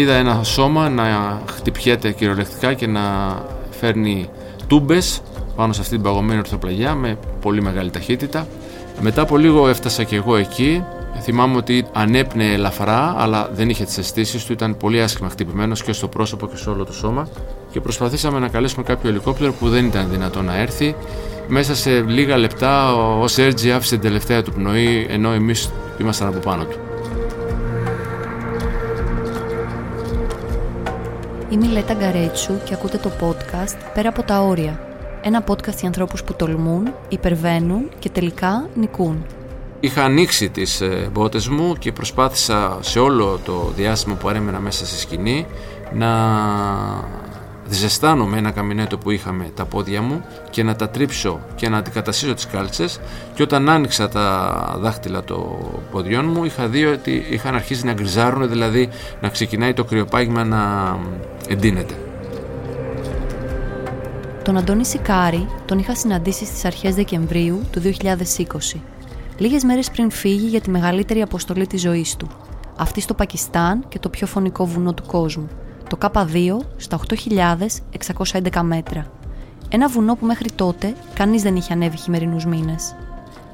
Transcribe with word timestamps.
είδα 0.00 0.14
ένα 0.14 0.42
σώμα 0.42 0.88
να 0.88 1.04
χτυπιέται 1.50 2.12
κυριολεκτικά 2.12 2.74
και 2.74 2.86
να 2.86 3.00
φέρνει 3.70 4.28
τούμπες 4.66 5.22
πάνω 5.56 5.72
σε 5.72 5.80
αυτή 5.80 5.94
την 5.94 6.02
παγωμένη 6.02 6.38
ορθοπλαγιά 6.38 6.94
με 6.94 7.18
πολύ 7.40 7.62
μεγάλη 7.62 7.90
ταχύτητα. 7.90 8.46
Μετά 9.00 9.22
από 9.22 9.36
λίγο 9.36 9.68
έφτασα 9.68 10.02
και 10.02 10.16
εγώ 10.16 10.36
εκεί. 10.36 10.84
Θυμάμαι 11.22 11.56
ότι 11.56 11.84
ανέπνεε 11.92 12.52
ελαφρά, 12.52 13.14
αλλά 13.18 13.50
δεν 13.52 13.68
είχε 13.68 13.84
τις 13.84 13.98
αισθήσεις 13.98 14.44
του. 14.44 14.52
Ήταν 14.52 14.76
πολύ 14.76 15.02
άσχημα 15.02 15.28
χτυπημένος 15.28 15.82
και 15.82 15.92
στο 15.92 16.08
πρόσωπο 16.08 16.48
και 16.48 16.56
σε 16.56 16.70
όλο 16.70 16.84
το 16.84 16.92
σώμα. 16.92 17.28
Και 17.70 17.80
προσπαθήσαμε 17.80 18.38
να 18.38 18.48
καλέσουμε 18.48 18.82
κάποιο 18.82 19.10
ελικόπτερο 19.10 19.52
που 19.52 19.68
δεν 19.68 19.86
ήταν 19.86 20.10
δυνατό 20.10 20.42
να 20.42 20.56
έρθει. 20.56 20.94
Μέσα 21.48 21.74
σε 21.74 22.00
λίγα 22.00 22.36
λεπτά 22.36 22.94
ο 22.94 23.28
Σέρτζι 23.28 23.72
άφησε 23.72 23.94
την 23.94 24.02
τελευταία 24.02 24.42
του 24.42 24.52
πνοή, 24.52 25.06
ενώ 25.10 25.32
εμείς 25.32 25.70
ήμασταν 26.00 26.28
από 26.28 26.38
πάνω 26.38 26.64
του. 26.64 26.79
Είμαι 31.50 31.66
η 31.66 31.70
Λέτα 31.70 31.94
Γκαρέτσου 31.94 32.62
και 32.64 32.74
ακούτε 32.74 32.98
το 32.98 33.10
podcast 33.20 33.76
«Πέρα 33.94 34.08
από 34.08 34.22
τα 34.22 34.40
όρια». 34.40 34.80
Ένα 35.22 35.44
podcast 35.46 35.76
για 35.78 35.86
ανθρώπους 35.86 36.24
που 36.24 36.34
τολμούν, 36.34 36.94
υπερβαίνουν 37.08 37.90
και 37.98 38.08
τελικά 38.08 38.68
νικούν. 38.74 39.24
Είχα 39.80 40.04
ανοίξει 40.04 40.50
τις 40.50 40.80
ε, 40.80 41.08
μπότες 41.12 41.48
μου 41.48 41.74
και 41.78 41.92
προσπάθησα 41.92 42.78
σε 42.80 42.98
όλο 42.98 43.40
το 43.44 43.72
διάστημα 43.76 44.14
που 44.14 44.28
έμενα 44.28 44.60
μέσα 44.60 44.86
στη 44.86 44.98
σκηνή 44.98 45.46
να 45.92 46.08
ζεστάνω 47.70 48.26
με 48.26 48.38
ένα 48.38 48.50
καμινέτο 48.50 48.98
που 48.98 49.10
είχαμε 49.10 49.50
τα 49.54 49.64
πόδια 49.64 50.02
μου 50.02 50.24
και 50.50 50.62
να 50.62 50.76
τα 50.76 50.88
τρίψω 50.88 51.40
και 51.54 51.68
να 51.68 51.78
αντικαταστήσω 51.78 52.34
τις 52.34 52.46
κάλτσες 52.46 53.00
και 53.34 53.42
όταν 53.42 53.68
άνοιξα 53.68 54.08
τα 54.08 54.76
δάχτυλα 54.78 55.24
των 55.24 55.58
ποδιών 55.90 56.24
μου 56.24 56.44
είχα 56.44 56.66
δει 56.66 56.84
ότι 56.84 57.26
είχαν 57.30 57.54
αρχίσει 57.54 57.86
να 57.86 57.92
γκριζάρουν 57.92 58.48
δηλαδή 58.48 58.88
να 59.20 59.28
ξεκινάει 59.28 59.72
το 59.72 59.84
κρυοπάγημα 59.84 60.44
να 60.44 60.98
εντείνεται. 61.48 61.94
Τον 64.42 64.56
Αντώνη 64.56 64.84
Σικάρη 64.84 65.48
τον 65.64 65.78
είχα 65.78 65.94
συναντήσει 65.94 66.44
στις 66.44 66.64
αρχές 66.64 66.94
Δεκεμβρίου 66.94 67.60
του 67.70 67.82
2020 67.82 68.80
λίγες 69.38 69.64
μέρες 69.64 69.90
πριν 69.90 70.10
φύγει 70.10 70.46
για 70.46 70.60
τη 70.60 70.70
μεγαλύτερη 70.70 71.22
αποστολή 71.22 71.66
της 71.66 71.80
ζωής 71.80 72.16
του 72.16 72.28
αυτή 72.76 73.00
στο 73.00 73.14
Πακιστάν 73.14 73.84
και 73.88 73.98
το 73.98 74.08
πιο 74.08 74.26
φωνικό 74.26 74.66
βουνό 74.66 74.94
του 74.94 75.02
κόσμου 75.06 75.48
το 75.90 75.98
K2 76.00 76.56
στα 76.76 77.00
8.611 77.08 78.60
μέτρα. 78.62 79.06
Ένα 79.68 79.88
βουνό 79.88 80.14
που 80.14 80.26
μέχρι 80.26 80.50
τότε 80.54 80.94
κανείς 81.14 81.42
δεν 81.42 81.56
είχε 81.56 81.72
ανέβει 81.72 81.96
χειμερινούς 81.96 82.46
μήνες. 82.46 82.94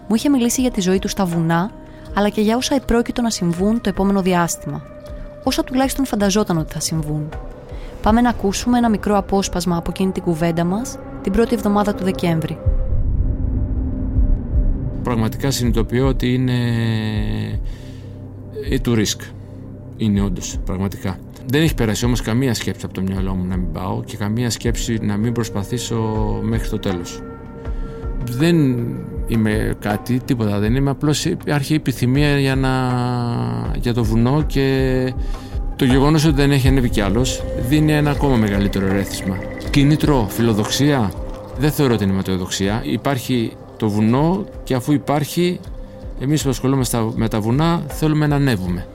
Μου 0.08 0.14
είχε 0.14 0.28
μιλήσει 0.28 0.60
για 0.60 0.70
τη 0.70 0.80
ζωή 0.80 0.98
του 0.98 1.08
στα 1.08 1.24
βουνά, 1.24 1.70
αλλά 2.14 2.28
και 2.28 2.40
για 2.40 2.56
όσα 2.56 2.74
επρόκειτο 2.74 3.22
να 3.22 3.30
συμβούν 3.30 3.80
το 3.80 3.88
επόμενο 3.88 4.22
διάστημα. 4.22 4.82
Όσα 5.44 5.64
τουλάχιστον 5.64 6.04
φανταζόταν 6.04 6.58
ότι 6.58 6.72
θα 6.72 6.80
συμβούν. 6.80 7.28
Πάμε 8.02 8.20
να 8.20 8.28
ακούσουμε 8.28 8.78
ένα 8.78 8.88
μικρό 8.88 9.16
απόσπασμα 9.16 9.76
από 9.76 9.90
εκείνη 9.90 10.12
την 10.12 10.22
κουβέντα 10.22 10.64
μας 10.64 10.98
την 11.22 11.32
πρώτη 11.32 11.54
εβδομάδα 11.54 11.94
του 11.94 12.04
Δεκέμβρη. 12.04 12.58
Πραγματικά 15.02 15.50
συνειδητοποιώ 15.50 16.06
ότι 16.06 16.34
είναι 16.34 16.58
ή 18.70 18.80
του 18.80 18.94
ρίσκ. 18.94 19.20
Είναι 19.96 20.20
όντως, 20.20 20.58
πραγματικά. 20.64 21.18
Δεν 21.46 21.62
έχει 21.62 21.74
περάσει 21.74 22.04
όμως 22.04 22.20
καμία 22.20 22.54
σκέψη 22.54 22.84
από 22.84 22.94
το 22.94 23.02
μυαλό 23.02 23.34
μου 23.34 23.44
να 23.44 23.56
μην 23.56 23.72
πάω 23.72 24.02
και 24.04 24.16
καμία 24.16 24.50
σκέψη 24.50 24.98
να 25.02 25.16
μην 25.16 25.32
προσπαθήσω 25.32 25.96
μέχρι 26.42 26.68
το 26.68 26.78
τέλος. 26.78 27.22
Δεν 28.30 28.56
είμαι 29.26 29.76
κάτι, 29.80 30.20
τίποτα 30.24 30.58
δεν 30.58 30.74
είμαι, 30.74 30.90
απλώς 30.90 31.24
υπάρχει 31.24 31.74
επιθυμία 31.74 32.38
για, 32.38 32.56
να, 32.56 32.70
για 33.80 33.94
το 33.94 34.04
βουνό 34.04 34.42
και 34.46 35.12
το 35.76 35.84
γεγονός 35.84 36.24
ότι 36.24 36.34
δεν 36.34 36.50
έχει 36.50 36.68
ανέβει 36.68 36.88
κι 36.88 37.00
άλλος 37.00 37.42
δίνει 37.68 37.92
ένα 37.92 38.10
ακόμα 38.10 38.36
μεγαλύτερο 38.36 38.86
ερέθισμα. 38.86 39.38
Κίνητρο, 39.70 40.26
φιλοδοξία, 40.30 41.12
δεν 41.58 41.70
θεωρώ 41.70 41.94
ότι 41.94 42.04
είναι 42.04 42.12
ματαιοδοξία. 42.12 42.82
Υπάρχει 42.84 43.52
το 43.76 43.88
βουνό 43.88 44.44
και 44.64 44.74
αφού 44.74 44.92
υπάρχει 44.92 45.60
εμείς 46.20 46.42
που 46.42 46.48
ασχολούμαστε 46.48 46.98
με 47.14 47.28
τα 47.28 47.40
βουνά 47.40 47.82
θέλουμε 47.88 48.26
να 48.26 48.36
ανέβουμε. 48.36 48.86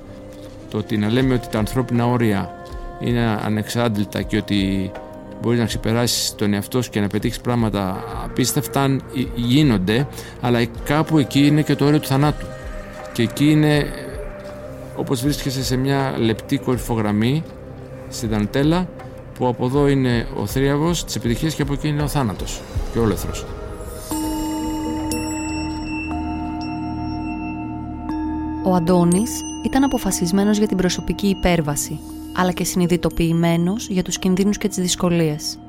Το 0.72 0.78
ότι 0.78 0.98
να 0.98 1.09
λέμε 1.09 1.34
ότι 1.34 1.48
τα 1.48 1.59
ανθρώπινα 1.59 2.08
όρια 2.08 2.64
είναι 3.00 3.40
ανεξάντλητα 3.44 4.22
και 4.22 4.38
ότι 4.38 4.92
μπορεί 5.42 5.58
να 5.58 5.66
ξεπεράσεις 5.66 6.36
τον 6.36 6.54
εαυτό 6.54 6.82
σου 6.82 6.90
και 6.90 7.00
να 7.00 7.08
πετύχεις 7.08 7.40
πράγματα 7.40 8.04
απίστευτα 8.24 8.98
γίνονται, 9.36 10.08
αλλά 10.42 10.66
κάπου 10.66 11.18
εκεί 11.18 11.46
είναι 11.46 11.62
και 11.62 11.76
το 11.76 11.86
όριο 11.86 12.00
του 12.00 12.08
θανάτου. 12.08 12.46
Και 13.14 13.22
εκεί 13.22 13.52
είναι 13.52 13.86
όπως 14.96 15.22
βρίσκεσαι 15.22 15.64
σε 15.64 15.76
μια 15.76 16.14
λεπτή 16.18 16.58
κορυφογραμμή 16.58 17.44
στην 18.09 18.30
δαντέλα 18.30 18.88
που 19.34 19.48
από 19.48 19.66
εδώ 19.66 19.88
είναι 19.88 20.28
ο 20.38 20.46
θρίαβος 20.46 21.06
της 21.06 21.16
επιτυχίας 21.16 21.53
και 21.53 21.62
από 21.62 21.74
εκεί 21.74 21.88
είναι 21.88 22.02
ο 22.03 22.08
θάνατος 22.08 22.62
και 22.94 23.00
ο 23.00 23.02
όλεθρος. 23.02 23.46
Ο 28.66 28.74
Αντώνης 28.74 29.51
ήταν 29.62 29.84
αποφασισμένος 29.84 30.58
για 30.58 30.68
την 30.68 30.78
προσωπική 30.78 31.28
υπέρβαση, 31.28 32.00
αλλά 32.36 32.52
και 32.52 32.64
συνειδητοποιημένος 32.64 33.88
για 33.88 34.04
τους 34.04 34.20
κινδύνους 34.20 34.58
και 34.58 34.68
τις 34.68 34.78
δυσκολίες. 34.78 35.60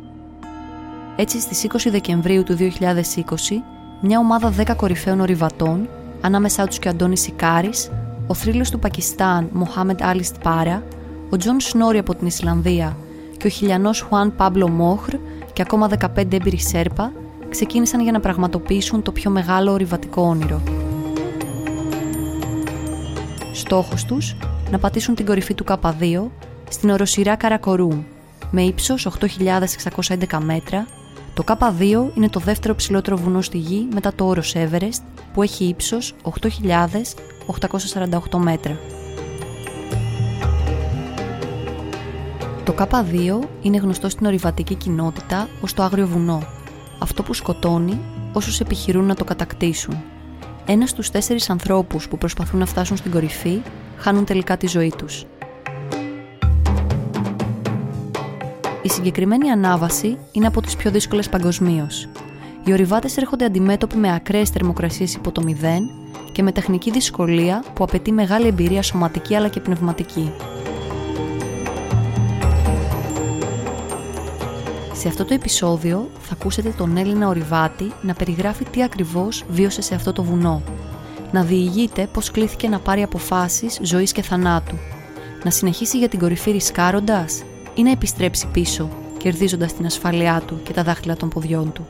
Έτσι 1.17 1.41
στις 1.41 1.63
20 1.63 1.91
Δεκεμβρίου 1.91 2.43
του 2.43 2.55
2020, 2.55 3.63
μια 4.01 4.19
ομάδα 4.19 4.53
10 4.59 4.75
κορυφαίων 4.77 5.21
ορειβατών, 5.21 5.89
ανάμεσά 6.21 6.67
τους 6.67 6.79
και 6.79 6.89
ο 6.89 6.91
Αντώνης 6.91 7.21
Συκάρης, 7.21 7.91
ο 8.27 8.35
θρύλος 8.35 8.71
του 8.71 8.79
Πακιστάν 8.79 9.49
Μοχάμεντ 9.53 10.03
Άλι 10.03 10.37
Σαντπάρα, 10.43 10.83
ο 11.31 11.37
Τζον 11.37 11.61
Σνόρι 11.61 11.99
από 11.99 12.15
την 12.15 12.27
Ισλανδία 12.27 12.97
και 13.37 13.47
ο 13.47 13.51
χιλιανός 13.51 14.01
Χουάν 14.01 14.35
Πάμπλο 14.37 14.69
Μορ 14.69 15.15
και 15.53 15.63
ακόμα 15.63 15.89
15 15.99 16.33
έμπειροι 16.33 16.61
Σέρπα 16.61 17.13
ξεκίνησαν 17.49 18.01
για 18.01 18.13
να 18.13 18.21
πραγματοποιήσουν 18.21 19.03
το 19.03 19.13
πιο 19.13 19.31
μεγάλο 19.31 19.73
ορειβατικό 19.73 20.23
όνειρο– 20.23 20.63
Στόχος 23.53 24.05
τους 24.05 24.37
να 24.71 24.79
πατήσουν 24.79 25.15
την 25.15 25.27
κορυφή 25.27 25.55
του 25.55 25.65
K2 25.69 26.27
στην 26.69 26.91
οροσυρά 26.91 27.37
Καρακορούμ 27.37 28.03
με 28.51 28.63
ύψος 28.63 29.09
8.611 29.21 30.39
μέτρα. 30.43 30.87
Το 31.35 31.45
K2 31.47 32.11
είναι 32.15 32.29
το 32.29 32.41
δεύτερο 32.41 32.75
ψηλότερο 32.75 33.17
βουνό 33.17 33.43
στη 33.43 33.59
γη 33.59 33.89
μετά 33.95 34.15
το 34.15 34.27
όρος 34.27 34.55
Everest 34.57 35.03
που 35.33 35.43
έχει 35.43 35.65
ύψος 35.65 36.15
8.848 36.41 38.39
μέτρα. 38.39 38.79
Το 42.65 42.75
K2 42.79 43.39
είναι 43.63 43.77
γνωστό 43.77 44.09
στην 44.09 44.27
ορειβατική 44.27 44.75
κοινότητα 44.75 45.49
ως 45.61 45.75
το 45.75 45.83
άγριο 45.83 46.07
βουνό, 46.07 46.43
αυτό 46.99 47.23
που 47.23 47.35
σκοτώνει 47.35 48.01
όσους 48.33 48.61
επιχειρούν 48.61 49.05
να 49.05 49.15
το 49.15 49.25
κατακτήσουν 49.25 50.03
ένας 50.73 50.91
στους 50.91 51.11
τέσσερις 51.11 51.51
ανθρώπους 51.51 52.09
που 52.09 52.19
προσπαθούν 52.19 52.59
να 52.59 52.67
φτάσουν 52.67 52.97
στην 52.97 53.11
κορυφή 53.11 53.63
χάνουν 53.97 54.25
τελικά 54.25 54.57
τη 54.57 54.67
ζωή 54.67 54.93
τους. 54.97 55.25
Η 58.83 58.89
συγκεκριμένη 58.89 59.51
ανάβαση 59.51 60.19
είναι 60.33 60.47
από 60.47 60.61
τις 60.61 60.77
πιο 60.77 60.91
δύσκολες 60.91 61.29
παγκοσμίως. 61.29 62.09
Οι 62.65 62.73
ορειβάτες 62.73 63.17
έρχονται 63.17 63.45
αντιμέτωποι 63.45 63.97
με 63.97 64.15
ακραίες 64.15 64.51
θερμοκρασίες 64.51 65.15
υπό 65.15 65.33
το 65.33 65.43
μηδέν 65.43 65.91
και 66.33 66.43
με 66.43 66.53
τεχνική 66.53 66.91
δυσκολία 66.91 67.65
που 67.75 67.85
απαιτεί 67.85 68.13
μεγάλη 68.13 68.47
εμπειρία 68.47 68.83
σωματική 68.83 69.35
αλλά 69.35 69.49
και 69.49 69.61
πνευματική. 69.61 70.33
Σε 75.03 75.09
αυτό 75.09 75.25
το 75.25 75.35
επεισόδιο 75.35 76.11
θα 76.21 76.33
ακούσετε 76.33 76.69
τον 76.77 76.97
Έλληνα 76.97 77.29
ορειβάτη 77.29 77.93
να 78.03 78.15
περιγράφει 78.15 78.65
τι 78.65 78.83
ακριβώς 78.83 79.45
βίωσε 79.49 79.83
σε 79.83 79.95
αυτό 79.95 80.13
το 80.13 80.23
βουνό. 80.23 80.63
Να 81.33 81.43
διηγείται 81.43 82.09
πώς 82.13 82.31
κλήθηκε 82.31 82.69
να 82.69 82.79
πάρει 82.79 83.03
αποφάσεις 83.03 83.79
ζωής 83.83 84.13
και 84.13 84.23
θανάτου. 84.23 84.77
Να 85.45 85.51
συνεχίσει 85.51 85.99
για 85.99 86.09
την 86.09 86.19
κορυφή 86.19 86.51
ρισκάροντας 86.51 87.43
ή 87.75 87.83
να 87.83 87.91
επιστρέψει 87.91 88.47
πίσω, 88.47 88.89
κερδίζοντας 89.19 89.75
την 89.75 89.87
ασφάλειά 89.87 90.43
του 90.47 90.61
και 90.63 90.73
τα 90.73 90.83
δάχτυλα 90.83 91.17
των 91.17 91.29
ποδιών 91.29 91.73
του. 91.73 91.87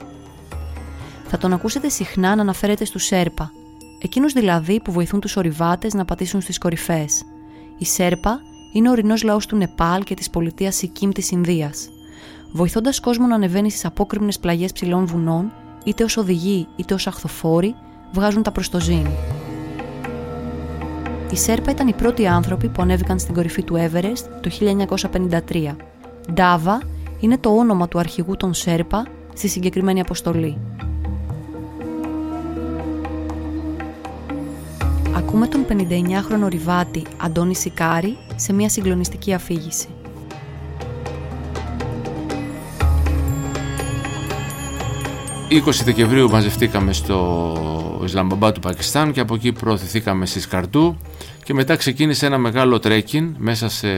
Θα 1.27 1.39
τον 1.39 1.53
ακούσετε 1.53 1.89
συχνά 1.89 2.35
να 2.35 2.43
αναφέρεται 2.43 2.85
στους 2.85 3.05
Σέρπα, 3.05 3.53
εκείνους 4.03 4.33
δηλαδή 4.33 4.81
που 4.81 4.93
βοηθούν 4.93 5.21
τους 5.21 5.37
ορειβάτες 5.37 5.95
να 5.95 6.05
πατήσουν 6.05 6.41
στις 6.41 6.59
κορυφές. 6.59 7.23
Η 7.79 7.85
Σέρπα 7.85 8.41
είναι 8.73 8.89
ο 8.89 8.91
ορεινός 8.91 9.23
λαός 9.23 9.47
του 9.47 9.57
Νεπάλ 9.57 10.03
και 10.03 10.15
της 10.15 10.31
πολιτείας 10.31 10.75
Σικίμ 10.75 11.11
της 11.11 11.31
Ινδίας– 11.31 11.89
βοηθώντας 12.53 13.01
κόσμο 13.01 13.27
να 13.27 13.35
ανεβαίνει 13.35 13.71
στις 13.71 13.85
απόκρημνε 13.85 14.33
πλαγιές 14.41 14.73
ψηλών 14.73 15.07
βουνών, 15.07 15.53
είτε 15.85 16.05
ως 16.05 16.17
οδηγοί 16.17 16.67
είτε 16.77 16.95
ως 16.95 17.07
αχθοφόροι, 17.07 17.75
βγάζουν 18.13 18.43
τα 18.43 18.53
προς 18.53 18.69
το 18.69 18.81
ζήν. 18.81 19.07
Οι 21.33 21.37
Σέρπα 21.37 21.71
ήταν 21.71 21.89
οι 21.89 21.95
πρώτοι 21.95 22.27
άνθρωποι 22.27 22.69
που 22.69 22.83
ανέβηκαν 22.83 23.19
στην 23.19 23.35
κορυφή 23.35 23.63
του 23.63 23.75
Everest 23.75 24.25
το 24.41 24.51
1953. 25.51 25.77
Ντάβα 26.33 26.83
είναι 27.21 27.39
το 27.39 27.57
όνομα 27.57 27.89
του 27.89 27.99
αρχηγού 27.99 28.37
των 28.37 28.55
Σέρπα 28.55 29.07
στη 29.35 29.49
συγκεκριμένη 29.49 30.01
αποστολή. 30.01 30.59
ακούμε 35.33 35.47
τον 35.47 35.67
59χρονο 35.69 36.49
ριβάτη 36.49 37.03
Αντώνη 37.23 37.55
Σικάρη 37.55 38.19
σε 38.37 38.53
μια 38.53 38.69
συγκλονιστική 38.69 39.33
αφήγηση. 39.33 39.89
20 45.53 45.71
Δεκεμβρίου 45.85 46.31
μαζευτήκαμε 46.31 46.93
στο 46.93 48.01
Ισλαμπαμπά 48.05 48.53
του 48.53 48.61
Πακιστάν 48.61 49.13
και 49.13 49.21
από 49.21 49.35
εκεί 49.35 49.53
προωθηθήκαμε 49.53 50.27
στη 50.27 50.41
Σκαρτού 50.41 50.97
και 51.45 51.55
μετά 51.55 51.77
ξεκίνησε 51.77 52.27
ένα 52.27 52.39
μεγάλο 52.39 52.79
τρέκιν 52.79 53.35
μέσα 53.39 53.69
σε 53.69 53.89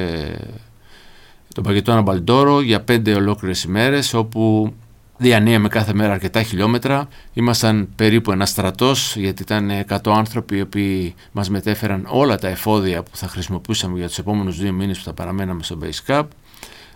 τον 1.54 1.64
Παγκετόνα 1.64 2.00
Μπαλντόρο 2.00 2.60
για 2.60 2.80
πέντε 2.80 3.14
ολόκληρες 3.14 3.62
ημέρες 3.62 4.14
όπου 4.14 4.74
διανύαμε 5.16 5.68
κάθε 5.68 5.94
μέρα 5.94 6.12
αρκετά 6.12 6.42
χιλιόμετρα. 6.42 7.08
Ήμασταν 7.32 7.88
περίπου 7.96 8.32
ένα 8.32 8.46
στρατός 8.46 9.16
γιατί 9.16 9.42
ήταν 9.42 9.70
100 9.88 9.96
άνθρωποι 10.04 10.56
οι 10.56 10.60
οποίοι 10.60 11.14
μας 11.32 11.50
μετέφεραν 11.50 12.06
όλα 12.08 12.38
τα 12.38 12.48
εφόδια 12.48 13.02
που 13.02 13.16
θα 13.16 13.28
χρησιμοποιούσαμε 13.28 13.98
για 13.98 14.06
τους 14.06 14.18
επόμενους 14.18 14.58
δύο 14.58 14.72
μήνες 14.72 14.98
που 14.98 15.04
θα 15.04 15.12
παραμέναμε 15.12 15.62
στο 15.62 15.78
Base 15.82 16.12
Cup. 16.12 16.24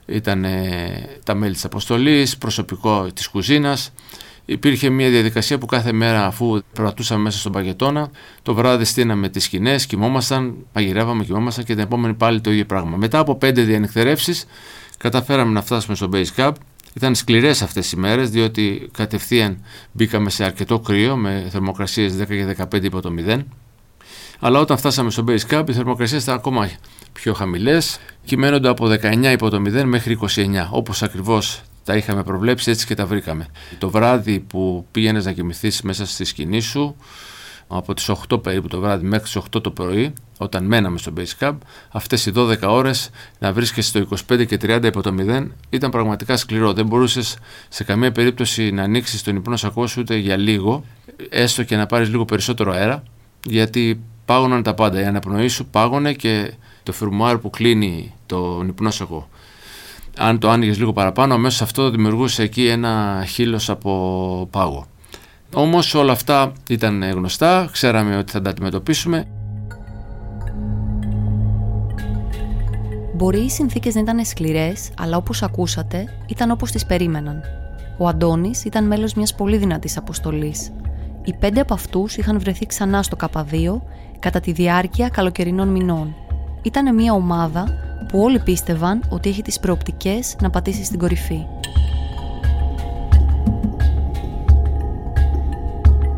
Ήταν 0.07 0.45
τα 1.25 1.35
μέλη 1.35 1.53
της 1.53 1.65
αποστολής, 1.65 2.39
προσωπικό 2.39 3.07
της 3.15 3.29
κουζίνας 3.29 3.93
Υπήρχε 4.51 4.89
μια 4.91 5.11
διαδικασία 5.11 5.59
που 5.59 5.67
κάθε 5.67 5.93
μέρα, 5.93 6.27
αφού 6.27 6.63
περπατούσαμε 6.73 7.23
μέσα 7.23 7.39
στον 7.39 7.53
παγετώνα, 7.53 8.11
το 8.43 8.55
βράδυ 8.55 8.85
στείναμε 8.85 9.29
τις 9.29 9.45
σκηνές, 9.45 9.87
κοιμόμασταν, 9.87 10.55
παγειρεύαμε, 10.73 11.25
κοιμόμασταν 11.25 11.65
και 11.65 11.75
την 11.75 11.83
επόμενη 11.83 12.15
πάλι 12.15 12.41
το 12.41 12.51
ίδιο 12.51 12.65
πράγμα. 12.65 12.97
Μετά 12.97 13.19
από 13.19 13.37
πέντε 13.37 13.63
διανυκτερεύσεις, 13.63 14.45
καταφέραμε 14.99 15.53
να 15.53 15.63
φτάσουμε 15.63 15.97
στο 15.97 16.09
Base 16.13 16.37
Cup. 16.37 16.53
Ήταν 16.95 17.15
σκληρές 17.15 17.63
αυτές 17.63 17.93
οι 17.93 17.97
μέρες, 17.97 18.31
διότι 18.31 18.91
κατευθείαν 18.93 19.65
μπήκαμε 19.93 20.31
σε 20.31 20.45
αρκετό 20.45 20.79
κρύο 20.79 21.17
με 21.17 21.47
θερμοκρασίες 21.51 22.17
10 22.17 22.27
και 22.27 22.45
15 22.45 22.85
υπό 22.85 23.01
το 23.01 23.15
0. 23.29 23.45
Αλλά 24.39 24.61
όταν 24.61 24.79
φτάσαμε 24.79 25.11
στο 25.11 25.25
Base 25.29 25.55
Cup, 25.55 25.65
οι 25.69 25.73
θερμοκρασίες 25.73 26.23
ήταν 26.23 26.35
ακόμα 26.35 26.71
πιο 27.13 27.35
χαμηλές, 27.35 27.99
κυμαίνονται 28.25 28.69
από 28.69 28.87
19 28.87 29.33
υπό 29.33 29.49
το 29.49 29.63
0 29.67 29.85
μέχρι 29.85 30.13
29, 30.13 30.69
όπως 30.71 31.03
ακριβώς 31.03 31.63
τα 31.89 31.97
είχαμε 31.97 32.23
προβλέψει, 32.23 32.71
έτσι 32.71 32.87
και 32.87 32.95
τα 32.95 33.07
βρήκαμε. 33.07 33.47
Το 33.79 33.91
βράδυ 33.91 34.39
που 34.39 34.87
πήγαινες 34.91 35.25
να 35.25 35.33
κοιμηθείς 35.33 35.83
μέσα 35.83 36.07
στη 36.07 36.25
σκηνή 36.25 36.61
σου, 36.61 36.97
από 37.69 37.95
τις 37.95 38.11
8 38.29 38.43
περίπου 38.43 38.69
το 38.69 38.81
βράδυ 38.81 39.07
μέχρι 39.07 39.25
τις 39.25 39.37
8 39.37 39.63
το 39.63 39.71
πρωί, 39.71 40.13
όταν 40.39 40.65
μέναμε 40.65 40.99
στο 40.99 41.13
Base 41.17 41.45
Camp, 41.45 41.57
αυτές 41.91 42.27
οι 42.27 42.33
12 42.35 42.57
ώρες 42.63 43.11
να 43.39 43.53
βρίσκεσαι 43.53 43.89
στο 43.89 43.99
25 44.29 44.47
και 44.47 44.57
30 44.63 44.85
υπό 44.85 45.03
το 45.03 45.15
0 45.19 45.47
ήταν 45.71 45.91
πραγματικά 45.91 46.37
σκληρό. 46.37 46.73
Δεν 46.73 46.87
μπορούσες 46.87 47.37
σε 47.69 47.85
καμία 47.85 48.13
περίπτωση 48.13 48.71
να 48.71 48.83
ανοίξεις 48.83 49.23
τον 49.23 49.37
υπνό 49.37 49.57
σακό 49.57 49.87
σου 49.87 50.01
ούτε 50.01 50.17
για 50.17 50.37
λίγο, 50.37 50.85
έστω 51.29 51.63
και 51.63 51.77
να 51.77 51.87
πάρεις 51.87 52.09
λίγο 52.09 52.25
περισσότερο 52.25 52.73
αέρα, 52.73 53.03
γιατί 53.45 54.01
πάγωναν 54.25 54.63
τα 54.63 54.75
πάντα. 54.75 55.01
Η 55.01 55.05
αναπνοή 55.05 55.49
σου 55.49 55.67
πάγωνε 55.67 56.13
και 56.13 56.53
το 56.83 56.93
φιρμουάρ 56.93 57.39
που 57.39 57.51
κλείνει 57.51 58.15
το 58.27 58.65
υπνό 58.67 58.91
σακό 58.91 59.29
αν 60.19 60.39
το 60.39 60.51
άνοιγες 60.51 60.79
λίγο 60.79 60.93
παραπάνω, 60.93 61.35
αμέσως 61.35 61.63
αυτό 61.63 61.91
δημιουργούσε 61.91 62.43
εκεί 62.43 62.67
ένα 62.67 63.25
χείλος 63.29 63.71
από 63.71 64.49
πάγο. 64.51 64.87
Όμως 65.55 65.95
όλα 65.95 66.13
αυτά 66.13 66.53
ήταν 66.69 67.03
γνωστά, 67.03 67.69
ξέραμε 67.73 68.17
ότι 68.17 68.33
θα 68.33 68.41
τα 68.41 68.51
αντιμετωπίσουμε. 68.51 69.27
Μπορεί 73.15 73.39
οι 73.39 73.51
συνθήκες 73.51 73.95
να 73.95 74.01
ήταν 74.01 74.25
σκληρές, 74.25 74.91
αλλά 74.99 75.17
όπως 75.17 75.43
ακούσατε, 75.43 76.05
ήταν 76.27 76.51
όπως 76.51 76.71
τις 76.71 76.87
περίμεναν. 76.87 77.43
Ο 77.99 78.09
Αντώνης 78.09 78.65
ήταν 78.65 78.87
μέλος 78.87 79.15
μιας 79.15 79.35
πολύ 79.35 79.57
δυνατής 79.57 79.97
αποστολής. 79.97 80.73
Οι 81.25 81.35
πέντε 81.35 81.61
από 81.61 81.75
αυτούς 81.75 82.17
είχαν 82.17 82.41
βρεθεί 82.41 82.67
ξανά 82.67 83.03
στο 83.03 83.17
K2 83.21 83.81
κατά 84.19 84.41
τη 84.41 84.53
διάρκεια 84.53 85.09
καλοκαιρινών 85.09 85.69
μηνών. 85.69 86.15
Ήταν 86.63 86.95
μια 86.95 87.13
ομάδα 87.13 87.88
που 88.09 88.23
όλοι 88.23 88.39
πίστευαν 88.39 89.03
ότι 89.09 89.29
έχει 89.29 89.43
τις 89.43 89.59
προοπτικές 89.59 90.37
να 90.41 90.51
πατήσει 90.51 90.85
στην 90.85 90.99
κορυφή. 90.99 91.47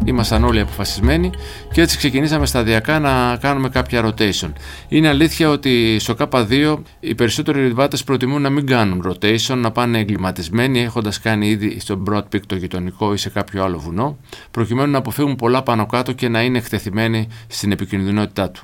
Ήμασταν 0.04 0.44
όλοι 0.44 0.60
αποφασισμένοι 0.60 1.30
και 1.72 1.80
έτσι 1.80 1.96
ξεκινήσαμε 1.96 2.46
σταδιακά 2.46 2.98
να 2.98 3.36
κάνουμε 3.36 3.68
κάποια 3.68 4.04
rotation. 4.04 4.52
Είναι 4.88 5.08
αλήθεια 5.08 5.50
ότι 5.50 5.98
στο 5.98 6.14
K2 6.18 6.76
οι 7.00 7.14
περισσότεροι 7.14 7.66
ριβάτε 7.66 7.96
προτιμούν 8.04 8.42
να 8.42 8.50
μην 8.50 8.66
κάνουν 8.66 9.04
rotation, 9.08 9.56
να 9.56 9.70
πάνε 9.70 9.98
εγκληματισμένοι 9.98 10.80
έχοντας 10.80 11.20
κάνει 11.20 11.48
ήδη 11.48 11.80
στο 11.80 12.02
Broad 12.10 12.22
Peak 12.34 12.40
το 12.46 12.56
γειτονικό 12.56 13.12
ή 13.12 13.16
σε 13.16 13.30
κάποιο 13.30 13.64
άλλο 13.64 13.78
βουνό, 13.78 14.18
προκειμένου 14.50 14.90
να 14.90 14.98
αποφύγουν 14.98 15.36
πολλά 15.36 15.62
πάνω 15.62 15.86
κάτω 15.86 16.12
και 16.12 16.28
να 16.28 16.42
είναι 16.42 16.58
εκτεθειμένοι 16.58 17.28
στην 17.46 17.72
επικινδυνότητά 17.72 18.50
του. 18.50 18.62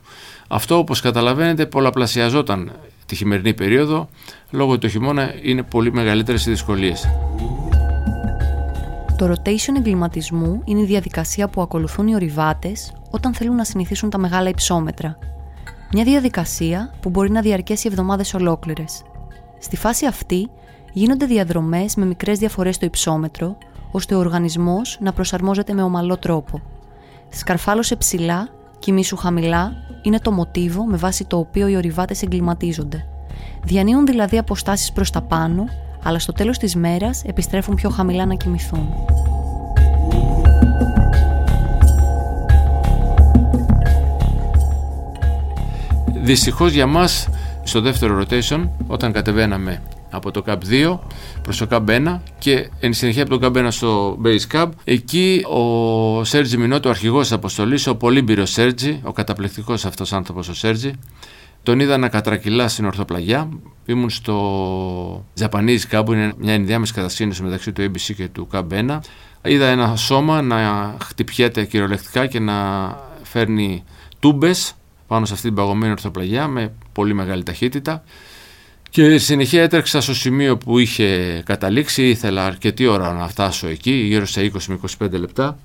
Αυτό 0.49 0.79
όπως 0.79 1.01
καταλαβαίνετε 1.01 1.67
πολλαπλασιαζόταν 1.67 2.73
τη 3.07 3.15
χειμερινή 3.15 3.55
περίοδο, 3.55 4.09
λόγω 4.51 4.79
του 4.79 4.89
χειμώνα 4.89 5.35
είναι 5.43 5.63
πολύ 5.63 5.93
μεγαλύτερες 5.93 6.47
οι 6.47 6.51
δυσκολίες. 6.51 7.09
Το 9.19 9.33
rotation 9.33 9.77
εγκληματισμού 9.77 10.63
είναι 10.65 10.81
η 10.81 10.85
διαδικασία 10.85 11.49
που 11.49 11.61
ακολουθούν 11.61 12.07
οι 12.07 12.15
ορειβάτες 12.15 12.93
όταν 13.11 13.35
θέλουν 13.35 13.57
να 13.57 13.65
συνηθίσουν 13.65 14.11
τα 14.11 14.19
μεγάλα 14.19 14.49
υψόμετρα. 14.49 15.19
Μια 15.93 16.05
διαδικασία 16.05 16.95
που 17.01 17.11
μπορεί 17.11 17.31
να 17.31 17.41
διαρκέσει 17.41 17.89
εβδομάδες 17.89 18.35
ολόκληρες. 18.35 19.03
Στη 19.59 19.77
φάση 19.77 20.07
αυτή 20.07 20.51
γίνονται 20.93 21.27
διαδρομές 21.27 21.95
με 21.95 22.05
μικρές 22.05 22.39
διαφορές 22.39 22.75
στο 22.75 22.85
υψόμετρο, 22.85 23.59
ώστε 23.91 24.15
ο 24.15 24.19
οργανισμός 24.19 24.99
να 25.01 25.13
προσαρμόζεται 25.13 25.73
με 25.73 25.83
ομαλό 25.83 26.17
τρόπο. 26.17 26.63
Σκαρφάλωσε 27.29 27.97
ψηλά, 27.97 28.49
κοιμήσου 28.79 29.17
χαμηλά 29.17 29.73
είναι 30.07 30.19
το 30.19 30.31
μοτίβο 30.31 30.85
με 30.85 30.97
βάση 30.97 31.25
το 31.25 31.39
οποίο 31.39 31.69
οι 31.69 31.77
ορειβάτες 31.77 32.23
εγκληματίζονται. 32.23 33.07
Διανύουν 33.63 34.07
δηλαδή 34.07 34.39
αποστάσεις 34.39 34.93
προς 34.93 35.11
τα 35.11 35.23
πάνω, 35.23 35.65
αλλά 36.03 36.19
στο 36.19 36.33
τέλος 36.33 36.59
της 36.59 36.77
μέρας 36.77 37.23
επιστρέφουν 37.27 37.75
πιο 37.75 37.91
χαμηλά 37.91 38.27
να 38.27 38.35
κοιμηθούν. 38.35 38.89
Δυστυχώς 46.23 46.73
για 46.73 46.87
μας 46.87 47.29
στο 47.63 47.81
δεύτερο 47.81 48.23
rotation 48.23 48.69
όταν 48.87 49.13
κατεβαίναμε 49.13 49.81
από 50.17 50.31
το 50.31 50.43
Cup 50.47 50.59
2 50.71 50.99
προς 51.43 51.59
το 51.59 51.67
Cup 51.71 51.85
1 51.87 52.21
και 52.39 52.71
εν 52.81 52.93
συνεχεία 52.93 53.23
από 53.23 53.39
το 53.39 53.51
Cup 53.53 53.65
1 53.65 53.67
στο 53.71 54.19
Base 54.25 54.57
Cup. 54.57 54.69
Εκεί 54.85 55.45
ο 55.49 56.25
Σέρτζι 56.25 56.57
Μινότο, 56.57 56.89
ο 56.89 56.91
αρχηγός 56.91 57.23
της 57.23 57.33
αποστολής, 57.33 57.87
ο 57.87 57.97
πολύμπυρος 57.97 58.51
Σέρτζι, 58.51 59.01
ο 59.03 59.13
καταπληκτικός 59.13 59.85
αυτός 59.85 60.13
άνθρωπος 60.13 60.49
ο 60.49 60.55
Σέρτζι, 60.55 60.93
τον 61.63 61.81
είδα 61.81 61.97
να 61.97 62.09
κατρακυλά 62.09 62.69
στην 62.69 62.85
ορθοπλαγιά. 62.85 63.49
Ήμουν 63.87 64.11
στο 64.11 65.25
Japanese 65.41 65.81
Cup, 65.91 66.03
που 66.05 66.13
είναι 66.13 66.33
μια 66.39 66.53
ενδιάμεση 66.53 66.93
κατασκήνωση 66.93 67.43
μεταξύ 67.43 67.73
του 67.73 67.83
ABC 67.83 68.15
και 68.17 68.29
του 68.29 68.49
Cup 68.53 68.65
1. 68.71 68.99
Είδα 69.43 69.67
ένα 69.67 69.97
σώμα 69.97 70.43
να 70.43 70.95
χτυπιέται 71.03 71.65
κυριολεκτικά 71.65 72.27
και 72.27 72.41
να 72.41 72.55
φέρνει 73.23 73.85
τούμπες 74.21 74.75
πάνω 75.07 75.25
σε 75.25 75.33
αυτή 75.33 75.47
την 75.47 75.57
παγωμένη 75.57 75.93
ορθοπλαγιά 75.93 76.47
με 76.47 76.73
πολύ 76.93 77.15
μεγάλη 77.15 77.43
ταχύτητα. 77.43 78.05
Και 78.97 79.19
συνεχεία 79.19 79.63
έτρεξα 79.63 80.01
στο 80.01 80.15
σημείο 80.15 80.57
που 80.57 80.79
είχε 80.79 81.43
καταλήξει, 81.47 82.09
ήθελα 82.09 82.45
αρκετή 82.45 82.87
ώρα 82.87 83.13
να 83.13 83.29
φτάσω 83.29 83.67
εκεί, 83.67 83.91
γύρω 83.91 84.27
σε 84.27 84.51
20 84.55 84.63
με 84.69 84.79
25 84.99 85.11
λεπτά. 85.11 85.59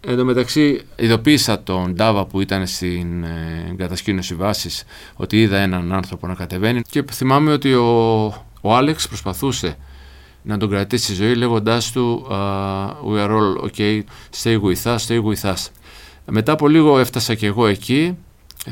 Εν 0.00 0.16
τω 0.16 0.24
μεταξύ 0.24 0.82
ειδοποίησα 0.96 1.62
τον 1.62 1.94
Ντάβα 1.94 2.26
που 2.26 2.40
ήταν 2.40 2.66
στην 2.66 3.24
ε, 3.24 3.74
κατασκήνωση 3.76 4.34
βάσης 4.34 4.84
ότι 5.14 5.40
είδα 5.40 5.58
έναν 5.58 5.92
άνθρωπο 5.92 6.26
να 6.26 6.34
κατεβαίνει 6.34 6.82
και 6.90 7.04
θυμάμαι 7.10 7.52
ότι 7.52 7.74
ο, 7.74 8.24
ο 8.60 8.74
Άλεξ 8.74 9.08
προσπαθούσε 9.08 9.76
να 10.42 10.56
τον 10.56 10.70
κρατήσει 10.70 11.04
στη 11.04 11.14
ζωή 11.14 11.34
λέγοντάς 11.34 11.92
του 11.92 12.26
uh, 12.30 12.34
«We 12.88 13.26
are 13.26 13.30
all 13.30 13.70
okay, 13.70 14.02
stay 14.42 14.60
with 14.60 14.82
us, 14.82 14.96
stay 14.96 15.22
with 15.22 15.52
us». 15.52 15.66
Μετά 16.24 16.52
από 16.52 16.68
λίγο 16.68 16.98
έφτασα 16.98 17.34
και 17.34 17.46
εγώ 17.46 17.66
εκεί 17.66 18.16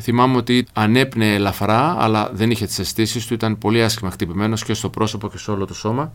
Θυμάμαι 0.00 0.36
ότι 0.36 0.66
ανέπνεε 0.72 1.34
ελαφρά, 1.34 1.96
αλλά 1.98 2.30
δεν 2.32 2.50
είχε 2.50 2.66
τις 2.66 2.78
αισθήσεις 2.78 3.26
του, 3.26 3.34
ήταν 3.34 3.58
πολύ 3.58 3.82
άσχημα 3.82 4.10
χτυπημένος 4.10 4.64
και 4.64 4.74
στο 4.74 4.88
πρόσωπο 4.88 5.28
και 5.28 5.38
σε 5.38 5.50
όλο 5.50 5.66
το 5.66 5.74
σώμα. 5.74 6.12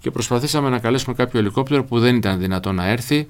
Και 0.00 0.10
προσπαθήσαμε 0.10 0.68
να 0.68 0.78
καλέσουμε 0.78 1.14
κάποιο 1.14 1.38
ελικόπτερο 1.38 1.84
που 1.84 1.98
δεν 1.98 2.16
ήταν 2.16 2.38
δυνατό 2.38 2.72
να 2.72 2.86
έρθει. 2.86 3.26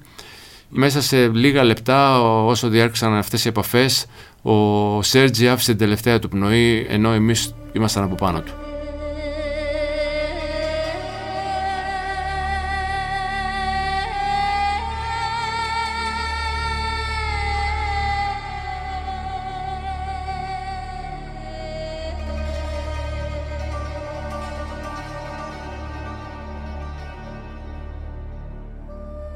Μέσα 0.69 1.01
σε 1.01 1.27
λίγα 1.27 1.63
λεπτά, 1.63 2.21
όσο 2.21 2.67
διάρκησαν 2.69 3.13
αυτές 3.13 3.45
οι 3.45 3.47
επαφές, 3.47 4.05
ο 4.41 5.01
Σέρτζι 5.01 5.47
άφησε 5.47 5.71
την 5.71 5.79
τελευταία 5.79 6.19
του 6.19 6.29
πνοή, 6.29 6.85
ενώ 6.89 7.11
εμείς 7.11 7.55
ήμασταν 7.73 8.03
από 8.03 8.15
πάνω 8.15 8.41
του. 8.41 8.60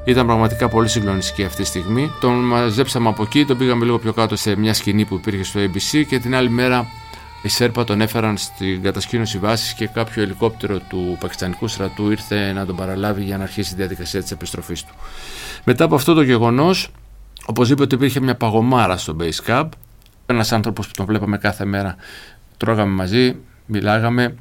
Ήταν 0.05 0.25
πραγματικά 0.25 0.69
πολύ 0.69 0.87
συγκλονιστική 0.87 1.43
αυτή 1.43 1.61
τη 1.61 1.67
στιγμή. 1.67 2.11
Τον 2.19 2.33
μαζέψαμε 2.33 3.09
από 3.09 3.23
εκεί, 3.23 3.45
τον 3.45 3.57
πήγαμε 3.57 3.85
λίγο 3.85 3.99
πιο 3.99 4.13
κάτω 4.13 4.35
σε 4.35 4.55
μια 4.55 4.73
σκηνή 4.73 5.05
που 5.05 5.15
υπήρχε 5.15 5.43
στο 5.43 5.59
ABC 5.59 6.05
και 6.07 6.19
την 6.19 6.35
άλλη 6.35 6.49
μέρα 6.49 6.87
οι 7.43 7.47
Σέρπα 7.47 7.83
τον 7.83 8.01
έφεραν 8.01 8.37
στην 8.37 8.81
κατασκήνωση 8.81 9.37
βάσης 9.37 9.73
και 9.73 9.87
κάποιο 9.87 10.21
ελικόπτερο 10.21 10.79
του 10.79 11.17
Πακιστανικού 11.19 11.67
στρατού 11.67 12.11
ήρθε 12.11 12.51
να 12.51 12.65
τον 12.65 12.75
παραλάβει 12.75 13.23
για 13.23 13.37
να 13.37 13.43
αρχίσει 13.43 13.69
τη 13.69 13.75
διαδικασία 13.75 14.21
της 14.21 14.31
επιστροφής 14.31 14.83
του. 14.83 14.93
Μετά 15.63 15.83
από 15.83 15.95
αυτό 15.95 16.13
το 16.13 16.21
γεγονός, 16.21 16.89
οπωσδήποτε 17.45 17.95
υπήρχε 17.95 18.19
μια 18.19 18.35
παγωμάρα 18.35 18.97
στο 18.97 19.15
Base 19.19 19.47
Camp. 19.47 19.69
Ένας 20.25 20.51
άνθρωπος 20.51 20.87
που 20.87 20.93
τον 20.95 21.05
βλέπαμε 21.05 21.37
κάθε 21.37 21.65
μέρα, 21.65 21.95
τρώγαμε 22.57 22.91
μαζί, 22.91 23.35
μιλάγαμε. 23.65 24.35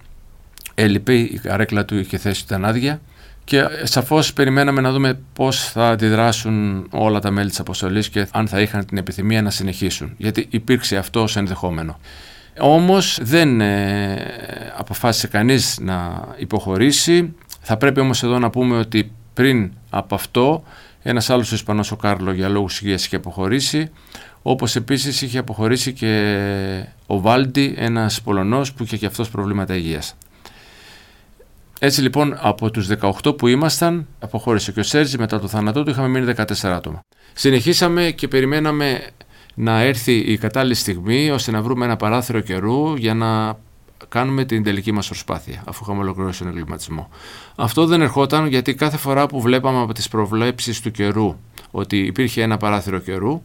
Έλειπε, 0.74 1.14
η 1.14 1.38
καρέκλα 1.42 1.84
του 1.84 1.98
είχε 1.98 2.18
θέσει 2.18 2.46
τα 2.48 2.60
άδεια 2.62 3.00
και 3.44 3.62
σαφώς 3.82 4.32
περιμέναμε 4.32 4.80
να 4.80 4.92
δούμε 4.92 5.18
πώς 5.32 5.70
θα 5.70 5.88
αντιδράσουν 5.88 6.86
όλα 6.90 7.20
τα 7.20 7.30
μέλη 7.30 7.48
της 7.48 7.60
αποστολής 7.60 8.08
και 8.08 8.26
αν 8.32 8.48
θα 8.48 8.60
είχαν 8.60 8.86
την 8.86 8.96
επιθυμία 8.96 9.42
να 9.42 9.50
συνεχίσουν. 9.50 10.14
Γιατί 10.16 10.46
υπήρξε 10.50 10.96
αυτό 10.96 11.22
ως 11.22 11.36
ενδεχόμενο. 11.36 11.98
Όμως 12.58 13.18
δεν 13.22 13.60
ε, 13.60 14.16
αποφάσισε 14.76 15.26
κανείς 15.26 15.78
να 15.80 16.28
υποχωρήσει. 16.36 17.34
Θα 17.60 17.76
πρέπει 17.76 18.00
όμως 18.00 18.22
εδώ 18.22 18.38
να 18.38 18.50
πούμε 18.50 18.76
ότι 18.76 19.12
πριν 19.34 19.72
από 19.90 20.14
αυτό 20.14 20.62
ένας 21.02 21.30
άλλος 21.30 21.52
Ισπανός 21.52 21.90
ο 21.90 21.96
Κάρλο 21.96 22.32
για 22.32 22.48
λόγους 22.48 22.80
υγείας 22.80 23.06
είχε 23.06 23.16
αποχωρήσει 23.16 23.90
όπως 24.46 24.76
επίσης 24.76 25.22
είχε 25.22 25.38
αποχωρήσει 25.38 25.92
και 25.92 26.34
ο 27.06 27.20
Βάλντι 27.20 27.74
ένας 27.76 28.20
Πολωνός 28.22 28.72
που 28.72 28.82
είχε 28.82 28.96
και 28.96 29.06
αυτός 29.06 29.30
προβλήματα 29.30 29.76
υγείας. 29.76 30.16
Έτσι 31.84 32.02
λοιπόν 32.02 32.36
από 32.40 32.70
τους 32.70 32.88
18 33.22 33.38
που 33.38 33.46
ήμασταν 33.46 34.06
αποχώρησε 34.18 34.72
και 34.72 34.80
ο 34.80 34.82
Σέρτζι 34.82 35.18
μετά 35.18 35.40
το 35.40 35.48
θάνατό 35.48 35.82
του 35.82 35.90
είχαμε 35.90 36.08
μείνει 36.08 36.32
14 36.36 36.44
άτομα. 36.62 37.00
Συνεχίσαμε 37.32 38.10
και 38.10 38.28
περιμέναμε 38.28 39.06
να 39.54 39.80
έρθει 39.80 40.12
η 40.12 40.38
κατάλληλη 40.38 40.74
στιγμή 40.74 41.30
ώστε 41.30 41.50
να 41.50 41.62
βρούμε 41.62 41.84
ένα 41.84 41.96
παράθυρο 41.96 42.40
καιρού 42.40 42.96
για 42.96 43.14
να 43.14 43.58
κάνουμε 44.08 44.44
την 44.44 44.62
τελική 44.62 44.92
μας 44.92 45.06
προσπάθεια 45.06 45.62
αφού 45.66 45.80
είχαμε 45.84 46.00
ολοκληρώσει 46.00 46.38
τον 46.38 46.48
εγκληματισμό. 46.48 47.08
Αυτό 47.56 47.86
δεν 47.86 48.00
ερχόταν 48.00 48.46
γιατί 48.46 48.74
κάθε 48.74 48.96
φορά 48.96 49.26
που 49.26 49.40
βλέπαμε 49.40 49.80
από 49.80 49.92
τις 49.92 50.08
προβλέψεις 50.08 50.80
του 50.80 50.90
καιρού 50.90 51.36
ότι 51.70 51.98
υπήρχε 51.98 52.42
ένα 52.42 52.56
παράθυρο 52.56 52.98
καιρού 52.98 53.42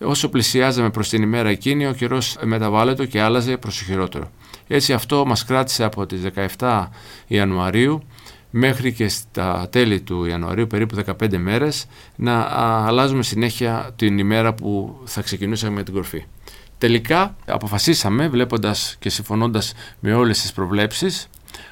όσο 0.00 0.28
πλησιάζαμε 0.28 0.90
προς 0.90 1.08
την 1.08 1.22
ημέρα 1.22 1.48
εκείνη 1.48 1.86
ο 1.86 1.92
καιρός 1.92 2.36
μεταβάλλεται 2.42 3.06
και 3.06 3.20
άλλαζε 3.20 3.56
προς 3.56 3.78
το 3.78 3.84
χειρότερο. 3.84 4.30
Έτσι 4.68 4.92
αυτό 4.92 5.26
μας 5.26 5.44
κράτησε 5.44 5.84
από 5.84 6.06
τις 6.06 6.20
17 6.58 6.86
Ιανουαρίου 7.26 8.02
μέχρι 8.50 8.92
και 8.92 9.08
στα 9.08 9.68
τέλη 9.70 10.00
του 10.00 10.24
Ιανουαρίου, 10.24 10.66
περίπου 10.66 10.96
15 11.20 11.36
μέρες, 11.36 11.86
να 12.16 12.40
αλλάζουμε 12.86 13.22
συνέχεια 13.22 13.90
την 13.96 14.18
ημέρα 14.18 14.54
που 14.54 15.00
θα 15.04 15.22
ξεκινούσαμε 15.22 15.74
με 15.74 15.82
την 15.82 15.94
κορφή. 15.94 16.24
Τελικά 16.78 17.36
αποφασίσαμε, 17.46 18.28
βλέποντας 18.28 18.96
και 18.98 19.10
συμφωνώντας 19.10 19.72
με 20.00 20.14
όλες 20.14 20.40
τις 20.40 20.52
προβλέψεις, 20.52 21.28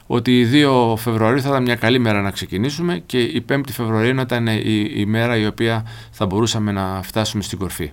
ότι 0.07 0.41
η 0.41 0.45
2 0.45 0.97
Φεβρουαρίου 0.97 1.41
θα 1.41 1.49
ήταν 1.49 1.63
μια 1.63 1.75
καλή 1.75 1.99
μέρα 1.99 2.23
να 2.23 2.31
ξεκινήσουμε 2.31 3.03
και 3.07 3.21
η 3.21 3.45
5η 3.49 3.71
Φεβρουαρίου 3.71 4.15
να 4.15 4.23
ήταν 4.23 4.47
η, 4.47 4.91
η 4.95 5.07
μέρα 5.07 5.37
η 5.37 5.47
οποία 5.47 5.87
θα 6.11 6.27
μπορούσαμε 6.27 6.73
να 6.73 7.03
φτάσουμε 7.03 7.43
στην 7.43 7.59
κορφή. 7.59 7.93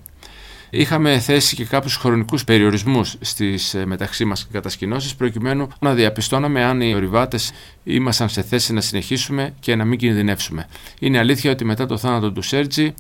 Είχαμε 0.76 1.20
θέσει 1.20 1.56
και 1.56 1.66
κάποιους 1.66 1.96
χρονικούς 1.96 2.44
περιορισμούς 2.44 3.16
στις 3.22 3.74
ε, 3.74 3.86
μεταξύ 3.86 4.26
μας 4.26 4.48
κατασκηνώσεις, 4.52 5.16
προκειμένου 5.16 5.68
να 5.80 5.94
διαπιστώναμε 5.94 6.64
αν 6.64 6.82
οι 6.82 6.94
ορειβάτες 6.94 7.52
ήμασταν 7.84 8.30
σε 8.30 8.42
θέση 8.42 8.74
να 8.74 8.82
συνεχίσουμε 8.82 9.54
και 9.60 9.76
να 9.76 9.86
μην 9.86 9.98
κινδυνεύσουμε. 9.98 10.68
Είναι 11.00 11.18
αλήθεια 11.18 11.52
ότι 11.52 11.66
μετά 11.66 11.86
το 11.86 11.98
θάνατο 11.98 12.32
του 12.32 12.42
Σέρτζη 12.42 12.94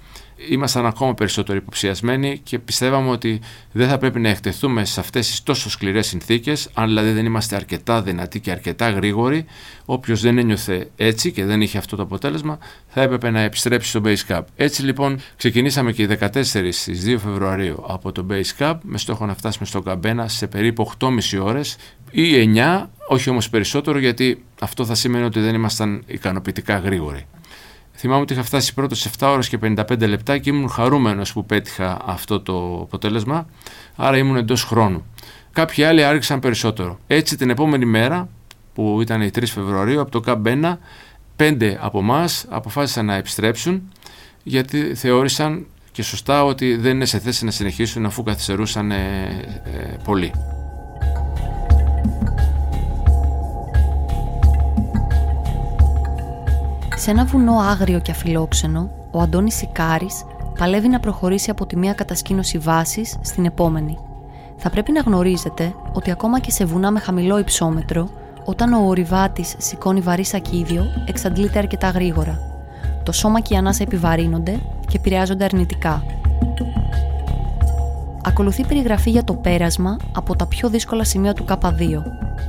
ήμασταν 0.50 0.85
ακόμα 0.85 1.13
περισσότερο 1.13 1.57
υποψιασμένοι 1.57 2.39
και 2.43 2.59
πιστεύαμε 2.59 3.09
ότι 3.09 3.41
δεν 3.71 3.88
θα 3.89 3.97
πρέπει 3.97 4.19
να 4.19 4.29
εκτεθούμε 4.29 4.85
σε 4.85 5.00
αυτές 5.00 5.27
τις 5.27 5.43
τόσο 5.43 5.69
σκληρές 5.69 6.07
συνθήκες, 6.07 6.69
αν 6.73 6.88
δηλαδή 6.88 7.12
δεν 7.12 7.25
είμαστε 7.25 7.55
αρκετά 7.55 8.01
δυνατοί 8.01 8.39
και 8.39 8.51
αρκετά 8.51 8.89
γρήγοροι. 8.89 9.45
Όποιος 9.85 10.21
δεν 10.21 10.38
ένιωθε 10.38 10.89
έτσι 10.95 11.31
και 11.31 11.45
δεν 11.45 11.62
είχε 11.62 11.77
αυτό 11.77 11.95
το 11.95 12.01
αποτέλεσμα, 12.01 12.57
θα 12.88 13.01
έπρεπε 13.01 13.29
να 13.29 13.41
επιστρέψει 13.41 13.89
στο 13.89 14.01
Base 14.03 14.27
Cup. 14.27 14.41
Έτσι 14.55 14.83
λοιπόν 14.83 15.19
ξεκινήσαμε 15.35 15.91
και 15.91 16.03
οι 16.03 16.17
14 16.19 16.27
στις 16.71 17.03
2 17.05 17.17
Φεβρουαρίου 17.23 17.83
από 17.88 18.12
το 18.12 18.25
Base 18.29 18.57
Cup 18.63 18.75
με 18.81 18.97
στόχο 18.97 19.25
να 19.25 19.35
φτάσουμε 19.35 19.65
στο 19.65 19.81
Καμπένα 19.81 20.27
σε 20.27 20.47
περίπου 20.47 20.91
8,5 21.00 21.09
ώρες 21.41 21.77
ή 22.12 22.53
9, 22.55 22.85
όχι 23.07 23.29
όμως 23.29 23.50
περισσότερο 23.50 24.00
γιατί 24.00 24.43
αυτό 24.62 24.85
θα 24.85 24.95
σημαίνει 24.95 25.25
ότι 25.25 25.39
δεν 25.39 25.55
ήμασταν 25.55 26.03
ικανοποιητικά 26.05 26.77
γρήγοροι. 26.77 27.25
Θυμάμαι 28.05 28.22
ότι 28.22 28.33
είχα 28.33 28.43
φτάσει 28.43 28.74
πρώτος 28.74 29.00
σε 29.00 29.10
7 29.19 29.27
ώρες 29.31 29.50
και 29.50 29.60
55 29.62 30.07
λεπτά 30.07 30.38
και 30.38 30.50
ήμουν 30.50 30.69
χαρούμενος 30.69 31.33
που 31.33 31.45
πέτυχα 31.45 31.98
αυτό 32.05 32.39
το 32.41 32.79
αποτέλεσμα, 32.81 33.48
άρα 33.95 34.17
ήμουν 34.17 34.36
εντός 34.36 34.63
χρόνου. 34.63 35.05
Κάποιοι 35.51 35.83
άλλοι 35.83 36.03
άρχισαν 36.03 36.39
περισσότερο. 36.39 37.00
Έτσι 37.07 37.38
την 37.38 37.50
επόμενη 37.50 37.86
μέρα, 37.86 38.29
που 38.74 39.01
ήταν 39.01 39.22
η 39.22 39.29
3 39.36 39.43
Φεβρουαρίου, 39.45 40.01
από 40.01 40.12
το 40.12 40.19
Καμπένα, 40.19 40.79
πέντε 41.36 41.79
από 41.81 42.00
εμάς 42.00 42.45
αποφάσισαν 42.50 43.05
να 43.05 43.15
επιστρέψουν, 43.15 43.91
γιατί 44.43 44.95
θεώρησαν 44.95 45.65
και 45.91 46.03
σωστά 46.03 46.43
ότι 46.43 46.75
δεν 46.75 46.95
είναι 46.95 47.05
σε 47.05 47.19
θέση 47.19 47.45
να 47.45 47.51
συνεχίσουν 47.51 48.05
αφού 48.05 48.24
καθυστερούσαν 48.24 48.91
ε, 48.91 48.98
ε, 49.63 49.98
πολύ. 50.03 50.31
Σε 57.03 57.12
ένα 57.12 57.25
βουνό 57.25 57.60
άγριο 57.60 58.00
και 58.00 58.12
αφιλόξενο, 58.12 58.89
ο 59.12 59.22
Αντώνης 59.22 59.55
Σικάρης 59.55 60.24
παλεύει 60.57 60.88
να 60.88 61.00
προχωρήσει 61.00 61.50
από 61.50 61.65
τη 61.65 61.77
μία 61.77 61.93
κατασκήνωση 61.93 62.57
βάσης 62.57 63.17
στην 63.22 63.45
επόμενη. 63.45 63.98
Θα 64.57 64.69
πρέπει 64.69 64.91
να 64.91 65.01
γνωρίζετε 65.01 65.75
ότι 65.93 66.12
ακόμα 66.12 66.39
και 66.39 66.51
σε 66.51 66.65
βουνά 66.65 66.91
με 66.91 67.00
χαμηλό 67.00 67.39
υψόμετρο, 67.39 68.10
όταν 68.45 68.74
ο 68.74 68.88
ορειβάτης 68.88 69.55
σηκώνει 69.57 70.00
βαρύ 70.00 70.24
σακίδιο, 70.25 70.83
εξαντλείται 71.07 71.60
αρκετά 71.60 71.89
γρήγορα. 71.89 72.39
Το 73.03 73.12
σώμα 73.12 73.39
και 73.39 73.53
η 73.53 73.57
ανάσα 73.57 73.83
επιβαρύνονται 73.83 74.60
και 74.88 74.98
επηρεάζονται 74.98 75.43
αρνητικά. 75.43 76.03
Ακολουθεί 78.24 78.65
περιγραφή 78.65 79.10
για 79.10 79.24
το 79.24 79.33
πέρασμα 79.33 79.98
από 80.15 80.36
τα 80.36 80.45
πιο 80.45 80.69
δύσκολα 80.69 81.03
σημεία 81.03 81.33
του 81.33 81.45
K2, 81.50 82.03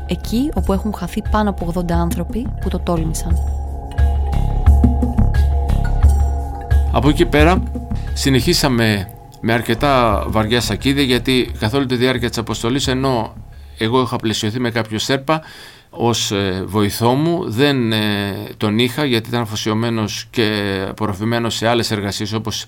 εκεί 0.06 0.50
όπου 0.54 0.72
έχουν 0.72 0.94
χαθεί 0.94 1.22
πάνω 1.30 1.50
από 1.50 1.72
80 1.74 1.92
άνθρωποι 1.92 2.46
που 2.60 2.68
το 2.68 2.78
τόλμησαν. 2.78 3.62
Από 6.96 7.08
εκεί 7.08 7.26
πέρα 7.26 7.62
συνεχίσαμε 8.12 9.08
με 9.40 9.52
αρκετά 9.52 10.24
βαριά 10.28 10.60
σακίδια 10.60 11.02
γιατί 11.02 11.52
καθ' 11.58 11.74
όλη 11.74 11.86
τη 11.86 11.96
διάρκεια 11.96 12.28
της 12.28 12.38
αποστολής 12.38 12.88
ενώ 12.88 13.34
εγώ 13.78 14.00
είχα 14.00 14.16
πλαισιωθεί 14.16 14.60
με 14.60 14.70
κάποιο 14.70 14.98
σέρπα 14.98 15.42
ως 15.90 16.30
ε, 16.30 16.62
βοηθό 16.66 17.14
μου 17.14 17.50
δεν 17.50 17.92
ε, 17.92 18.34
τον 18.56 18.78
είχα 18.78 19.04
γιατί 19.04 19.28
ήταν 19.28 19.40
αφοσιωμένος 19.40 20.26
και 20.30 20.78
απορροφημένος 20.88 21.54
σε 21.54 21.68
άλλες 21.68 21.90
εργασίες 21.90 22.32
όπως 22.32 22.64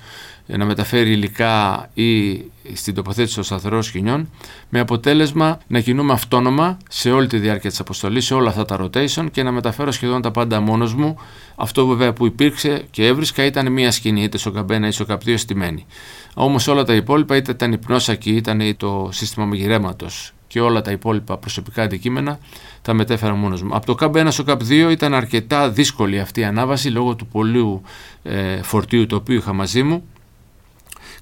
να 0.46 0.64
μεταφέρει 0.64 1.10
υλικά 1.10 1.88
ή 1.94 2.34
στην 2.72 2.94
τοποθέτηση 2.94 3.34
των 3.34 3.44
σταθερών 3.44 3.82
σκηνιών 3.82 4.30
με 4.68 4.80
αποτέλεσμα 4.80 5.58
να 5.66 5.80
κινούμε 5.80 6.12
αυτόνομα 6.12 6.76
σε 6.88 7.10
όλη 7.10 7.26
τη 7.26 7.38
διάρκεια 7.38 7.70
της 7.70 7.80
αποστολής, 7.80 8.24
σε 8.24 8.34
όλα 8.34 8.48
αυτά 8.48 8.64
τα 8.64 8.78
rotation 8.80 9.26
και 9.30 9.42
να 9.42 9.50
μεταφέρω 9.50 9.90
σχεδόν 9.90 10.22
τα 10.22 10.30
πάντα 10.30 10.60
μόνος 10.60 10.94
μου. 10.94 11.16
Αυτό 11.56 11.86
βέβαια 11.86 12.12
που 12.12 12.26
υπήρξε 12.26 12.84
και 12.90 13.06
έβρισκα 13.06 13.44
ήταν 13.44 13.72
μία 13.72 13.90
σκηνή 13.90 14.22
είτε 14.22 14.38
στο 14.38 14.50
καμπένα 14.50 14.86
είτε 14.86 14.94
στο 14.94 15.04
καπτίο 15.04 15.36
στημένη. 15.36 15.86
Όμως 16.34 16.66
όλα 16.68 16.84
τα 16.84 16.94
υπόλοιπα 16.94 17.36
είτε 17.36 17.50
ήταν 17.50 17.72
υπνόσακι, 17.72 18.30
ήταν 18.30 18.76
το 18.76 19.08
σύστημα 19.12 19.46
μαγειρέματος 19.46 20.32
και 20.46 20.60
όλα 20.60 20.80
τα 20.82 20.90
υπόλοιπα 20.90 21.36
προσωπικά 21.38 21.82
αντικείμενα 21.82 22.38
τα 22.82 22.94
μετέφερα 22.94 23.34
μόνος 23.34 23.62
μου. 23.62 23.74
Από 23.74 23.86
το 23.86 23.94
ΚΑΠ 23.94 24.14
1 24.16 24.26
στο 24.30 24.42
ΚΑΠ 24.42 24.60
2 24.68 24.88
ήταν 24.90 25.14
αρκετά 25.14 25.70
δύσκολη 25.70 26.20
αυτή 26.20 26.40
η 26.40 26.44
ανάβαση 26.44 26.88
λόγω 26.88 27.14
του 27.14 27.26
πολλού 27.26 27.82
ε, 28.22 28.62
φορτίου 28.62 29.06
το 29.06 29.16
οποίο 29.16 29.34
είχα 29.34 29.52
μαζί 29.52 29.82
μου. 29.82 30.04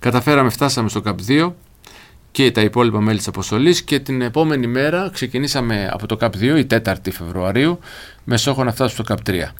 Καταφέραμε, 0.04 0.50
φτάσαμε 0.50 0.88
στο 0.88 1.00
ΚΑΠ 1.00 1.18
2 1.28 1.52
και 2.30 2.50
τα 2.50 2.60
υπόλοιπα 2.60 3.00
μέλη 3.00 3.18
της 3.18 3.28
αποστολής 3.28 3.82
και 3.82 4.00
την 4.00 4.22
επόμενη 4.22 4.66
μέρα 4.66 5.10
ξεκινήσαμε 5.12 5.88
από 5.92 6.06
το 6.06 6.16
ΚΑΠ 6.16 6.34
2, 6.36 6.42
η 6.42 6.66
4η 6.70 7.10
Φεβρουαρίου, 7.12 7.78
με 8.24 8.36
στόχο 8.36 8.64
να 8.64 8.72
φτάσουμε 8.72 9.04
στο 9.04 9.14
ΚΑΠ 9.14 9.18
3. 9.26 9.52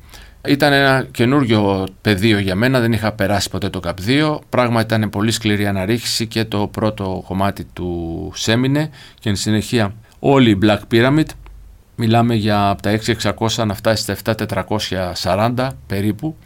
Ήταν 0.49 0.73
ένα 0.73 1.07
καινούργιο 1.11 1.87
πεδίο 2.01 2.39
για 2.39 2.55
μένα, 2.55 2.81
δεν 2.81 2.93
είχα 2.93 3.13
περάσει 3.13 3.51
ποτέ 3.51 3.69
το 3.69 3.81
ΚΑΠ 3.81 3.99
2. 4.07 4.39
Πράγμα 4.49 4.81
ήταν 4.81 5.11
πολύ 5.11 5.31
σκληρή 5.31 5.67
αναρρίχηση 5.67 6.27
και 6.27 6.45
το 6.45 6.67
πρώτο 6.67 7.23
κομμάτι 7.27 7.65
του 7.65 8.31
Σέμινε 8.35 8.91
και 9.21 9.29
εν 9.29 9.37
συνεχεία 9.37 9.95
όλη 10.19 10.51
η 10.51 10.59
Black 10.63 10.81
Pyramid. 10.91 11.27
Μιλάμε 11.97 12.35
για 12.35 12.69
από 12.69 12.83
τα 12.83 12.99
6.600 13.57 13.67
να 13.67 13.75
φτάσει 13.75 14.17
στα 14.17 14.35
7.440 15.15 15.69
περίπου 15.87 16.37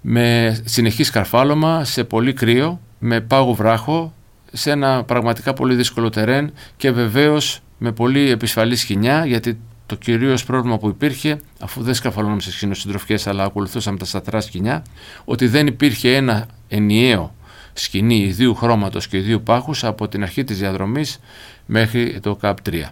με 0.00 0.56
συνεχή 0.64 1.02
σκαρφάλωμα, 1.02 1.84
σε 1.84 2.04
πολύ 2.04 2.32
κρύο, 2.32 2.80
με 3.06 3.20
πάγο 3.20 3.54
βράχο, 3.54 4.14
σε 4.52 4.70
ένα 4.70 5.04
πραγματικά 5.04 5.52
πολύ 5.52 5.74
δύσκολο 5.74 6.10
τερέν 6.10 6.52
και 6.76 6.90
βεβαίως 6.90 7.60
με 7.78 7.92
πολύ 7.92 8.30
επισφαλή 8.30 8.76
σκηνιά 8.76 9.26
γιατί 9.26 9.58
το 9.86 9.94
κυρίως 9.94 10.44
πρόβλημα 10.44 10.78
που 10.78 10.88
υπήρχε, 10.88 11.40
αφού 11.60 11.82
δεν 11.82 11.94
σκαφαλώναμε 11.94 12.40
σε 12.40 12.52
σκηνοσυντροφικέ 12.52 13.16
αλλά 13.24 13.44
ακολουθούσαμε 13.44 13.98
τα 13.98 14.04
σταθερά 14.04 14.40
σκηνιά, 14.40 14.84
ότι 15.24 15.46
δεν 15.46 15.66
υπήρχε 15.66 16.16
ένα 16.16 16.46
ενιαίο 16.68 17.34
σκηνή 17.72 18.16
ιδίου 18.16 18.54
χρώματος 18.54 19.08
και 19.08 19.16
ιδίου 19.16 19.42
πάχους 19.42 19.84
από 19.84 20.08
την 20.08 20.22
αρχή 20.22 20.44
της 20.44 20.58
διαδρομής 20.58 21.20
μέχρι 21.66 22.20
το 22.22 22.36
ΚΑΠ 22.36 22.58
3. 22.70 22.82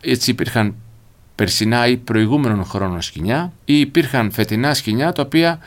Έτσι 0.00 0.30
υπήρχαν 0.30 0.74
περσινά 1.34 1.86
ή 1.86 1.96
προηγούμενων 1.96 2.64
χρόνων 2.64 3.02
σκηνιά 3.02 3.52
ή 3.64 3.80
υπήρχαν 3.80 4.30
φετινά 4.30 4.74
σκηνιά 4.74 5.12
τα 5.12 5.22
οποία 5.22 5.58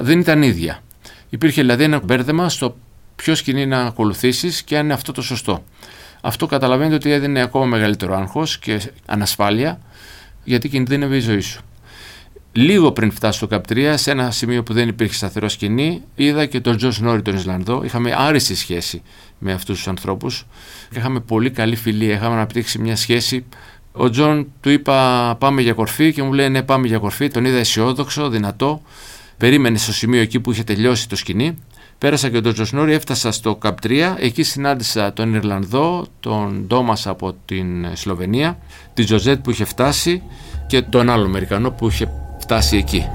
δεν 0.00 0.20
ήταν 0.20 0.42
ίδια. 0.42 0.82
Υπήρχε 1.30 1.60
δηλαδή 1.60 1.84
ένα 1.84 2.00
μπέρδεμα 2.04 2.48
στο 2.48 2.76
ποιο 3.22 3.34
σκηνή 3.34 3.66
να 3.66 3.80
ακολουθήσεις 3.80 4.62
και 4.62 4.78
αν 4.78 4.84
είναι 4.84 4.92
αυτό 4.92 5.12
το 5.12 5.22
σωστό. 5.22 5.64
Αυτό 6.20 6.46
καταλαβαίνετε 6.46 6.94
ότι 6.94 7.10
έδινε 7.10 7.42
ακόμα 7.42 7.64
μεγαλύτερο 7.64 8.16
άγχος 8.16 8.58
και 8.58 8.80
ανασφάλεια 9.06 9.80
γιατί 10.44 10.68
κινδύνευε 10.68 11.16
η 11.16 11.20
ζωή 11.20 11.40
σου. 11.40 11.60
Λίγο 12.52 12.92
πριν 12.92 13.12
φτάσω 13.12 13.36
στο 13.36 13.46
ΚΑΠ 13.46 13.64
3, 13.68 13.94
σε 13.96 14.10
ένα 14.10 14.30
σημείο 14.30 14.62
που 14.62 14.72
δεν 14.72 14.88
υπήρχε 14.88 15.14
σταθερό 15.14 15.48
σχοινί, 15.48 16.02
είδα 16.14 16.46
και 16.46 16.60
τον 16.60 16.76
Τζον 16.76 16.92
Σνόρι 16.98 17.22
τον 17.22 17.34
Ισλανδό. 17.34 17.82
Είχαμε 17.84 18.14
άριστη 18.16 18.54
σχέση 18.54 19.02
με 19.38 19.52
αυτούς 19.52 19.76
τους 19.76 19.88
ανθρώπους. 19.88 20.46
Είχαμε 20.96 21.20
πολύ 21.20 21.50
καλή 21.50 21.76
φιλία. 21.76 22.14
Είχαμε 22.14 22.34
αναπτύξει 22.34 22.78
μια 22.78 22.96
σχέση. 22.96 23.44
Ο 23.92 24.10
Τζον 24.10 24.52
του 24.60 24.70
είπα 24.70 25.36
πάμε 25.38 25.62
για 25.62 25.72
κορφή 25.72 26.12
και 26.12 26.22
μου 26.22 26.32
λέει 26.32 26.48
ναι 26.48 26.62
πάμε 26.62 26.86
για 26.86 26.98
κορφή. 26.98 27.28
Τον 27.28 27.44
είδα 27.44 27.58
αισιόδοξο, 27.58 28.28
δυνατό. 28.28 28.82
Περίμενε 29.36 29.78
στο 29.78 29.92
σημείο 29.92 30.20
εκεί 30.20 30.40
που 30.40 30.52
είχε 30.52 30.64
τελειώσει 30.64 31.08
το 31.08 31.16
σχοινί. 31.16 31.58
Πέρασα 32.02 32.30
και 32.30 32.40
τον 32.40 32.52
Τζοσνόρι, 32.52 32.92
έφτασα 32.92 33.32
στο 33.32 33.56
ΚΑΠ 33.56 33.78
3. 33.82 34.16
Εκεί 34.18 34.42
συνάντησα 34.42 35.12
τον 35.12 35.34
Ιρλανδό, 35.34 36.06
τον 36.20 36.64
Ντόμας 36.66 37.06
από 37.06 37.34
την 37.44 37.96
Σλοβενία, 37.96 38.58
την 38.94 39.04
Τζοζέτ 39.04 39.42
που 39.42 39.50
είχε 39.50 39.64
φτάσει 39.64 40.22
και 40.66 40.82
τον 40.82 41.10
άλλο 41.10 41.24
Αμερικανό 41.24 41.70
που 41.70 41.88
είχε 41.88 42.10
φτάσει 42.38 42.76
εκεί. 42.76 43.06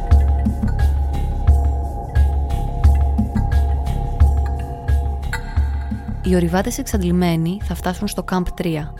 Οι 6.24 6.36
ορειβάτες 6.36 6.78
εξαντλημένοι 6.78 7.60
θα 7.64 7.76
φτάσουν 7.76 8.08
στο 8.08 8.26
Camp 8.32 8.44
3, 8.62 8.94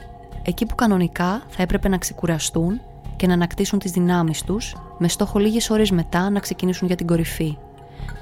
εκεί 0.44 0.66
που 0.66 0.76
κανονικά 0.76 1.42
θα 1.48 1.62
έπρεπε 1.62 1.88
να 1.88 1.98
ξεκουραστούν 1.98 2.82
και 3.16 3.28
να 3.28 3.34
ανακτήσουν 3.34 3.80
τις 3.80 3.92
δυνάμεις 3.92 4.44
τους, 4.44 4.76
με 4.98 5.08
στόχο 5.08 5.40
λίγες 5.40 5.70
ώρες 5.70 5.92
μετά 5.92 6.30
να 6.30 6.40
ξεκινήσουν 6.40 6.88
για 6.88 6.96
την 6.96 7.08
κορυφή. 7.08 7.58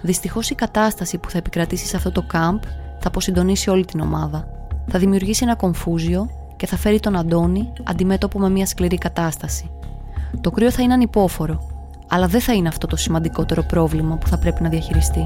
Δυστυχώς 0.02 0.50
η 0.50 0.56
κατάσταση 0.56 1.18
που 1.18 1.30
θα 1.30 1.38
επικρατήσει 1.38 1.86
σε 1.86 1.96
αυτό 1.96 2.12
το 2.12 2.26
camp 2.34 2.60
θα 3.00 3.08
αποσυντονίσει 3.08 3.70
όλη 3.70 3.86
την 3.86 4.00
ομάδα. 4.00 4.48
Θα 4.88 5.00
δημιουργήσει 5.00 5.44
ένα 5.44 5.56
κομφούζιο 5.56 6.30
και 6.56 6.68
θα 6.68 6.78
φέρει 6.78 7.00
τον 7.00 7.16
Αντώνη 7.16 7.74
αντιμέτωπο 7.84 8.40
με 8.40 8.50
μια 8.50 8.66
σκληρή 8.66 8.98
κατάσταση. 8.98 9.70
Το 10.42 10.52
κρύο 10.52 10.72
θα 10.72 10.82
είναι 10.84 10.94
ανυπόφορο, 10.94 11.68
αλλά 12.08 12.28
δεν 12.28 12.42
θα 12.42 12.54
είναι 12.54 12.68
αυτό 12.68 12.88
το 12.88 12.96
σημαντικότερο 12.96 13.64
πρόβλημα 13.64 14.16
που 14.16 14.28
θα 14.28 14.38
πρέπει 14.38 14.64
να 14.64 14.70
διαχειριστεί. 14.70 15.26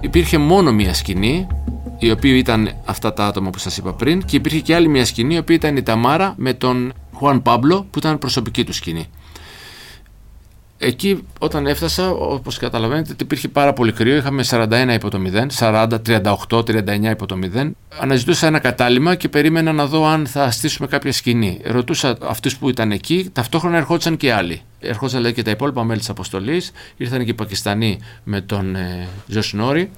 Υπήρχε 0.00 0.38
μόνο 0.38 0.72
μία 0.72 0.94
σκηνή, 0.94 1.46
η 1.98 2.10
οποία 2.10 2.36
ήταν 2.36 2.70
αυτά 2.84 3.12
τα 3.12 3.26
άτομα 3.26 3.50
που 3.50 3.58
σας 3.58 3.76
είπα 3.76 3.92
πριν, 3.92 4.24
και 4.24 4.36
υπήρχε 4.36 4.60
και 4.60 4.74
άλλη 4.74 4.88
μία 4.88 5.04
σκηνή, 5.04 5.34
η 5.34 5.38
οποία 5.38 5.54
ήταν 5.54 5.76
η 5.76 5.82
Ταμάρα 5.82 6.34
με 6.36 6.52
τον 6.52 6.92
Χουάν 7.12 7.42
Πάμπλο, 7.42 7.86
που 7.90 7.98
ήταν 7.98 8.18
προσωπική 8.18 8.64
του 8.64 8.72
σκηνή. 8.72 9.06
Εκεί 10.80 11.24
όταν 11.38 11.66
έφτασα, 11.66 12.10
όπως 12.10 12.58
καταλαβαίνετε, 12.58 13.14
υπήρχε 13.20 13.48
πάρα 13.48 13.72
πολύ 13.72 13.92
κρύο. 13.92 14.16
Είχαμε 14.16 14.44
41 14.50 14.94
υπό 14.94 15.10
το 15.10 15.20
0, 15.32 15.46
40, 15.58 15.88
38, 16.48 16.64
39 16.64 17.10
υπό 17.10 17.26
το 17.26 17.38
0. 17.54 17.70
Αναζητούσα 18.00 18.46
ένα 18.46 18.58
κατάλημα 18.58 19.14
και 19.14 19.28
περίμενα 19.28 19.72
να 19.72 19.86
δω 19.86 20.06
αν 20.06 20.26
θα 20.26 20.50
στήσουμε 20.50 20.88
κάποια 20.88 21.12
σκηνή. 21.12 21.60
Ρωτούσα 21.64 22.16
αυτούς 22.22 22.56
που 22.56 22.68
ήταν 22.68 22.92
εκεί, 22.92 23.30
ταυτόχρονα 23.32 23.76
ερχόντουσαν 23.76 24.16
και 24.16 24.32
άλλοι. 24.32 24.62
Ερχόντουσαν 24.80 25.20
λέει, 25.20 25.32
και 25.32 25.42
τα 25.42 25.50
υπόλοιπα 25.50 25.84
μέλη 25.84 25.98
της 25.98 26.08
αποστολής, 26.08 26.72
ήρθαν 26.96 27.24
και 27.24 27.30
οι 27.30 27.34
Πακιστανοί 27.34 27.98
με 28.24 28.40
τον 28.40 28.76
ε, 28.76 29.08
Νόρι, 29.52 29.90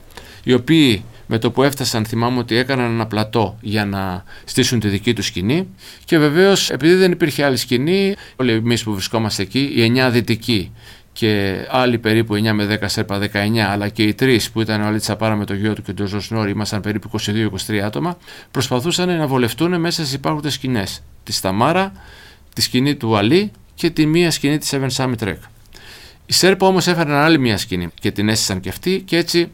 οι 0.44 0.52
οποίοι 0.52 1.04
με 1.26 1.38
το 1.38 1.50
που 1.50 1.62
έφτασαν 1.62 2.04
θυμάμαι 2.04 2.38
ότι 2.38 2.56
έκαναν 2.56 2.92
ένα 2.92 3.06
πλατό 3.06 3.58
για 3.60 3.84
να 3.84 4.24
στήσουν 4.44 4.80
τη 4.80 4.88
δική 4.88 5.12
τους 5.12 5.26
σκηνή 5.26 5.68
και 6.04 6.18
βεβαίως 6.18 6.70
επειδή 6.70 6.94
δεν 6.94 7.12
υπήρχε 7.12 7.44
άλλη 7.44 7.56
σκηνή 7.56 8.14
όλοι 8.36 8.52
εμείς 8.52 8.82
που 8.82 8.92
βρισκόμαστε 8.92 9.42
εκεί 9.42 9.58
οι 9.58 9.92
9 9.96 10.08
δυτικοί 10.12 10.72
και 11.12 11.56
άλλοι 11.70 11.98
περίπου 11.98 12.34
9 12.34 12.52
με 12.52 12.78
10 12.80 12.84
σέρπα 12.86 13.30
19 13.32 13.58
αλλά 13.58 13.88
και 13.88 14.02
οι 14.02 14.14
τρεις 14.14 14.50
που 14.50 14.60
ήταν 14.60 14.82
ο 14.82 14.86
Αλή 14.86 14.98
Τσαπάρα 14.98 15.36
με 15.36 15.44
το 15.44 15.54
γιο 15.54 15.74
του 15.74 15.82
και 15.82 15.92
τον 15.92 16.06
Ζωσνόρη 16.06 16.50
ήμασταν 16.50 16.80
περίπου 16.80 17.10
22-23 17.66 17.76
άτομα 17.76 18.16
προσπαθούσαν 18.50 19.16
να 19.16 19.26
βολευτούν 19.26 19.80
μέσα 19.80 20.02
στις 20.02 20.14
υπάρχοντες 20.14 20.52
σκηνές. 20.52 21.02
τη 21.22 21.32
Σταμάρα, 21.32 21.92
τη 22.54 22.60
σκηνή 22.60 22.94
του 22.94 23.16
Αλή 23.16 23.50
και 23.80 23.90
τη 23.90 24.06
μία 24.06 24.30
σκηνή 24.30 24.58
της 24.58 24.72
Seven 24.72 24.88
Summit 24.96 25.16
Trek. 25.18 25.36
Οι 26.26 26.32
Σέρπα 26.32 26.66
όμως 26.66 26.86
έφεραν 26.86 27.14
άλλη 27.14 27.38
μία 27.38 27.58
σκηνή 27.58 27.88
και 28.00 28.10
την 28.10 28.28
έστησαν 28.28 28.60
και 28.60 28.68
αυτοί 28.68 29.02
και 29.04 29.16
έτσι 29.16 29.50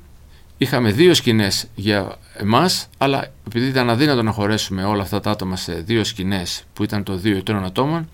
Είχαμε 0.59 0.91
δύο 0.91 1.15
σκηνές 1.15 1.67
για 1.75 2.17
εμάς, 2.37 2.89
αλλά 2.99 3.33
επειδή 3.47 3.67
ήταν 3.67 3.91
αδύνατο 3.91 4.23
να 4.23 4.31
χωρέσουμε 4.31 4.85
όλα 4.85 5.03
αυτά 5.03 5.21
τα 5.21 5.31
άτομα 5.31 5.57
σε 5.57 5.73
δύο 5.73 6.05
σκηνές 6.05 6.65
που 6.73 6.83
ήταν 6.83 7.03
το 7.03 7.17
δύο 7.17 7.37
ή 7.37 7.43
τριών 7.43 7.65
ατόμων, 7.65 8.09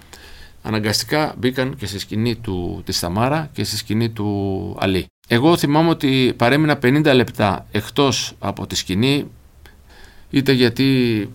αναγκαστικά 0.62 1.34
μπήκαν 1.38 1.76
και 1.76 1.86
στη 1.86 1.98
σκηνή 1.98 2.36
του, 2.36 2.82
της 2.84 2.96
Σταμάρα 2.96 3.50
και 3.52 3.64
στη 3.64 3.76
σκηνή 3.76 4.10
του 4.10 4.76
Αλή. 4.80 5.06
Εγώ 5.28 5.56
θυμάμαι 5.56 5.88
ότι 5.88 6.34
παρέμεινα 6.36 6.78
50 6.82 7.12
λεπτά 7.14 7.66
εκτός 7.70 8.34
από 8.38 8.66
τη 8.66 8.74
σκηνή, 8.74 9.30
είτε 10.32 10.52
γιατί 10.52 11.28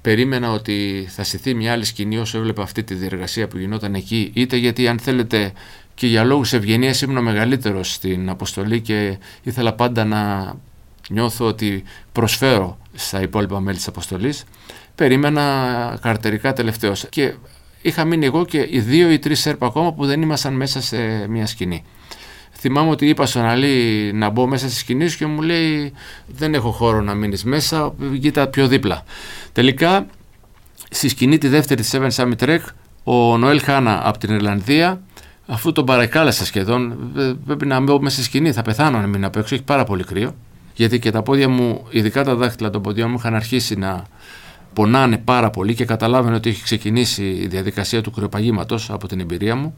περίμενα 0.00 0.52
ότι 0.52 1.06
θα 1.10 1.24
στηθεί 1.24 1.54
μια 1.54 1.72
άλλη 1.72 1.84
σκηνή 1.84 2.18
όσο 2.18 2.38
έβλεπα 2.38 2.62
αυτή 2.62 2.82
τη 2.82 2.94
διεργασία 2.94 3.48
που 3.48 3.58
γινόταν 3.58 3.94
εκεί, 3.94 4.30
είτε 4.34 4.56
γιατί 4.56 4.88
αν 4.88 4.98
θέλετε 4.98 5.52
και 5.94 6.06
για 6.06 6.24
λόγους 6.24 6.52
ευγενίας 6.52 7.02
ήμουν 7.02 7.16
ο 7.16 7.22
μεγαλύτερος 7.22 7.92
στην 7.92 8.28
αποστολή 8.28 8.80
και 8.80 9.18
ήθελα 9.42 9.72
πάντα 9.72 10.04
να 10.04 10.54
νιώθω 11.08 11.46
ότι 11.46 11.82
προσφέρω 12.12 12.78
στα 12.94 13.22
υπόλοιπα 13.22 13.60
μέλη 13.60 13.76
της 13.76 13.88
αποστολής. 13.88 14.44
Περίμενα 14.94 15.98
καρτερικά 16.02 16.52
τελευταίως 16.52 17.06
και 17.08 17.34
είχα 17.82 18.04
μείνει 18.04 18.26
εγώ 18.26 18.44
και 18.44 18.66
οι 18.70 18.80
δύο 18.80 19.10
ή 19.10 19.18
τρεις 19.18 19.40
σέρπα 19.40 19.66
ακόμα 19.66 19.92
που 19.92 20.06
δεν 20.06 20.22
ήμασταν 20.22 20.52
μέσα 20.52 20.80
σε 20.80 21.28
μια 21.28 21.46
σκηνή. 21.46 21.84
Θυμάμαι 22.66 22.90
ότι 22.90 23.08
είπα 23.08 23.26
στον 23.26 23.44
Αλή 23.44 24.10
να 24.14 24.28
μπω 24.28 24.46
μέσα 24.46 24.68
στη 24.68 24.76
σκηνή 24.76 25.06
και 25.06 25.26
μου 25.26 25.42
λέει 25.42 25.92
δεν 26.26 26.54
έχω 26.54 26.70
χώρο 26.70 27.00
να 27.02 27.14
μείνεις 27.14 27.44
μέσα, 27.44 27.94
κοίτα 28.20 28.46
πιο 28.46 28.68
δίπλα. 28.68 29.04
Τελικά 29.52 30.06
στη 30.90 31.08
σκηνή 31.08 31.38
τη 31.38 31.48
δεύτερη 31.48 31.80
της 31.80 31.94
Seven 31.94 32.10
Summit 32.10 32.44
Trek 32.44 32.58
ο 33.04 33.36
Νοέλ 33.38 33.60
Χάνα 33.62 34.08
από 34.08 34.18
την 34.18 34.34
Ιρλανδία 34.34 35.00
αφού 35.46 35.72
τον 35.72 35.84
παρακάλεσα 35.84 36.44
σχεδόν, 36.44 37.12
πρέπει 37.46 37.66
να 37.66 37.80
μπω 37.80 38.00
μέσα 38.00 38.14
στη 38.16 38.24
σκηνή. 38.24 38.52
Θα 38.52 38.62
πεθάνω 38.62 39.00
να 39.00 39.06
μείνω 39.06 39.26
απ' 39.26 39.36
έξω. 39.36 39.54
Έχει 39.54 39.64
πάρα 39.64 39.84
πολύ 39.84 40.04
κρύο. 40.04 40.34
Γιατί 40.74 40.98
και 40.98 41.10
τα 41.10 41.22
πόδια 41.22 41.48
μου, 41.48 41.86
ειδικά 41.90 42.24
τα 42.24 42.34
δάχτυλα 42.34 42.70
των 42.70 42.82
ποδιών 42.82 43.10
μου, 43.10 43.16
είχαν 43.18 43.34
αρχίσει 43.34 43.76
να 43.76 44.04
πονάνε 44.72 45.18
πάρα 45.18 45.50
πολύ 45.50 45.74
και 45.74 45.84
καταλάβαινε 45.84 46.36
ότι 46.36 46.48
έχει 46.48 46.62
ξεκινήσει 46.62 47.24
η 47.24 47.46
διαδικασία 47.46 48.00
του 48.00 48.10
κρυοπαγήματος 48.10 48.90
από 48.90 49.08
την 49.08 49.20
εμπειρία 49.20 49.56
μου. 49.56 49.74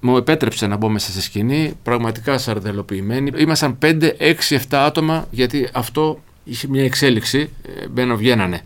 Μου 0.00 0.16
επέτρεψε 0.16 0.66
να 0.66 0.76
μπω 0.76 0.88
μέσα 0.88 1.10
στη 1.10 1.20
σκηνή, 1.20 1.72
πραγματικά 1.82 2.38
σαρδελοποιημένοι. 2.38 3.30
Ήμασταν 3.36 3.78
5, 3.82 4.12
6, 4.18 4.34
7 4.48 4.60
άτομα, 4.70 5.26
γιατί 5.30 5.68
αυτό 5.72 6.20
είχε 6.44 6.68
μια 6.68 6.84
εξέλιξη. 6.84 7.50
Ε, 7.80 7.88
μπαίνω, 7.88 8.16
βγαίνανε. 8.16 8.60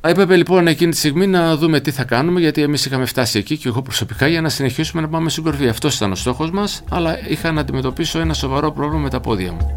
Έπρεπε 0.00 0.36
λοιπόν 0.36 0.66
εκείνη 0.66 0.90
τη 0.90 0.96
στιγμή 0.96 1.26
να 1.26 1.56
δούμε 1.56 1.80
τι 1.80 1.90
θα 1.90 2.04
κάνουμε, 2.04 2.40
γιατί 2.40 2.62
εμείς 2.62 2.86
είχαμε 2.86 3.04
φτάσει 3.04 3.38
εκεί 3.38 3.56
και 3.56 3.68
εγώ 3.68 3.82
προσωπικά 3.82 4.26
για 4.26 4.40
να 4.40 4.48
συνεχίσουμε 4.48 5.02
να 5.02 5.08
πάμε 5.08 5.30
στην 5.30 5.42
κορφή. 5.42 5.68
Αυτός 5.68 5.96
ήταν 5.96 6.12
ο 6.12 6.14
στόχος 6.14 6.50
μας, 6.50 6.84
αλλά 6.90 7.28
είχα 7.28 7.52
να 7.52 7.60
αντιμετωπίσω 7.60 8.20
ένα 8.20 8.34
σοβαρό 8.34 8.72
πρόβλημα 8.72 9.02
με 9.02 9.10
τα 9.10 9.20
πόδια 9.20 9.52
μου. 9.52 9.74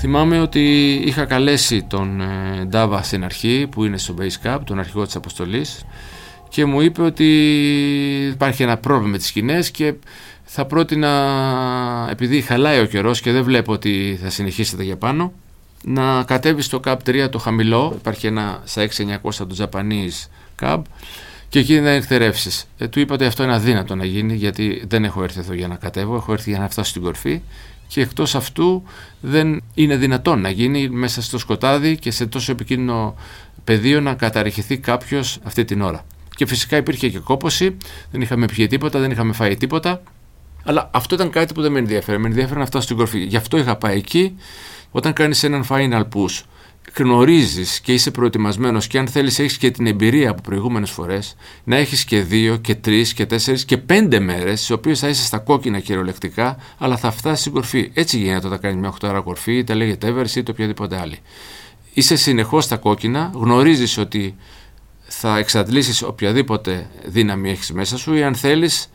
Θυμάμαι 0.00 0.40
ότι 0.40 0.92
είχα 1.04 1.24
καλέσει 1.24 1.82
τον 1.82 2.20
ε, 2.20 2.64
Ντάβα 2.64 3.02
στην 3.02 3.24
αρχή 3.24 3.66
που 3.70 3.84
είναι 3.84 3.98
στο 3.98 4.14
Base 4.18 4.46
Cup, 4.46 4.58
τον 4.64 4.78
αρχηγό 4.78 5.04
της 5.04 5.16
αποστολής 5.16 5.84
και 6.48 6.64
μου 6.64 6.80
είπε 6.80 7.02
ότι 7.02 7.26
υπάρχει 8.32 8.62
ένα 8.62 8.76
πρόβλημα 8.76 9.10
με 9.10 9.18
τις 9.18 9.26
σκηνές 9.26 9.70
και 9.70 9.94
θα 10.44 10.64
πρότεινα, 10.64 12.08
επειδή 12.10 12.40
χαλάει 12.40 12.80
ο 12.80 12.84
καιρός 12.84 13.20
και 13.20 13.32
δεν 13.32 13.44
βλέπω 13.44 13.72
ότι 13.72 14.18
θα 14.22 14.30
συνεχίσετε 14.30 14.82
για 14.82 14.96
πάνω, 14.96 15.32
να 15.84 16.22
κατέβει 16.22 16.62
στο 16.62 16.80
CAP 16.84 16.96
3 17.06 17.28
το 17.30 17.38
χαμηλό. 17.38 17.92
Υπάρχει 17.98 18.26
ένα 18.26 18.62
στα 18.64 18.88
6900 19.22 19.46
του 19.48 19.56
Japanese 19.58 20.28
CAB 20.60 20.82
και 21.48 21.58
εκεί 21.58 21.80
να 21.80 21.90
εκτερεύσει. 21.90 22.66
Ε, 22.78 22.88
του 22.88 23.00
είπα 23.00 23.14
ότι 23.14 23.24
αυτό 23.24 23.42
είναι 23.42 23.54
αδύνατο 23.54 23.94
να 23.94 24.04
γίνει 24.04 24.34
γιατί 24.34 24.84
δεν 24.88 25.04
έχω 25.04 25.22
έρθει 25.22 25.38
εδώ 25.38 25.52
για 25.52 25.68
να 25.68 25.74
κατέβω, 25.74 26.14
έχω 26.16 26.32
έρθει 26.32 26.50
για 26.50 26.58
να 26.58 26.68
φτάσω 26.68 26.90
στην 26.90 27.02
κορφή 27.02 27.42
και 27.88 28.00
εκτός 28.00 28.34
αυτού 28.34 28.82
δεν 29.20 29.62
είναι 29.74 29.96
δυνατόν 29.96 30.40
να 30.40 30.50
γίνει 30.50 30.88
μέσα 30.88 31.22
στο 31.22 31.38
σκοτάδι 31.38 31.96
και 31.96 32.10
σε 32.10 32.26
τόσο 32.26 32.52
επικίνδυνο 32.52 33.14
πεδίο 33.64 34.00
να 34.00 34.14
καταρριχηθεί 34.14 34.78
κάποιος 34.78 35.38
αυτή 35.42 35.64
την 35.64 35.82
ώρα. 35.82 36.04
Και 36.36 36.46
φυσικά 36.46 36.76
υπήρχε 36.76 37.08
και 37.08 37.18
κόποση, 37.18 37.76
δεν 38.10 38.20
είχαμε 38.20 38.46
πιει 38.46 38.66
τίποτα, 38.66 38.98
δεν 38.98 39.10
είχαμε 39.10 39.32
φάει 39.32 39.56
τίποτα 39.56 40.02
Αλλά 40.64 40.90
αυτό 40.92 41.14
ήταν 41.14 41.30
κάτι 41.30 41.54
που 41.54 41.62
δεν 41.62 41.72
με 41.72 41.78
ενδιαφέρει. 41.78 42.18
Με 42.18 42.26
ενδιαφέρει 42.28 42.58
να 42.58 42.66
φτάσω 42.66 42.84
στην 42.84 42.96
κορφή. 42.96 43.18
Γι' 43.18 43.36
αυτό 43.36 43.56
είχα 43.58 43.76
πάει 43.76 43.96
εκεί. 43.96 44.36
Όταν 44.90 45.12
κάνεις 45.12 45.42
έναν 45.42 45.64
final 45.68 46.02
push, 46.02 46.42
γνωρίζεις 46.96 47.80
και 47.80 47.92
είσαι 47.92 48.10
προετοιμασμένος 48.10 48.86
και 48.86 48.98
αν 48.98 49.08
θέλεις, 49.08 49.38
έχεις 49.38 49.58
και 49.58 49.70
την 49.70 49.86
εμπειρία 49.86 50.30
από 50.30 50.40
προηγούμενες 50.40 50.90
φορές, 50.90 51.36
να 51.64 51.76
έχεις 51.76 52.04
και 52.04 52.20
δύο 52.20 52.56
και 52.56 52.74
τρεις 52.74 53.14
και 53.14 53.26
τέσσερις 53.26 53.64
και 53.64 53.76
πέντε 53.76 54.20
μέρες, 54.20 54.66
τι 54.66 54.72
οποίες 54.72 54.98
θα 54.98 55.08
είσαι 55.08 55.24
στα 55.24 55.38
κόκκινα 55.38 55.80
κυριολεκτικά, 55.80 56.56
αλλά 56.78 56.96
θα 56.96 57.10
φτάσεις 57.10 57.40
στην 57.40 57.52
κορφή. 57.52 57.90
Έτσι 57.94 58.18
γίνεται 58.18 58.46
όταν 58.46 58.60
κάνεις 58.60 58.76
μια 58.80 58.88
8 58.88 59.08
ώρα 59.08 59.20
κορφή, 59.20 59.52
είτε 59.56 59.74
λέγεται 59.74 60.14
Everest 60.14 60.36
είτε 60.36 60.50
οποιαδήποτε 60.50 60.98
άλλη. 61.00 61.18
Είσαι 61.92 62.16
συνεχώς 62.16 62.64
στα 62.64 62.76
κόκκινα, 62.76 63.30
γνωρίζεις 63.34 63.98
ότι 63.98 64.34
θα 65.08 65.38
εξαντλήσεις 65.38 66.02
οποιαδήποτε 66.02 66.90
δύναμη 67.04 67.50
έχεις 67.50 67.72
μέσα 67.72 67.98
σου 67.98 68.14
ή 68.14 68.22
αν 68.22 68.34
θέλεις 68.34 68.90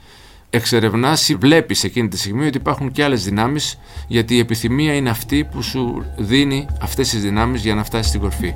εξερευνάς 0.53 1.29
ή 1.29 1.35
βλέπεις 1.35 1.83
εκείνη 1.83 2.07
τη 2.07 2.17
στιγμή 2.17 2.47
ότι 2.47 2.57
υπάρχουν 2.57 2.91
και 2.91 3.03
άλλες 3.03 3.23
δυνάμεις, 3.23 3.79
γιατί 4.07 4.35
η 4.35 4.39
επιθυμία 4.39 4.93
είναι 4.93 5.09
αυτή 5.09 5.43
που 5.43 5.61
σου 5.61 6.05
δίνει 6.17 6.67
αυτές 6.81 7.09
τις 7.09 7.21
δυνάμεις 7.21 7.61
για 7.61 7.75
να 7.75 7.83
φτάσεις 7.83 8.07
στην 8.07 8.21
κορφή. 8.21 8.53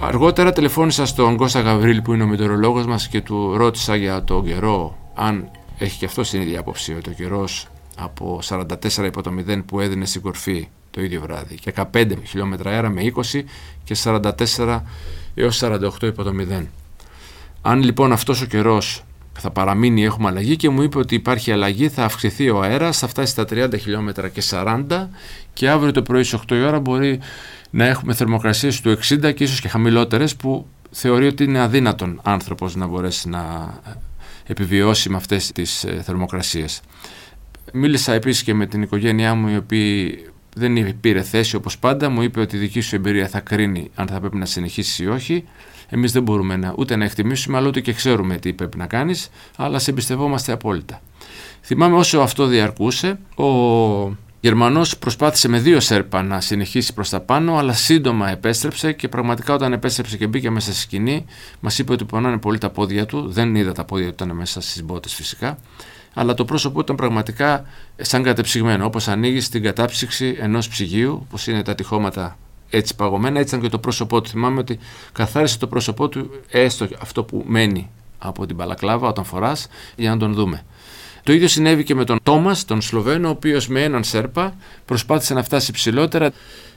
Αργότερα 0.00 0.52
τηλεφώνησα 0.52 1.06
στον 1.06 1.36
Κώστα 1.36 1.60
Γαβρίλη 1.60 2.02
που 2.02 2.12
είναι 2.12 2.22
ο 2.22 2.26
μετεωρολόγος 2.26 2.86
μας 2.86 3.08
και 3.08 3.20
του 3.20 3.56
ρώτησα 3.56 3.96
για 3.96 4.24
τον 4.24 4.44
καιρό 4.44 4.96
αν 5.14 5.50
έχει 5.78 5.98
και 5.98 6.04
αυτός 6.04 6.30
την 6.30 6.40
ίδια 6.40 6.60
άποψη 6.60 6.94
ότι 6.94 7.10
ο 7.10 7.12
καιρός 7.12 7.66
από 7.96 8.40
44 8.48 9.04
υπό 9.04 9.22
το 9.22 9.30
0 9.48 9.62
που 9.66 9.80
έδινε 9.80 10.04
στην 10.04 10.20
κορφή 10.20 10.68
το 10.96 11.02
ίδιο 11.02 11.20
βράδυ 11.20 11.54
και 11.54 11.72
15 11.92 12.06
χιλιόμετρα 12.24 12.70
αέρα 12.70 12.88
με 12.88 13.12
20 13.32 13.42
και 13.84 13.96
44 14.04 14.80
έως 15.34 15.60
48 15.64 16.02
υπό 16.02 16.22
το 16.22 16.32
0. 16.60 16.66
Αν 17.62 17.82
λοιπόν 17.82 18.12
αυτός 18.12 18.42
ο 18.42 18.46
καιρός 18.46 19.04
θα 19.38 19.50
παραμείνει 19.50 20.04
έχουμε 20.04 20.28
αλλαγή 20.28 20.56
και 20.56 20.68
μου 20.68 20.82
είπε 20.82 20.98
ότι 20.98 21.14
υπάρχει 21.14 21.52
αλλαγή, 21.52 21.88
θα 21.88 22.04
αυξηθεί 22.04 22.50
ο 22.50 22.62
αέρας, 22.62 22.98
θα 22.98 23.08
φτάσει 23.08 23.32
στα 23.32 23.44
30 23.50 23.78
χιλιόμετρα 23.80 24.28
και 24.28 24.42
40 24.50 25.08
και 25.52 25.68
αύριο 25.68 25.92
το 25.92 26.02
πρωί 26.02 26.22
στις 26.22 26.40
8 26.48 26.54
η 26.54 26.62
ώρα 26.62 26.80
μπορεί 26.80 27.20
να 27.70 27.86
έχουμε 27.86 28.14
θερμοκρασίες 28.14 28.80
του 28.80 28.98
60 28.98 29.34
και 29.34 29.44
ίσως 29.44 29.60
και 29.60 29.68
χαμηλότερες 29.68 30.36
που 30.36 30.66
θεωρεί 30.90 31.26
ότι 31.26 31.44
είναι 31.44 31.60
αδύνατον 31.60 32.20
άνθρωπος 32.22 32.74
να 32.74 32.86
μπορέσει 32.86 33.28
να 33.28 33.74
επιβιώσει 34.46 35.08
με 35.08 35.16
αυτές 35.16 35.52
τις 35.52 35.84
ε, 35.84 36.02
θερμοκρασίες. 36.04 36.80
Μίλησα 37.72 38.12
επίσης 38.12 38.42
και 38.42 38.54
με 38.54 38.66
την 38.66 38.82
οικογένειά 38.82 39.34
μου 39.34 39.48
η 39.48 39.56
οποία 39.56 40.34
δεν 40.58 41.00
πήρε 41.00 41.22
θέση 41.22 41.56
όπως 41.56 41.78
πάντα, 41.78 42.08
μου 42.08 42.22
είπε 42.22 42.40
ότι 42.40 42.56
η 42.56 42.58
δική 42.58 42.80
σου 42.80 42.94
εμπειρία 42.94 43.28
θα 43.28 43.40
κρίνει 43.40 43.90
αν 43.94 44.06
θα 44.06 44.20
πρέπει 44.20 44.36
να 44.36 44.44
συνεχίσεις 44.44 44.98
ή 44.98 45.06
όχι. 45.06 45.44
Εμείς 45.88 46.12
δεν 46.12 46.22
μπορούμε 46.22 46.56
να, 46.56 46.74
ούτε 46.76 46.96
να 46.96 47.04
εκτιμήσουμε, 47.04 47.56
αλλά 47.56 47.68
ούτε 47.68 47.80
και 47.80 47.92
ξέρουμε 47.92 48.36
τι 48.36 48.52
πρέπει 48.52 48.76
να 48.76 48.86
κάνεις, 48.86 49.28
αλλά 49.56 49.78
σε 49.78 49.90
εμπιστευόμαστε 49.90 50.52
απόλυτα. 50.52 51.00
Θυμάμαι 51.62 51.96
όσο 51.96 52.18
αυτό 52.18 52.46
διαρκούσε, 52.46 53.18
ο 53.36 53.46
Γερμανός 54.40 54.98
προσπάθησε 54.98 55.48
με 55.48 55.58
δύο 55.58 55.80
σέρπα 55.80 56.22
να 56.22 56.40
συνεχίσει 56.40 56.94
προς 56.94 57.08
τα 57.08 57.20
πάνω, 57.20 57.56
αλλά 57.56 57.72
σύντομα 57.72 58.30
επέστρεψε 58.30 58.92
και 58.92 59.08
πραγματικά 59.08 59.54
όταν 59.54 59.72
επέστρεψε 59.72 60.16
και 60.16 60.26
μπήκε 60.26 60.50
μέσα 60.50 60.72
στη 60.72 60.80
σκηνή, 60.80 61.24
μας 61.60 61.78
είπε 61.78 61.92
ότι 61.92 62.04
πονάνε 62.04 62.38
πολύ 62.38 62.58
τα 62.58 62.70
πόδια 62.70 63.06
του, 63.06 63.30
δεν 63.30 63.54
είδα 63.54 63.72
τα 63.72 63.84
πόδια 63.84 64.06
του, 64.06 64.12
ήταν 64.12 64.36
μέσα 64.36 64.60
στις 64.60 64.84
μπότες 64.84 65.14
φυσικά, 65.14 65.58
αλλά 66.18 66.34
το 66.34 66.44
πρόσωπό 66.44 66.80
ήταν 66.80 66.96
πραγματικά 66.96 67.64
σαν 67.96 68.22
κατεψυγμένο. 68.22 68.84
Όπως 68.84 69.08
ανοίγεις 69.08 69.48
την 69.48 69.62
κατάψυξη 69.62 70.36
ενός 70.40 70.68
ψυγείου, 70.68 71.20
όπως 71.26 71.46
είναι 71.46 71.62
τα 71.62 71.74
τυχώματα 71.74 72.38
έτσι 72.70 72.94
παγωμένα, 72.94 73.38
έτσι 73.38 73.54
ήταν 73.54 73.66
και 73.66 73.70
το 73.70 73.78
πρόσωπό 73.78 74.20
του. 74.20 74.28
Θυμάμαι 74.28 74.58
ότι 74.58 74.78
καθάρισε 75.12 75.58
το 75.58 75.66
πρόσωπό 75.66 76.08
του, 76.08 76.30
έστω 76.50 76.88
αυτό 77.00 77.24
που 77.24 77.44
μένει 77.46 77.90
από 78.18 78.46
την 78.46 78.56
παλακλάβα 78.56 79.08
όταν 79.08 79.24
φοράς, 79.24 79.68
για 79.96 80.10
να 80.10 80.16
τον 80.16 80.32
δούμε. 80.32 80.62
Το 81.22 81.32
ίδιο 81.32 81.48
συνέβη 81.48 81.84
και 81.84 81.94
με 81.94 82.04
τον 82.04 82.18
Τόμας, 82.22 82.64
τον 82.64 82.80
Σλοβαίνο, 82.80 83.28
ο 83.28 83.30
οποίος 83.30 83.68
με 83.68 83.82
έναν 83.82 84.04
Σέρπα 84.04 84.54
προσπάθησε 84.84 85.34
να 85.34 85.42
φτάσει 85.42 85.72
ψηλότερα. 85.72 86.32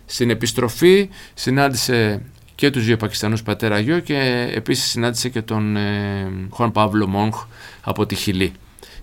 Στην 0.05 0.29
επιστροφή 0.29 1.09
συνάντησε 1.33 2.21
και 2.55 2.69
τους 2.69 2.85
δύο 2.85 2.97
Πακιστανούς 2.97 3.43
πατέρα 3.43 3.79
γιο 3.79 3.99
και 3.99 4.49
επίσης 4.53 4.89
συνάντησε 4.89 5.29
και 5.29 5.41
τον 5.41 5.75
ε, 5.75 6.31
Χουάν 6.49 6.71
Παύλο 6.71 7.07
Μόγχ 7.07 7.45
από 7.81 8.05
τη 8.05 8.15
Χιλή. 8.15 8.53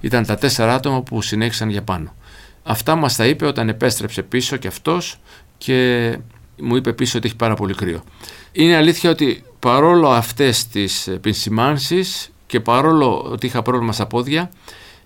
Ήταν 0.06 0.26
τα 0.26 0.36
τέσσερα 0.36 0.74
άτομα 0.74 1.02
που 1.02 1.22
συνέχισαν 1.22 1.70
για 1.70 1.82
πάνω. 1.82 2.14
Αυτά 2.62 2.94
μας 2.94 3.16
τα 3.16 3.26
είπε 3.26 3.46
όταν 3.46 3.68
επέστρεψε 3.68 4.22
πίσω 4.22 4.56
και 4.56 4.68
αυτός 4.68 5.20
και 5.58 6.18
μου 6.58 6.76
είπε 6.76 6.92
πίσω 6.92 7.18
ότι 7.18 7.26
έχει 7.26 7.36
πάρα 7.36 7.54
πολύ 7.54 7.74
κρύο. 7.74 8.02
Είναι 8.52 8.76
αλήθεια 8.76 9.10
ότι 9.10 9.44
παρόλο 9.58 10.08
αυτές 10.08 10.66
τις 10.66 11.06
επισημάνσεις 11.08 12.30
και 12.46 12.60
παρόλο 12.60 13.28
ότι 13.32 13.46
είχα 13.46 13.62
πρόβλημα 13.62 13.92
στα 13.92 14.06
πόδια, 14.06 14.50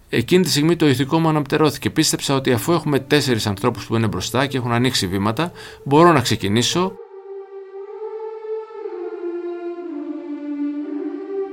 εκείνη 0.09 0.45
τη 0.45 0.51
στιγμή 0.51 0.77
το 0.77 0.89
ηθικό 0.89 1.19
μου 1.19 1.29
αναπτερώθηκε. 1.29 1.91
Πίστεψα 1.91 2.35
ότι 2.35 2.53
αφού 2.53 2.73
έχουμε 2.73 2.99
τέσσερις 2.99 3.47
ανθρώπους 3.47 3.87
που 3.87 3.97
είναι 3.97 4.07
μπροστά 4.07 4.47
και 4.47 4.57
έχουν 4.57 4.73
ανοίξει 4.73 5.07
βήματα, 5.07 5.53
μπορώ 5.85 6.13
να 6.13 6.21
ξεκινήσω. 6.21 6.93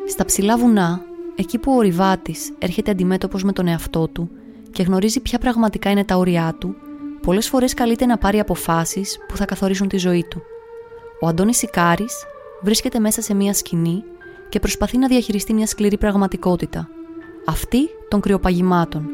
Στα 0.07 0.25
ψηλά 0.25 0.57
βουνά 0.57 1.01
εκεί 1.39 1.58
που 1.58 1.76
ο 1.76 1.82
Ριβάτης 1.82 2.52
έρχεται 2.60 2.91
αντιμέτωπος 2.91 3.43
με 3.43 3.52
τον 3.52 3.67
εαυτό 3.67 4.08
του 4.08 4.30
και 4.71 4.84
γνωρίζει 4.84 5.19
ποια 5.19 5.39
πραγματικά 5.39 5.89
είναι 5.89 6.04
τα 6.04 6.15
όρια 6.15 6.56
του, 6.60 6.76
πολλές 7.21 7.50
φορές 7.50 7.73
καλείται 7.73 8.06
να 8.06 8.17
πάρει 8.17 8.39
αποφάσεις 8.39 9.17
που 9.28 9.38
θα 9.38 9.45
καθορίσουν 9.45 9.88
τη 9.88 9.97
ζωή 9.97 10.26
του. 10.30 10.41
Ο 11.21 11.28
Αντώνης 11.28 11.58
Σικάρης 11.58 12.26
βρίσκεται 12.62 13.00
μέσα 13.00 13.21
σε 13.21 13.34
μια 13.34 13.54
σκηνή 13.54 14.04
και 14.50 14.60
προσπαθεί 14.60 14.97
να 14.97 15.08
διαχειριστεί 15.08 15.54
μια 15.54 15.67
σκληρή 15.67 15.97
πραγματικότητα, 15.97 16.89
αυτή 17.45 17.89
των 18.10 18.21
κρυοπαγημάτων. 18.21 19.06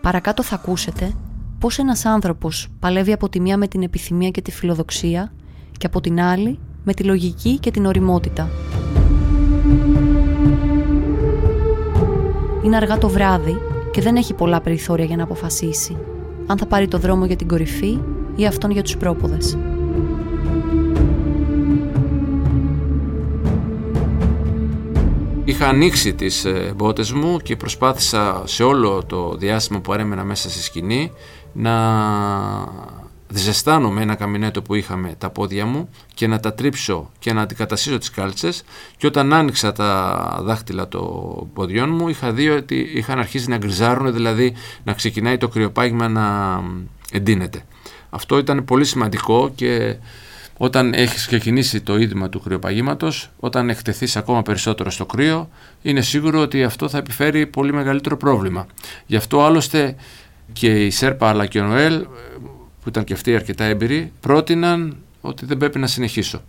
Παρακάτω 0.00 0.42
θα 0.42 0.54
ακούσετε 0.54 1.14
πώς 1.58 1.78
ένας 1.78 2.04
άνθρωπος 2.04 2.68
παλεύει 2.78 3.12
από 3.12 3.28
τη 3.28 3.40
μία 3.40 3.56
με 3.56 3.68
την 3.68 3.82
επιθυμία 3.82 4.30
και 4.30 4.42
τη 4.42 4.50
φιλοδοξία 4.50 5.32
και 5.78 5.86
από 5.86 6.00
την 6.00 6.20
άλλη 6.20 6.58
με 6.84 6.94
τη 6.94 7.02
λογική 7.02 7.58
και 7.58 7.70
την 7.70 7.86
οριμότητα. 7.86 8.50
Είναι 12.62 12.76
αργά 12.76 12.98
το 12.98 13.08
βράδυ 13.08 13.56
και 13.90 14.00
δεν 14.00 14.16
έχει 14.16 14.34
πολλά 14.34 14.60
περιθώρια 14.60 15.04
για 15.04 15.16
να 15.16 15.22
αποφασίσει 15.22 15.96
αν 16.46 16.58
θα 16.58 16.66
πάρει 16.66 16.88
το 16.88 16.98
δρόμο 16.98 17.24
για 17.24 17.36
την 17.36 17.48
κορυφή 17.48 17.98
ή 18.36 18.46
αυτόν 18.46 18.70
για 18.70 18.82
τους 18.82 18.96
πρόποδες. 18.96 19.58
Είχα 25.44 25.68
ανοίξει 25.68 26.14
τις 26.14 26.44
ε, 26.44 26.72
μπότες 26.76 27.12
μου 27.12 27.36
και 27.36 27.56
προσπάθησα 27.56 28.42
σε 28.44 28.62
όλο 28.62 29.04
το 29.06 29.34
διάστημα 29.36 29.80
που 29.80 29.92
αρέμενα 29.92 30.24
μέσα 30.24 30.50
στη 30.50 30.62
σκηνή 30.62 31.12
να 31.52 31.72
ζεστάνω 33.32 33.90
με 33.90 34.02
ένα 34.02 34.14
καμινέτο 34.14 34.62
που 34.62 34.74
είχαμε 34.74 35.14
τα 35.18 35.30
πόδια 35.30 35.66
μου 35.66 35.88
και 36.14 36.26
να 36.26 36.40
τα 36.40 36.54
τρίψω 36.54 37.10
και 37.18 37.32
να 37.32 37.42
αντικαταστήσω 37.42 37.98
τις 37.98 38.10
κάλτσες 38.10 38.62
και 38.96 39.06
όταν 39.06 39.32
άνοιξα 39.32 39.72
τα 39.72 40.38
δάχτυλα 40.42 40.88
των 40.88 41.52
ποδιών 41.52 41.90
μου 41.90 42.08
είχα 42.08 42.32
δει 42.32 42.48
ότι 42.48 42.90
είχαν 42.94 43.18
αρχίσει 43.18 43.48
να 43.48 43.56
γκριζάρουν 43.56 44.12
δηλαδή 44.12 44.54
να 44.84 44.92
ξεκινάει 44.92 45.36
το 45.36 45.48
κρυοπάγημα 45.48 46.08
να 46.08 46.58
εντείνεται. 47.12 47.64
Αυτό 48.10 48.38
ήταν 48.38 48.64
πολύ 48.64 48.84
σημαντικό 48.84 49.52
και 49.54 49.96
όταν 50.62 50.94
έχεις 50.94 51.26
ξεκινήσει 51.26 51.80
το 51.80 51.98
είδημα 51.98 52.28
του 52.28 52.40
κρυοπαγήματος, 52.40 53.30
όταν 53.38 53.68
εκτεθείς 53.68 54.16
ακόμα 54.16 54.42
περισσότερο 54.42 54.90
στο 54.90 55.06
κρύο, 55.06 55.48
είναι 55.82 56.00
σίγουρο 56.00 56.40
ότι 56.40 56.64
αυτό 56.64 56.88
θα 56.88 56.98
επιφέρει 56.98 57.46
πολύ 57.46 57.72
μεγαλύτερο 57.72 58.16
πρόβλημα. 58.16 58.66
Γι' 59.06 59.16
αυτό 59.16 59.42
άλλωστε 59.42 59.96
και 60.52 60.86
η 60.86 60.90
Σέρπα 60.90 61.28
αλλά 61.28 61.46
και 61.46 61.60
ο 61.60 61.64
Νοέλ 61.64 62.06
που 62.82 62.88
ήταν 62.88 63.04
και 63.04 63.12
αυτοί 63.12 63.34
αρκετά 63.34 63.64
έμπειροι, 63.64 64.12
πρότειναν 64.20 64.96
ότι 65.20 65.46
δεν 65.46 65.56
πρέπει 65.56 65.78
να 65.78 65.86
συνεχίσω. 65.86 66.42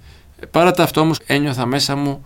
Παρά 0.51 0.71
τα 0.71 0.83
αυτό 0.83 1.01
όμως 1.01 1.19
ένιωθα 1.25 1.65
μέσα 1.65 1.95
μου 1.95 2.23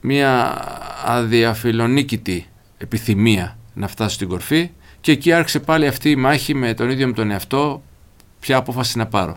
μια 0.00 0.60
αδιαφιλονίκητη 1.04 2.46
επιθυμία 2.78 3.58
να 3.74 3.88
φτάσω 3.88 4.14
στην 4.14 4.28
κορφή 4.28 4.70
και 5.00 5.12
εκεί 5.12 5.32
άρχισε 5.32 5.60
πάλι 5.60 5.86
αυτή 5.86 6.10
η 6.10 6.16
μάχη 6.16 6.54
με 6.54 6.74
τον 6.74 6.90
ίδιο 6.90 7.06
μου 7.06 7.12
τον 7.12 7.30
εαυτό 7.30 7.82
ποια 8.40 8.56
απόφαση 8.56 8.98
να 8.98 9.06
πάρω. 9.06 9.36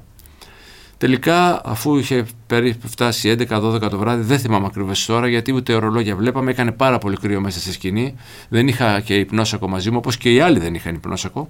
Τελικά, 0.97 1.61
αφού 1.65 1.97
είχε 1.97 2.25
περίπου 2.47 2.87
φτάσει 2.87 3.35
11-12 3.49 3.79
το 3.89 3.97
βράδυ, 3.97 4.23
δεν 4.23 4.39
θυμάμαι 4.39 4.65
ακριβώς 4.65 5.05
τώρα 5.05 5.27
γιατί 5.27 5.53
ούτε 5.53 5.73
ορολόγια 5.73 6.15
βλέπαμε. 6.15 6.51
Έκανε 6.51 6.71
πάρα 6.71 6.97
πολύ 6.97 7.17
κρύο 7.17 7.41
μέσα 7.41 7.59
στη 7.59 7.71
σκηνή. 7.71 8.15
Δεν 8.49 8.67
είχα 8.67 8.99
και 8.99 9.15
υπνόσακο 9.15 9.67
μαζί 9.67 9.91
μου, 9.91 9.97
όπως 9.97 10.17
και 10.17 10.33
οι 10.33 10.39
άλλοι 10.39 10.59
δεν 10.59 10.73
είχαν 10.73 10.95
υπνόσακο. 10.95 11.49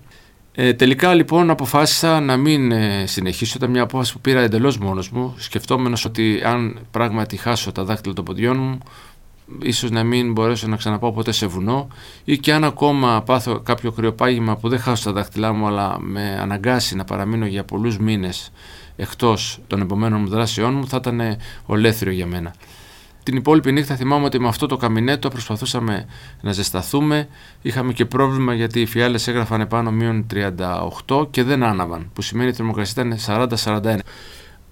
Ε, 0.58 0.74
τελικά 0.74 1.13
λοιπόν 1.13 1.50
αποφάσισα 1.50 2.20
να 2.20 2.38
μην 2.38 2.72
ε, 2.72 3.04
συνεχίσω. 3.06 3.54
Ήταν 3.58 3.70
μια 3.70 3.82
απόφαση 3.82 4.13
που 4.13 4.20
πήρα 4.20 4.41
εντελώς 4.41 4.78
μόνος 4.78 5.10
μου, 5.10 5.34
σκεφτόμενος 5.38 6.06
ότι 6.06 6.41
αν 6.46 6.80
πράγματι 6.91 7.38
χάσω 7.38 7.72
τα 7.72 7.84
δάχτυλα 7.84 8.13
των 8.13 8.26
ποδιών 8.26 8.58
μου, 8.58 8.78
ίσως 9.62 9.91
να 9.91 10.04
μην 10.04 10.32
μπορέσω 10.32 10.68
να 10.68 10.76
ξαναπάω 10.76 11.12
ποτέ 11.12 11.32
σε 11.32 11.46
βουνό 11.46 11.88
ή 12.24 12.38
και 12.38 12.54
αν 12.54 12.63
ακόμα 12.63 13.22
πάθω 13.26 13.60
κάποιο 13.60 13.91
κρυοπάγημα 13.91 14.58
που 14.58 14.70
δεν 14.70 14.80
χάσω 14.80 15.04
τα 15.04 15.12
δάχτυλά 15.12 15.54
μου 15.54 15.68
αλλά 15.68 16.00
με 16.00 16.38
αναγκάσει 16.41 16.96
να 16.96 17.04
παραμείνω 17.04 17.46
για 17.46 17.63
πολλούς 17.63 17.98
μήνες 17.98 18.52
εκτός 18.96 19.60
των 19.68 19.82
επομένων 19.82 20.22
μου 20.22 20.28
δράσεών 20.28 20.74
μου 20.74 20.88
θα 20.88 20.98
ήταν 20.98 21.22
ολέθριο 21.65 22.12
για 22.12 22.26
μένα. 22.26 22.54
Την 23.25 23.35
υπόλοιπη 23.35 23.71
νύχτα 23.71 23.95
θυμάμαι 23.95 24.25
ότι 24.25 24.39
με 24.39 24.47
αυτό 24.47 24.65
το 24.65 24.77
καμινέτο 24.77 25.29
προσπαθούσαμε 25.29 26.05
να 26.41 26.51
ζεσταθούμε. 26.51 27.27
Είχαμε 27.61 27.93
και 27.93 28.05
πρόβλημα 28.05 28.53
γιατί 28.53 28.81
οι 28.81 28.85
φιάλες 28.85 29.27
έγραφαν 29.27 29.61
επάνω 29.61 29.91
μείον 29.91 30.25
38 31.07 31.27
και 31.31 31.43
δεν 31.43 31.63
άναβαν, 31.63 32.09
που 32.13 32.21
σημαίνει 32.21 32.47
ότι 32.47 32.55
η 32.55 32.57
θερμοκρασία 32.57 33.05
ήταν 33.05 33.49
40-41. 33.63 33.99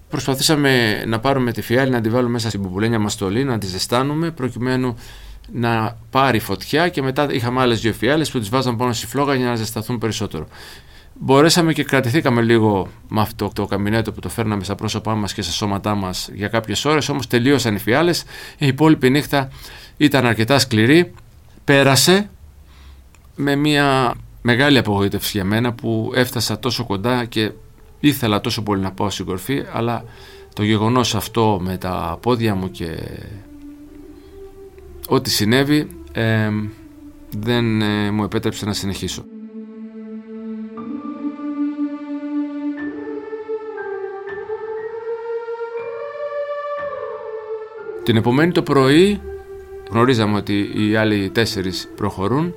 Προσπαθήσαμε 0.09 1.03
να 1.05 1.19
πάρουμε 1.19 1.51
τη 1.51 1.61
φιάλη, 1.61 1.91
να 1.91 2.01
τη 2.01 2.09
βάλουμε 2.09 2.31
μέσα 2.31 2.49
στην 2.49 2.61
πουπουλένια 2.61 2.99
μαστολή, 2.99 3.43
να 3.43 3.57
τη 3.57 3.67
ζεστάνουμε 3.67 4.31
προκειμένου 4.31 4.95
να 5.51 5.97
πάρει 6.09 6.39
φωτιά 6.39 6.89
και 6.89 7.01
μετά 7.01 7.27
είχαμε 7.31 7.61
άλλες 7.61 7.81
δύο 7.81 7.93
φιάλες 7.93 8.31
που 8.31 8.39
τις 8.39 8.49
βάζαμε 8.49 8.77
πάνω 8.77 8.93
στη 8.93 9.07
φλόγα 9.07 9.35
για 9.35 9.45
να 9.45 9.55
ζεσταθούν 9.55 9.97
περισσότερο. 9.97 10.47
Μπορέσαμε 11.13 11.73
και 11.73 11.83
κρατηθήκαμε 11.83 12.41
λίγο 12.41 12.87
με 13.07 13.21
αυτό 13.21 13.51
το 13.55 13.65
καμινέτο 13.65 14.11
που 14.11 14.19
το 14.19 14.29
φέρναμε 14.29 14.63
στα 14.63 14.75
πρόσωπά 14.75 15.15
μας 15.15 15.33
και 15.33 15.41
στα 15.41 15.51
σώματά 15.51 15.95
μας 15.95 16.29
για 16.33 16.47
κάποιες 16.47 16.85
ώρες, 16.85 17.09
όμως 17.09 17.27
τελείωσαν 17.27 17.75
οι 17.75 17.79
φιάλες. 17.79 18.23
Η 18.57 18.67
υπόλοιπη 18.67 19.09
νύχτα 19.09 19.49
ήταν 19.97 20.25
αρκετά 20.25 20.59
σκληρή. 20.59 21.13
Πέρασε 21.63 22.29
με 23.35 23.55
μια 23.55 24.13
μεγάλη 24.41 24.77
απογοήτευση 24.77 25.31
για 25.37 25.45
μένα 25.45 25.73
που 25.73 26.11
έφτασα 26.15 26.59
τόσο 26.59 26.85
κοντά 26.85 27.25
και 27.25 27.51
ήθελα 27.99 28.41
τόσο 28.41 28.63
πολύ 28.63 28.81
να 28.81 28.91
πάω 28.91 29.09
στην 29.09 29.25
κορφή 29.25 29.63
αλλά 29.73 30.03
το 30.53 30.63
γεγονός 30.63 31.15
αυτό 31.15 31.59
με 31.61 31.77
τα 31.77 32.17
πόδια 32.21 32.55
μου 32.55 32.71
και 32.71 32.97
ό,τι 35.07 35.29
συνέβη 35.29 35.87
δεν 37.29 37.81
ε, 37.81 38.11
μου 38.11 38.23
επέτρεψε 38.23 38.65
να 38.65 38.73
συνεχίσω. 38.73 39.23
Την 48.03 48.15
επομένη 48.15 48.51
το 48.51 48.63
πρωί 48.63 49.21
γνωρίζαμε 49.89 50.37
ότι 50.37 50.71
οι 50.75 50.95
άλλοι 50.95 51.29
τέσσερις 51.29 51.89
προχωρούν. 51.95 52.55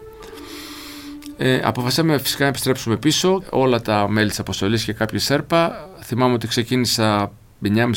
Ε, 1.37 1.61
αποφασίσαμε 1.65 2.19
φυσικά 2.19 2.43
να 2.43 2.49
επιστρέψουμε 2.49 2.97
πίσω 2.97 3.43
όλα 3.51 3.81
τα 3.81 4.09
μέλη 4.09 4.29
της 4.29 4.39
αποστολής 4.39 4.85
και 4.85 4.93
κάποιοι 4.93 5.19
Σέρπα. 5.19 5.89
Θυμάμαι 6.03 6.35
ότι 6.35 6.47
ξεκίνησα 6.47 7.33
9.30-10 7.65 7.93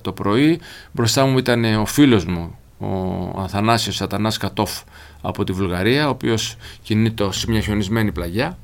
το 0.00 0.12
πρωί. 0.12 0.60
Μπροστά 0.92 1.26
μου 1.26 1.38
ήταν 1.38 1.64
ο 1.64 1.86
φίλος 1.86 2.24
μου, 2.24 2.58
ο 2.78 3.40
Αθανάσιος 3.40 4.00
Ατανάς 4.00 4.36
Κατόφ 4.36 4.80
από 5.20 5.44
τη 5.44 5.52
Βουλγαρία, 5.52 6.06
ο 6.06 6.10
οποίος 6.10 6.56
κινείται 6.82 7.32
σε 7.32 7.50
μια 7.50 7.60
χιονισμένη 7.60 8.12
πλαγιά 8.12 8.58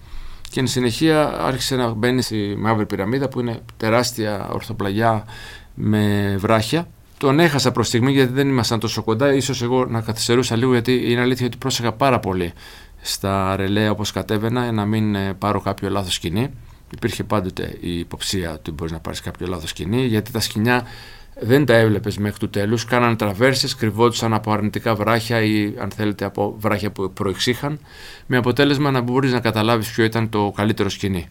και 0.50 0.60
εν 0.60 0.66
συνεχεία 0.66 1.40
άρχισε 1.40 1.76
να 1.76 1.92
μπαίνει 1.92 2.22
στη 2.22 2.54
Μαύρη 2.58 2.86
Πυραμίδα 2.86 3.28
που 3.28 3.40
είναι 3.40 3.60
τεράστια 3.76 4.48
ορθοπλαγιά 4.52 5.24
με 5.74 6.34
βράχια 6.38 6.88
τον 7.20 7.40
έχασα 7.40 7.72
προς 7.72 7.86
στιγμή 7.86 8.12
γιατί 8.12 8.32
δεν 8.32 8.48
ήμασταν 8.48 8.78
τόσο 8.78 9.02
κοντά. 9.02 9.40
σω 9.40 9.64
εγώ 9.64 9.84
να 9.84 10.00
καθυστερούσα 10.00 10.56
λίγο 10.56 10.72
γιατί 10.72 11.10
είναι 11.12 11.20
αλήθεια 11.20 11.46
ότι 11.46 11.56
πρόσεχα 11.56 11.92
πάρα 11.92 12.20
πολύ 12.20 12.52
στα 13.00 13.56
ρελέ 13.56 13.88
όπως 13.88 14.12
κατέβαινα 14.12 14.72
να 14.72 14.84
μην 14.84 15.14
ε, 15.14 15.34
πάρω 15.34 15.60
κάποιο 15.60 15.90
λάθος 15.90 16.14
σκηνή. 16.14 16.50
Υπήρχε 16.90 17.24
πάντοτε 17.24 17.76
η 17.80 17.98
υποψία 17.98 18.52
ότι 18.52 18.70
μπορείς 18.70 18.92
να 18.92 19.00
πάρεις 19.00 19.20
κάποιο 19.20 19.46
λάθος 19.46 19.70
σκηνή 19.70 20.06
γιατί 20.06 20.32
τα 20.32 20.40
σκηνιά 20.40 20.86
δεν 21.40 21.66
τα 21.66 21.74
έβλεπες 21.74 22.18
μέχρι 22.18 22.38
του 22.38 22.50
τέλου. 22.50 22.78
Κάνανε 22.86 23.16
τραβέρσε, 23.16 23.68
κρυβόντουσαν 23.78 24.34
από 24.34 24.52
αρνητικά 24.52 24.94
βράχια 24.94 25.42
ή 25.42 25.72
αν 25.78 25.90
θέλετε 25.90 26.24
από 26.24 26.56
βράχια 26.58 26.90
που 26.90 27.12
προεξήχαν. 27.12 27.78
Με 28.26 28.36
αποτέλεσμα 28.36 28.90
να 28.90 29.00
μπορείς 29.00 29.32
να 29.32 29.40
καταλάβεις 29.40 29.90
ποιο 29.90 30.04
ήταν 30.04 30.28
το 30.28 30.52
καλύτερο 30.56 30.88
σκηνή. 30.88 31.28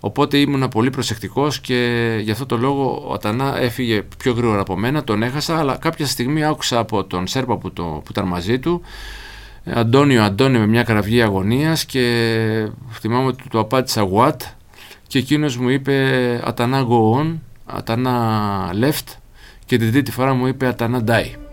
Οπότε 0.00 0.38
ήμουν 0.38 0.68
πολύ 0.68 0.90
προσεκτικός 0.90 1.60
και 1.60 2.18
γι' 2.22 2.30
αυτό 2.30 2.46
το 2.46 2.56
λόγο 2.56 3.04
ο 3.08 3.12
Ατανά 3.12 3.58
έφυγε 3.58 4.02
πιο 4.18 4.32
γρήγορα 4.32 4.60
από 4.60 4.76
μένα, 4.76 5.04
τον 5.04 5.22
έχασα, 5.22 5.58
αλλά 5.58 5.76
κάποια 5.76 6.06
στιγμή 6.06 6.44
άκουσα 6.44 6.78
από 6.78 7.04
τον 7.04 7.26
Σέρπα 7.26 7.56
που, 7.56 7.72
το, 7.72 7.82
που 7.82 8.06
ήταν 8.10 8.26
μαζί 8.26 8.58
του 8.58 8.82
Αντώνιο 9.64 10.22
Αντώνιο 10.22 10.60
με 10.60 10.66
μια 10.66 10.82
κραυγή 10.82 11.22
αγωνίας 11.22 11.84
και 11.84 12.68
θυμάμαι 12.90 13.26
ότι 13.26 13.48
του 13.48 13.58
απάντησα 13.58 14.08
what; 14.14 14.36
Και 15.06 15.18
εκείνος 15.18 15.56
μου 15.56 15.68
είπε 15.68 16.40
Ατανά 16.44 16.86
go 16.88 17.20
on, 17.20 17.38
Ατανά 17.64 18.70
left 18.80 19.16
και 19.64 19.78
την 19.78 19.92
τρίτη 19.92 20.10
φορά 20.10 20.34
μου 20.34 20.46
είπε 20.46 20.66
Ατανά 20.66 21.04
die. 21.06 21.49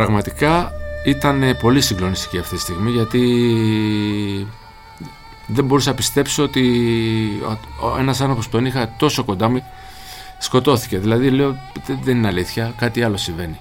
Πραγματικά 0.00 0.72
ήταν 1.04 1.56
πολύ 1.60 1.80
συγκλονιστική 1.80 2.38
αυτή 2.38 2.54
τη 2.54 2.60
στιγμή 2.60 2.90
γιατί 2.90 4.46
δεν 5.46 5.64
μπορούσα 5.64 5.90
να 5.90 5.96
πιστέψω 5.96 6.42
ότι 6.42 6.62
ένας 7.98 8.20
άνθρωπος 8.20 8.44
που 8.44 8.50
τον 8.50 8.64
είχα 8.66 8.94
τόσο 8.98 9.24
κοντά 9.24 9.48
μου 9.48 9.64
σκοτώθηκε. 10.38 10.98
Δηλαδή 10.98 11.30
λέω 11.30 11.56
δεν 12.02 12.16
είναι 12.16 12.26
αλήθεια, 12.26 12.74
κάτι 12.76 13.02
άλλο 13.02 13.16
συμβαίνει. 13.16 13.60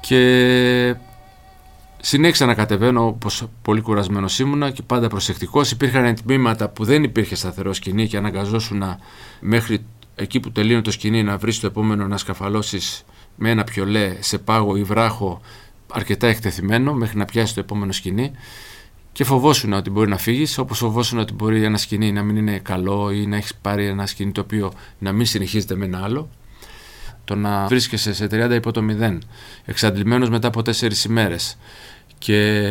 Και 0.00 0.96
συνέχισα 2.00 2.46
να 2.46 2.54
κατεβαίνω 2.54 3.06
όπως 3.06 3.44
πολύ 3.62 3.80
κουρασμένος 3.80 4.38
ήμουνα 4.38 4.70
και 4.70 4.82
πάντα 4.82 5.08
προσεκτικός. 5.08 5.70
Υπήρχαν 5.70 6.14
τμήματα 6.14 6.68
που 6.68 6.84
δεν 6.84 7.02
υπήρχε 7.02 7.34
σταθερό 7.34 7.72
σκηνή 7.72 8.08
και 8.08 8.16
αναγκαζόσουν 8.16 8.82
μέχρι 9.40 9.84
εκεί 10.14 10.40
που 10.40 10.52
τελείωνε 10.52 10.82
το 10.82 10.90
σκηνή 10.90 11.22
να 11.22 11.36
βρεις 11.36 11.60
το 11.60 11.66
επόμενο 11.66 12.06
να 12.06 12.16
σκαφαλώσεις 12.16 13.04
με 13.36 13.50
ένα 13.50 13.64
πιολέ 13.64 14.16
σε 14.20 14.38
πάγο 14.38 14.76
ή 14.76 14.82
βράχο 14.82 15.40
αρκετά 15.92 16.26
εκτεθειμένο 16.26 16.92
μέχρι 16.94 17.18
να 17.18 17.24
πιάσει 17.24 17.54
το 17.54 17.60
επόμενο 17.60 17.92
σκηνή 17.92 18.30
και 19.12 19.24
φοβόσουν 19.24 19.72
ότι 19.72 19.90
μπορεί 19.90 20.08
να 20.08 20.18
φύγεις, 20.18 20.58
όπως 20.58 20.78
φοβόσουν 20.78 21.18
ότι 21.18 21.32
μπορεί 21.32 21.64
ένα 21.64 21.76
σκηνή 21.76 22.12
να 22.12 22.22
μην 22.22 22.36
είναι 22.36 22.58
καλό 22.58 23.10
ή 23.10 23.26
να 23.26 23.36
έχεις 23.36 23.54
πάρει 23.54 23.86
ένα 23.86 24.06
σκηνή 24.06 24.32
το 24.32 24.40
οποίο 24.40 24.72
να 24.98 25.12
μην 25.12 25.26
συνεχίζεται 25.26 25.74
με 25.74 25.84
ένα 25.84 26.02
άλλο. 26.02 26.30
Το 27.24 27.34
να 27.34 27.66
βρίσκεσαι 27.66 28.12
σε 28.12 28.26
30 28.30 28.50
υπό 28.54 28.70
το 28.70 28.82
0, 29.00 29.18
εξαντλημένος 29.64 30.30
μετά 30.30 30.48
από 30.48 30.60
4 30.60 31.04
ημέρες 31.08 31.58
και 32.18 32.62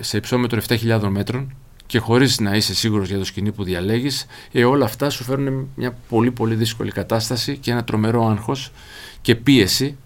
σε 0.00 0.16
υψόμετρο 0.16 0.60
7.000 0.68 1.00
μέτρων 1.08 1.56
και 1.86 1.98
χωρίς 1.98 2.40
να 2.40 2.56
είσαι 2.56 2.74
σίγουρος 2.74 3.08
για 3.08 3.18
το 3.18 3.24
σκηνή 3.24 3.52
που 3.52 3.64
διαλέγεις, 3.64 4.26
ε, 4.52 4.64
όλα 4.64 4.84
αυτά 4.84 5.10
σου 5.10 5.24
φέρνουν 5.24 5.68
μια 5.74 5.96
πολύ 6.08 6.30
πολύ 6.30 6.54
δύσκολη 6.54 6.90
κατάσταση 6.90 7.56
και 7.56 7.70
ένα 7.70 7.84
τρομερό 7.84 8.26
άγχος 8.26 8.72
και 9.20 9.34
πίεση 9.34 9.96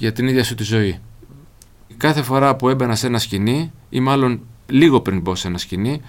για 0.00 0.12
την 0.12 0.28
ίδια 0.28 0.44
σου 0.44 0.54
τη 0.54 0.62
ζωή. 0.62 0.98
Κάθε 1.96 2.22
φορά 2.22 2.56
που 2.56 2.68
έμπαινα 2.68 2.94
σε 2.94 3.06
ένα 3.06 3.18
σκηνή 3.18 3.72
ή 3.90 4.00
μάλλον 4.00 4.40
λίγο 4.66 5.00
πριν 5.00 5.20
μπω 5.20 5.34
σε 5.34 5.48
ένα 5.48 5.58
σκηνή 5.58 6.00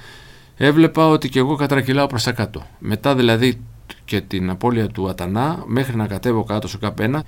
έβλεπα 0.57 1.07
ότι 1.07 1.29
και 1.29 1.39
εγώ 1.39 1.55
κατρακυλάω 1.55 2.07
προς 2.07 2.23
τα 2.23 2.31
κάτω. 2.31 2.65
Μετά 2.79 3.15
δηλαδή 3.15 3.61
και 4.05 4.21
την 4.21 4.49
απώλεια 4.49 4.87
του 4.87 5.09
Ατανά 5.09 5.63
μέχρι 5.65 5.95
να 5.95 6.07
κατέβω 6.07 6.43
κάτω 6.43 6.67
στο 6.67 6.77
καπένα 6.77 7.23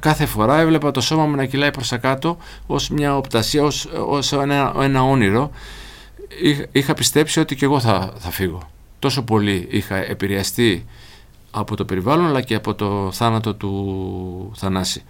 κάθε 0.00 0.26
φορά 0.26 0.58
έβλεπα 0.58 0.90
το 0.90 1.00
σώμα 1.00 1.26
μου 1.26 1.36
να 1.36 1.44
κυλάει 1.44 1.70
προς 1.70 1.88
τα 1.88 1.96
κάτω 1.96 2.36
ως 2.66 2.88
μια 2.88 3.16
οπτασία, 3.16 3.62
ως, 3.62 3.84
ως 4.06 4.32
ένα, 4.32 4.74
ένα 4.80 5.02
όνειρο. 5.02 5.50
Είχα 6.72 6.94
πιστέψει 6.94 7.40
ότι 7.40 7.56
και 7.56 7.64
εγώ 7.64 7.80
θα, 7.80 8.12
θα 8.18 8.30
φύγω. 8.30 8.70
Τόσο 8.98 9.22
πολύ 9.22 9.66
είχα 9.70 9.96
επηρεαστεί 9.96 10.86
από 11.50 11.76
το 11.76 11.84
περιβάλλον 11.84 12.26
αλλά 12.26 12.40
και 12.40 12.54
από 12.54 12.74
το 12.74 13.10
θάνατο 13.12 13.54
του 13.54 14.52
Θανάση. 14.54 15.02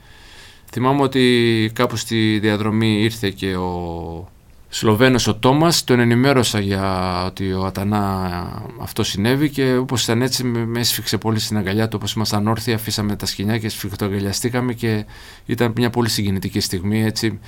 Θυμάμαι 0.75 1.03
ότι 1.03 1.71
κάπου 1.75 1.97
στη 1.97 2.39
διαδρομή 2.39 3.03
ήρθε 3.03 3.31
και 3.31 3.57
ο 3.57 4.29
Σλοβαίνος 4.69 5.27
ο 5.27 5.35
Τόμας, 5.35 5.85
τον 5.85 6.01
ενημέρωσα 6.01 6.61
για 6.61 7.25
ότι 7.25 7.53
ο 7.53 7.65
Ατανά 7.65 8.63
αυτό 8.81 9.03
συνέβη 9.03 9.51
και 9.51 9.77
όπως 9.77 10.03
ήταν 10.03 10.23
έτσι 10.23 10.45
με 10.45 10.81
έσφιξε 10.81 11.19
πολύ 11.19 11.39
στην 11.39 11.57
αγκαλιά 11.57 11.89
του 11.89 11.97
όπως 11.97 12.13
ήμασταν 12.13 12.47
όρθιοι, 12.47 12.73
αφήσαμε 12.73 13.17
τα 13.17 13.27
σκηνιά 13.27 13.59
και 13.59 13.69
σφιχτοαγκαλιαστήκαμε 13.69 14.73
και 14.73 15.05
ήταν 15.47 15.73
μια 15.77 15.91
πολύ 15.91 16.09
συγκινητική 16.09 16.61
στιγμή 16.61 17.05
έτσι, 17.05 17.39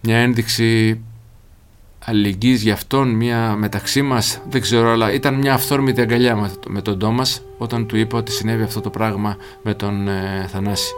μια 0.00 0.16
ένδειξη 0.16 1.00
αλληλεγγύης 2.04 2.62
για 2.62 2.72
αυτόν, 2.72 3.08
μια 3.08 3.56
μεταξύ 3.56 4.02
μας, 4.02 4.40
δεν 4.50 4.60
ξέρω, 4.60 4.90
αλλά 4.90 5.12
ήταν 5.12 5.34
μια 5.34 5.54
αυθόρμητη 5.54 6.00
αγκαλιά 6.00 6.50
με 6.68 6.82
τον 6.82 6.98
Τόμας 6.98 7.42
όταν 7.58 7.86
του 7.86 7.96
είπα 7.96 8.18
ότι 8.18 8.32
συνέβη 8.32 8.62
αυτό 8.62 8.80
το 8.80 8.90
πράγμα 8.90 9.36
με 9.62 9.74
τον 9.74 10.08
ε, 10.08 10.46
Θανάση. 10.48 10.92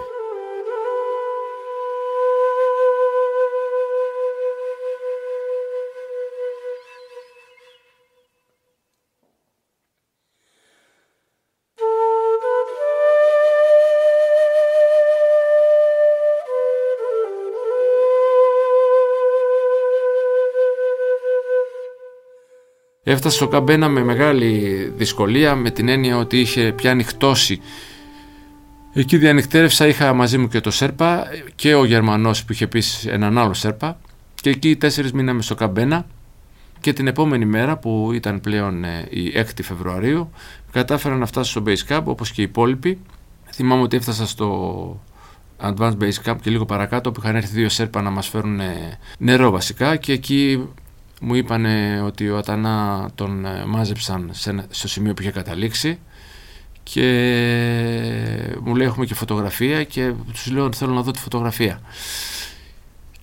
Έφτασε 23.11 23.37
στο 23.37 23.49
Καμπένα 23.49 23.89
με 23.89 24.05
μεγάλη 24.05 24.93
δυσκολία 24.97 25.55
με 25.55 25.71
την 25.71 25.89
έννοια 25.89 26.17
ότι 26.17 26.41
είχε 26.41 26.73
πιάνει 26.73 27.03
χτώση. 27.03 27.61
Εκεί 28.93 29.17
διανυκτέρευσα, 29.17 29.87
είχα 29.87 30.13
μαζί 30.13 30.39
μου 30.39 30.49
και 30.49 30.61
το 30.61 30.71
Σέρπα 30.71 31.27
και 31.55 31.75
ο 31.75 31.85
Γερμανός 31.85 32.45
που 32.45 32.53
είχε 32.53 32.67
πει 32.67 32.83
έναν 33.07 33.39
άλλο 33.39 33.55
Σέρπα 33.55 33.99
και 34.35 34.51
εκεί 34.51 34.77
τέσσερις 34.77 35.13
μήναμε 35.13 35.43
στο 35.43 35.55
Καμπένα 35.55 36.07
και 36.81 36.93
την 36.93 37.07
επόμενη 37.07 37.45
μέρα 37.45 37.77
που 37.77 38.11
ήταν 38.15 38.41
πλέον 38.41 38.85
ε, 38.85 39.07
η 39.11 39.33
6η 39.37 39.63
Φεβρουαρίου 39.63 40.31
κατάφερα 40.73 41.17
να 41.17 41.27
φτάσω 41.27 41.51
στο 41.51 41.63
Base 41.67 41.93
Camp 41.93 42.05
όπως 42.05 42.31
και 42.31 42.41
οι 42.41 42.45
υπόλοιποι. 42.45 42.99
Θυμάμαι 43.53 43.83
ότι 43.83 43.97
έφτασα 43.97 44.27
στο 44.27 45.01
Advanced 45.63 45.97
Base 46.01 46.31
Camp 46.31 46.37
και 46.41 46.51
λίγο 46.51 46.65
παρακάτω 46.65 47.13
που 47.13 47.21
είχαν 47.23 47.37
έρθει 47.37 47.53
δύο 47.55 47.69
Σέρπα 47.69 48.03
να 48.03 48.11
μας 48.11 48.29
φέρουν 48.29 48.61
νερό 49.19 49.51
βασικά 49.51 49.97
και 49.97 50.13
εκεί 50.13 50.69
μου 51.21 51.35
είπαν 51.35 51.65
ότι 52.05 52.29
ο 52.29 52.37
Ατανά 52.37 53.09
τον 53.15 53.45
ε, 53.45 53.65
μάζεψαν 53.67 54.31
στο 54.71 54.89
σημείο 54.89 55.15
που 55.15 55.23
είχε 55.23 55.31
καταλήξει 55.31 55.99
και 56.83 57.05
μου 58.63 58.75
λέει 58.75 58.87
έχουμε 58.87 59.07
και 59.07 59.15
φωτογραφία 59.15 59.85
και 59.85 60.13
τους 60.33 60.51
λέω 60.51 60.73
θέλω 60.73 60.93
να 60.93 61.03
δω 61.03 61.11
τη 61.11 61.19
φωτογραφία. 61.19 61.81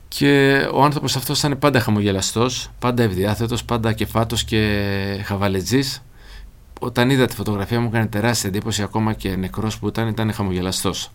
Και 0.07 0.61
ο 0.73 0.83
άνθρωπος 0.83 1.15
αυτός 1.15 1.39
ήταν 1.39 1.59
πάντα 1.59 1.79
χαμογελαστός, 1.79 2.69
πάντα 2.79 3.03
ευδιάθετος, 3.03 3.63
πάντα 3.63 3.93
κεφάτος 3.93 4.43
και 4.43 5.21
χαβαλετζής. 5.25 6.03
Όταν 6.79 7.09
είδα 7.09 7.25
τη 7.25 7.35
φωτογραφία 7.35 7.79
μου 7.79 7.87
έκανε 7.87 8.05
τεράστια 8.05 8.49
εντύπωση 8.49 8.81
ακόμα 8.81 9.13
και 9.13 9.35
νεκρός 9.35 9.79
που 9.79 9.87
ήταν, 9.87 10.07
ήταν 10.07 10.33
χαμογελαστός. 10.33 11.11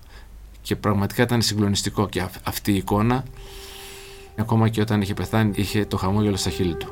Και 0.63 0.77
πραγματικά 0.77 1.23
ήταν 1.23 1.43
συγκλονιστικό 1.43 2.09
και 2.09 2.25
αυτή 2.43 2.73
η 2.73 2.77
εικόνα 2.77 3.25
Ακόμα 4.41 4.69
και 4.69 4.81
όταν 4.81 5.01
είχε 5.01 5.15
πεθάνει 5.15 5.53
είχε 5.55 5.85
το 5.85 5.97
χαμόγελο 5.97 6.37
στα 6.37 6.51
χείλη 6.51 6.75
του. 6.75 6.89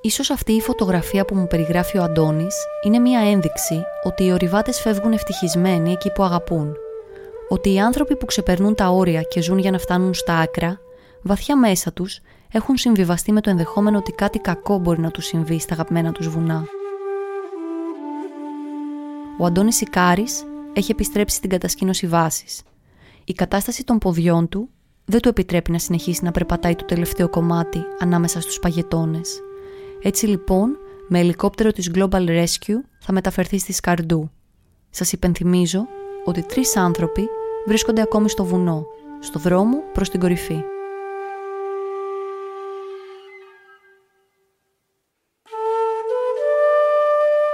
Ίσως 0.00 0.30
αυτή 0.30 0.52
η 0.52 0.60
φωτογραφία 0.60 1.24
που 1.24 1.34
μου 1.34 1.46
περιγράφει 1.46 1.98
ο 1.98 2.02
Αντώνης 2.02 2.54
είναι 2.84 2.98
μια 2.98 3.20
ένδειξη 3.20 3.82
ότι 4.02 4.24
οι 4.24 4.32
ορειβάτες 4.32 4.80
φεύγουν 4.80 5.12
ευτυχισμένοι 5.12 5.92
εκεί 5.92 6.10
που 6.10 6.22
αγαπούν. 6.22 6.76
Ότι 7.48 7.72
οι 7.72 7.80
άνθρωποι 7.80 8.16
που 8.16 8.26
ξεπερνούν 8.26 8.74
τα 8.74 8.88
όρια 8.88 9.22
και 9.22 9.42
ζουν 9.42 9.58
για 9.58 9.70
να 9.70 9.78
φτάνουν 9.78 10.14
στα 10.14 10.38
άκρα, 10.38 10.80
βαθιά 11.22 11.56
μέσα 11.56 11.92
τους 11.92 12.20
έχουν 12.52 12.76
συμβιβαστεί 12.76 13.32
με 13.32 13.40
το 13.40 13.50
ενδεχόμενο 13.50 13.98
ότι 13.98 14.12
κάτι 14.12 14.38
κακό 14.38 14.78
μπορεί 14.78 15.00
να 15.00 15.10
τους 15.10 15.24
συμβεί 15.24 15.58
στα 15.58 15.74
αγαπημένα 15.74 16.12
τους 16.12 16.28
βουνά. 16.28 16.64
Ο 19.38 19.44
Αντώνης 19.44 19.76
Σικάρης 19.76 20.44
έχει 20.72 20.90
επιστρέψει 20.90 21.36
στην 21.36 21.50
κατασκήνωση 21.50 22.06
βάσης. 22.06 22.62
Η 23.24 23.32
κατάσταση 23.32 23.84
των 23.84 23.98
ποδιών 23.98 24.48
του 24.48 24.68
δεν 25.04 25.20
του 25.20 25.28
επιτρέπει 25.28 25.70
να 25.70 25.78
συνεχίσει 25.78 26.24
να 26.24 26.30
περπατάει 26.30 26.74
το 26.74 26.84
τελευταίο 26.84 27.28
κομμάτι 27.28 27.82
ανάμεσα 27.98 28.40
στους 28.40 28.58
παγετώνες. 28.58 29.40
Έτσι 30.02 30.26
λοιπόν, 30.26 30.78
με 31.08 31.18
ελικόπτερο 31.18 31.72
της 31.72 31.90
Global 31.94 32.28
Rescue 32.28 32.74
θα 33.00 33.12
μεταφερθεί 33.12 33.58
στη 33.58 33.72
Σκαρντού. 33.72 34.30
Σας 34.90 35.12
υπενθυμίζω 35.12 35.86
ότι 36.24 36.42
τρεις 36.42 36.76
άνθρωποι 36.76 37.28
βρίσκονται 37.66 38.02
ακόμη 38.02 38.28
στο 38.28 38.44
βουνό, 38.44 38.86
στο 39.20 39.38
δρόμο 39.38 39.76
προς 39.92 40.10
την 40.10 40.20
κορυφή. 40.20 40.60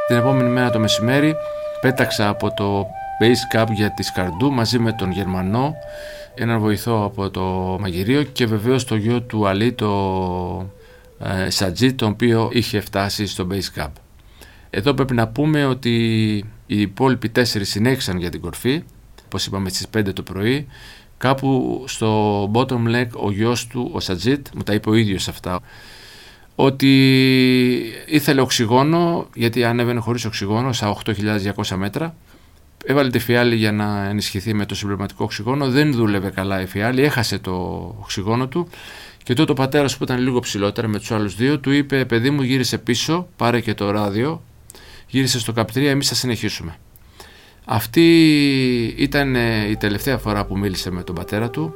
Την 0.07 0.16
επόμενη 0.16 0.49
μέρα 0.49 0.71
το 0.71 0.79
μεσημέρι 0.79 1.35
πέταξα 1.83 2.29
από 2.29 2.55
το 2.55 2.87
Base 3.21 3.57
Camp 3.57 3.66
για 3.71 3.90
τη 3.90 4.03
Σκαρντού 4.03 4.53
μαζί 4.53 4.79
με 4.79 4.92
τον 4.92 5.11
Γερμανό, 5.11 5.75
έναν 6.35 6.61
βοηθό 6.61 7.05
από 7.05 7.31
το 7.31 7.77
μαγειρίο 7.81 8.23
και 8.23 8.47
βεβαίως 8.47 8.85
το 8.85 8.97
γιο 8.97 9.23
του 9.23 9.49
Αλή, 9.49 9.73
το 9.73 10.71
ε, 11.18 11.51
Σατζί, 11.51 11.92
το 11.92 12.07
οποίο 12.07 12.49
είχε 12.53 12.81
φτάσει 12.81 13.27
στο 13.27 13.47
Base 13.51 13.81
Camp. 13.81 13.92
Εδώ 14.71 14.95
πρέπει 14.95 15.14
να 15.14 15.29
πούμε 15.29 15.66
ότι 15.66 15.95
οι 16.66 16.81
υπόλοιποι 16.81 17.29
τέσσερις 17.29 17.71
συνέχισαν 17.71 18.18
για 18.18 18.31
την 18.31 18.40
κορφή, 18.40 18.83
όπως 19.25 19.47
είπαμε 19.47 19.68
στις 19.68 19.87
5 19.97 20.12
το 20.14 20.23
πρωί, 20.23 20.66
κάπου 21.18 21.83
στο 21.87 22.42
bottom 22.53 22.87
leg 22.87 23.07
ο 23.12 23.31
γιος 23.31 23.66
του, 23.66 23.90
ο 23.92 24.01
Σατζίτ, 24.01 24.47
μου 24.55 24.62
τα 24.62 24.75
είπε 24.75 24.90
ο 24.90 24.95
ίδιος 24.95 25.29
αυτά, 25.29 25.61
ότι 26.64 27.92
ήθελε 28.07 28.40
οξυγόνο, 28.40 29.27
γιατί 29.35 29.64
ανέβαινε 29.64 30.01
χωρίς 30.01 30.25
οξυγόνο 30.25 30.72
στα 30.72 30.96
8.200 31.05 31.77
μέτρα. 31.77 32.14
Έβαλε 32.85 33.11
τη 33.11 33.18
φιάλη 33.18 33.57
για 33.57 33.72
να 33.72 34.09
ενισχυθεί 34.09 34.55
με 34.55 34.66
το 34.66 34.75
συμπληρωματικό 34.75 35.25
οξυγόνο. 35.25 35.70
Δεν 35.70 35.92
δούλευε 35.92 36.31
καλά 36.31 36.61
η 36.61 36.66
φιάλη, 36.66 37.03
έχασε 37.03 37.38
το 37.38 37.53
οξυγόνο 38.01 38.46
του. 38.46 38.68
Και 39.22 39.35
τότε 39.35 39.53
ο 39.53 39.55
πατέρας 39.55 39.96
που 39.96 40.05
ήταν 40.05 40.18
λίγο 40.18 40.40
ψηλότερα 40.40 40.88
με 40.88 40.98
τους 40.98 41.11
άλλους 41.11 41.37
δύο 41.37 41.59
του 41.59 41.70
είπε: 41.70 42.05
Παιδί 42.05 42.31
μου, 42.31 42.42
γύρισε 42.42 42.79
πίσω, 42.79 43.29
πάρε 43.37 43.61
και 43.61 43.75
το 43.75 43.90
ράδιο, 43.90 44.42
γύρισε 45.07 45.38
στο 45.38 45.53
καπτρία, 45.53 45.90
εμείς 45.90 46.09
θα 46.09 46.14
συνεχίσουμε. 46.14 46.77
Αυτή 47.64 48.05
ήταν 48.96 49.37
ε, 49.37 49.68
η 49.70 49.77
τελευταία 49.77 50.18
φορά 50.18 50.44
που 50.44 50.59
μίλησε 50.59 50.90
με 50.90 51.03
τον 51.03 51.14
πατέρα 51.14 51.51
του. 51.51 51.75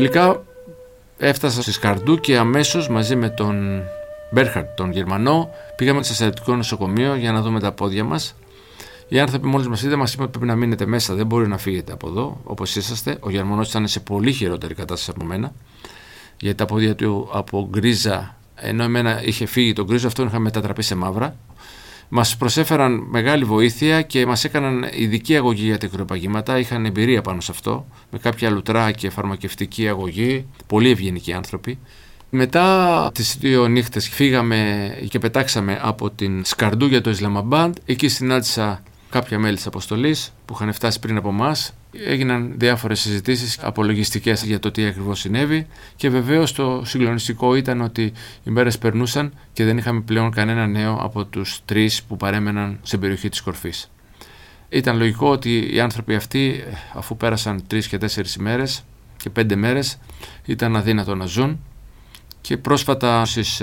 Τελικά 0.00 0.42
έφτασα 1.18 1.62
στη 1.62 1.72
Σκαρντού 1.72 2.20
και 2.20 2.36
αμέσως 2.36 2.88
μαζί 2.88 3.16
με 3.16 3.28
τον 3.28 3.82
Μπέρχαρτ, 4.30 4.76
τον 4.76 4.92
Γερμανό, 4.92 5.50
πήγαμε 5.76 6.02
σε 6.02 6.14
στρατιωτικό 6.14 6.56
νοσοκομείο 6.56 7.14
για 7.14 7.32
να 7.32 7.40
δούμε 7.40 7.60
τα 7.60 7.72
πόδια 7.72 8.04
μας. 8.04 8.34
Οι 9.08 9.18
άνθρωποι 9.18 9.46
μόλις 9.46 9.68
μας 9.68 9.82
είδαν, 9.82 9.98
μας 9.98 10.12
είπαν 10.12 10.24
ότι 10.24 10.38
πρέπει 10.38 10.52
να 10.52 10.56
μείνετε 10.58 10.86
μέσα, 10.86 11.14
δεν 11.14 11.26
μπορεί 11.26 11.48
να 11.48 11.58
φύγετε 11.58 11.92
από 11.92 12.08
εδώ 12.08 12.40
όπως 12.44 12.76
είσαστε. 12.76 13.16
Ο 13.20 13.30
Γερμανός 13.30 13.68
ήταν 13.68 13.88
σε 13.88 14.00
πολύ 14.00 14.32
χειρότερη 14.32 14.74
κατάσταση 14.74 15.10
από 15.16 15.24
μένα, 15.24 15.52
γιατί 16.40 16.56
τα 16.56 16.64
πόδια 16.64 16.94
του 16.94 17.28
από 17.32 17.68
γκρίζα, 17.70 18.36
ενώ 18.54 18.82
εμένα 18.82 19.22
είχε 19.24 19.46
φύγει 19.46 19.72
το 19.72 19.84
γκρίζο, 19.84 20.06
αυτό 20.06 20.22
είχα 20.22 20.38
μετατραπεί 20.38 20.82
σε 20.82 20.94
μαύρα. 20.94 21.36
Μας 22.12 22.36
προσέφεραν 22.36 23.06
μεγάλη 23.10 23.44
βοήθεια 23.44 24.02
και 24.02 24.26
μας 24.26 24.44
έκαναν 24.44 24.86
ειδική 24.94 25.36
αγωγή 25.36 25.64
για 25.64 25.78
τα 25.78 25.86
κρυοπαγήματα. 25.86 26.58
Είχαν 26.58 26.84
εμπειρία 26.84 27.22
πάνω 27.22 27.40
σε 27.40 27.50
αυτό, 27.50 27.86
με 28.10 28.18
κάποια 28.18 28.50
λουτρά 28.50 28.90
και 28.90 29.10
φαρμακευτική 29.10 29.88
αγωγή. 29.88 30.46
Πολύ 30.66 30.90
ευγενικοί 30.90 31.32
άνθρωποι. 31.32 31.78
Μετά 32.30 33.10
τις 33.14 33.36
δύο 33.40 33.66
νύχτες 33.66 34.08
φύγαμε 34.08 34.90
και 35.08 35.18
πετάξαμε 35.18 35.78
από 35.82 36.10
την 36.10 36.44
Σκαρντού 36.44 36.86
για 36.86 37.00
το 37.00 37.10
Ισλαμαμπάντ. 37.10 37.76
Εκεί 37.86 38.08
συνάντησα 38.08 38.82
κάποια 39.10 39.38
μέλη 39.38 39.56
της 39.56 39.66
αποστολής 39.66 40.32
που 40.44 40.54
είχαν 40.54 40.72
φτάσει 40.72 40.98
πριν 40.98 41.16
από 41.16 41.28
εμά. 41.28 41.56
Έγιναν 42.06 42.54
διάφορες 42.56 43.00
συζητήσεις 43.00 43.58
απολογιστικές 43.58 44.44
για 44.44 44.58
το 44.58 44.70
τι 44.70 44.84
ακριβώς 44.84 45.20
συνέβη 45.20 45.66
και 45.96 46.10
βεβαίως 46.10 46.52
το 46.52 46.82
συγκλονιστικό 46.84 47.54
ήταν 47.54 47.80
ότι 47.80 48.12
οι 48.44 48.50
μέρες 48.50 48.78
περνούσαν 48.78 49.32
και 49.52 49.64
δεν 49.64 49.78
είχαμε 49.78 50.00
πλέον 50.00 50.30
κανένα 50.30 50.66
νέο 50.66 50.98
από 51.00 51.24
τους 51.24 51.60
τρεις 51.64 52.02
που 52.02 52.16
παρέμεναν 52.16 52.78
στην 52.82 53.00
περιοχή 53.00 53.28
της 53.28 53.40
κορφής. 53.40 53.90
Ήταν 54.68 54.96
λογικό 54.96 55.30
ότι 55.30 55.74
οι 55.74 55.80
άνθρωποι 55.80 56.14
αυτοί, 56.14 56.64
αφού 56.94 57.16
πέρασαν 57.16 57.66
τρεις 57.66 57.88
και 57.88 57.98
τέσσερις 57.98 58.34
ημέρες 58.34 58.84
και 59.16 59.30
πέντε 59.30 59.56
μέρες, 59.56 59.98
ήταν 60.44 60.76
αδύνατο 60.76 61.14
να 61.14 61.24
ζουν 61.26 61.60
και 62.40 62.56
πρόσφατα 62.56 63.24
στις 63.24 63.62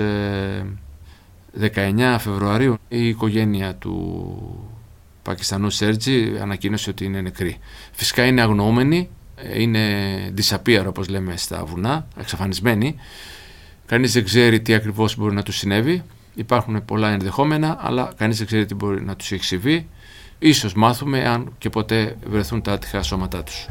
19 1.60 1.98
ε, 1.98 2.18
Φεβρουαρίου 2.18 2.76
η 2.88 3.08
οικογένεια 3.08 3.74
του 3.74 4.77
Πακιστανού 5.28 5.70
Σέρτζη 5.70 6.38
ανακοίνωσε 6.40 6.90
ότι 6.90 7.04
είναι 7.04 7.20
νεκρή. 7.20 7.58
Φυσικά 7.92 8.24
είναι 8.24 8.40
αγνοούμενοι, 8.40 9.08
είναι 9.56 9.80
disappear 10.36 10.84
όπως 10.86 11.08
λέμε 11.08 11.36
στα 11.36 11.64
βουνά, 11.64 12.08
εξαφανισμένοι. 12.18 12.94
Κανείς 13.86 14.12
δεν 14.12 14.24
ξέρει 14.24 14.60
τι 14.60 14.74
ακριβώς 14.74 15.16
μπορεί 15.16 15.34
να 15.34 15.42
τους 15.42 15.56
συνέβη. 15.56 16.02
Υπάρχουν 16.34 16.84
πολλά 16.84 17.10
ενδεχόμενα, 17.10 17.78
αλλά 17.80 18.12
κανείς 18.16 18.38
δεν 18.38 18.46
ξέρει 18.46 18.66
τι 18.66 18.74
μπορεί 18.74 19.04
να 19.04 19.16
τους 19.16 19.32
έχει 19.32 19.44
συμβεί. 19.44 19.88
Ίσως 20.38 20.74
μάθουμε 20.74 21.28
αν 21.28 21.52
και 21.58 21.70
ποτέ 21.70 22.16
βρεθούν 22.26 22.62
τα 22.62 22.72
άτυχα 22.72 23.02
σώματά 23.02 23.42
τους. 23.42 23.68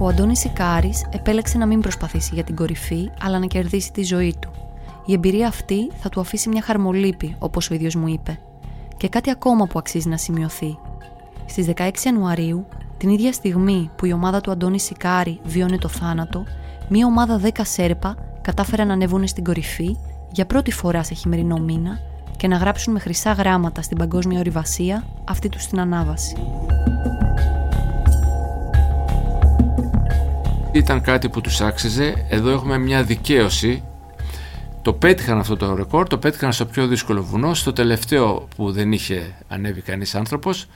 Ο 0.00 0.08
Αντώνης 0.08 0.38
Σικάρης 0.38 1.06
επέλεξε 1.10 1.58
να 1.58 1.66
μην 1.66 1.80
προσπαθήσει 1.80 2.30
για 2.34 2.44
την 2.44 2.54
κορυφή, 2.54 3.10
αλλά 3.20 3.38
να 3.38 3.46
κερδίσει 3.46 3.92
τη 3.92 4.02
ζωή 4.02 4.34
του. 4.40 4.50
Η 5.08 5.12
εμπειρία 5.12 5.48
αυτή 5.48 5.90
θα 5.96 6.08
του 6.08 6.20
αφήσει 6.20 6.48
μια 6.48 6.62
χαρμολύπη, 6.62 7.36
όπως 7.38 7.70
ο 7.70 7.74
ίδιος 7.74 7.94
μου 7.94 8.08
είπε. 8.08 8.38
Και 8.96 9.08
κάτι 9.08 9.30
ακόμα 9.30 9.66
που 9.66 9.78
αξίζει 9.78 10.08
να 10.08 10.16
σημειωθεί. 10.16 10.78
Στις 11.46 11.66
16 11.76 11.90
Ιανουαρίου, 12.04 12.66
την 12.96 13.08
ίδια 13.08 13.32
στιγμή 13.32 13.90
που 13.96 14.06
η 14.06 14.12
ομάδα 14.12 14.40
του 14.40 14.50
Αντώνη 14.50 14.80
Σικάρη 14.80 15.40
βίωνε 15.44 15.78
το 15.78 15.88
θάνατο, 15.88 16.44
μια 16.88 17.06
ομάδα 17.06 17.40
10 17.44 17.48
Σέρπα 17.62 18.16
κατάφεραν 18.40 18.86
να 18.86 18.92
ανέβουν 18.92 19.26
στην 19.26 19.44
κορυφή 19.44 19.96
για 20.32 20.46
πρώτη 20.46 20.70
φορά 20.70 21.02
σε 21.02 21.14
χειμερινό 21.14 21.58
μήνα 21.58 21.98
και 22.36 22.48
να 22.48 22.56
γράψουν 22.56 22.92
με 22.92 22.98
χρυσά 22.98 23.32
γράμματα 23.32 23.82
στην 23.82 23.98
παγκόσμια 23.98 24.38
ορειβασία 24.38 25.04
αυτή 25.24 25.48
τους 25.48 25.62
στην 25.62 25.80
ανάβαση. 25.80 26.36
Ήταν 30.72 31.00
κάτι 31.00 31.28
που 31.28 31.40
τους 31.40 31.60
άξιζε. 31.60 32.26
Εδώ 32.28 32.50
έχουμε 32.50 32.78
μια 32.78 33.02
δικαίωση. 33.02 33.82
Το 34.88 34.94
πέτυχαν 34.94 35.38
αυτό 35.38 35.56
το 35.56 35.74
ρεκόρ, 35.74 36.06
το 36.06 36.18
πέτυχαν 36.18 36.52
στο 36.52 36.66
πιο 36.66 36.86
δύσκολο 36.86 37.22
βουνό, 37.22 37.54
στο 37.54 37.72
τελευταίο 37.72 38.48
που 38.56 38.72
δεν 38.72 38.92
είχε 38.92 39.34
ανέβει 39.48 39.80
κανείς 39.80 40.14
άνθρωπος 40.14 40.66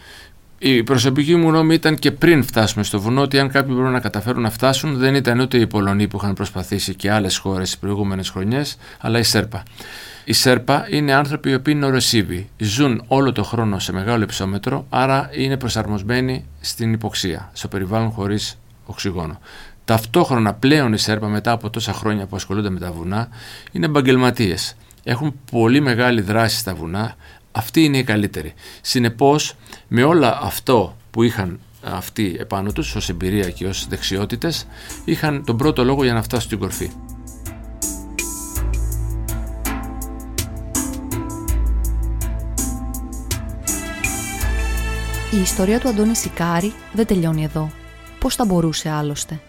η 0.59 0.83
προσωπική 0.83 1.37
μου 1.37 1.49
γνώμη 1.49 1.75
ήταν 1.75 1.97
και 1.97 2.11
πριν 2.13 2.45
φτάσουμε 2.45 2.85
στο 2.85 3.01
βουνό 3.01 3.21
ότι 3.21 3.39
αν 3.39 3.49
κάποιοι 3.49 3.75
μπορούν 3.75 3.91
να 3.91 4.01
καταφέρουν 4.01 4.43
να 4.43 4.51
φτάσουν 4.51 4.97
δεν 4.97 5.15
ήταν 5.15 5.41
ούτε 5.41 5.59
οι 5.59 5.67
Πολωνοί 5.67 6.09
που 6.09 6.17
είχαν 6.17 6.35
προσπαθήσει 6.35 6.95
και 6.95 7.11
άλλες 7.11 7.37
χώρες 7.37 7.71
τις 7.71 7.79
προηγούμενες 7.79 8.31
χρονιές, 8.31 8.77
αλλά 9.01 9.19
η 9.19 9.23
Σέρπα. 9.23 9.63
Οι 10.25 10.33
Σέρπα 10.33 10.87
είναι 10.91 11.13
άνθρωποι 11.13 11.51
οι 11.51 11.55
οποίοι 11.55 11.75
είναι 11.77 11.87
οροσίβοι. 11.87 12.49
Ζουν 12.59 13.05
όλο 13.07 13.33
το 13.33 13.43
χρόνο 13.43 13.79
σε 13.79 13.93
μεγάλο 13.93 14.23
υψόμετρο, 14.23 14.87
άρα 14.91 15.31
είναι 15.33 15.57
προσαρμοσμένοι 15.57 16.45
στην 16.61 16.93
υποξία, 16.93 17.51
στο 17.53 17.69
περιβάλλον 17.69 18.11
χωρίς 18.11 18.59
οξυγόνο. 18.87 19.39
Ταυτόχρονα 19.85 20.55
πλέον 20.55 20.93
οι 20.93 20.99
Σέρπα 20.99 21.29
μετά 21.29 21.53
από 21.53 21.71
τόσα 21.71 21.93
χρόνια 21.93 22.27
που 22.27 22.37
ασχολούνται 22.37 22.71
με 22.71 22.79
τα 22.79 22.93
βουνά 22.93 23.29
είναι 23.73 23.87
επαγγελματίες. 23.87 24.77
Έχουν 25.03 25.35
πολύ 25.51 25.81
μεγάλη 25.81 26.21
δράση 26.21 26.57
στα 26.59 26.75
βουνά, 26.75 27.17
αυτή 27.53 27.85
είναι 27.85 27.99
η 27.99 28.05
καλύτερη. 28.05 28.55
Συνεπώς 28.81 29.57
με 29.89 30.03
όλα 30.03 30.41
αυτό 30.43 30.97
που 31.11 31.23
είχαν 31.23 31.61
αυτοί 31.83 32.37
επάνω 32.39 32.73
τους 32.73 32.95
ως 32.95 33.09
εμπειρία 33.09 33.51
και 33.51 33.67
ως 33.67 33.87
δεξιότητες 33.89 34.67
είχαν 35.05 35.45
τον 35.45 35.57
πρώτο 35.57 35.85
λόγο 35.85 36.05
για 36.05 36.13
να 36.13 36.23
φτάσουν 36.23 36.47
στην 36.47 36.59
κορφή. 36.59 36.91
Η 45.31 45.41
ιστορία 45.41 45.81
του 45.81 45.89
Αντώνη 45.89 46.17
Σικάρη 46.17 46.73
δεν 46.93 47.07
τελειώνει 47.07 47.45
εδώ. 47.45 47.71
Πώς 48.19 48.35
θα 48.35 48.45
μπορούσε 48.45 48.89
άλλωστε; 48.89 49.41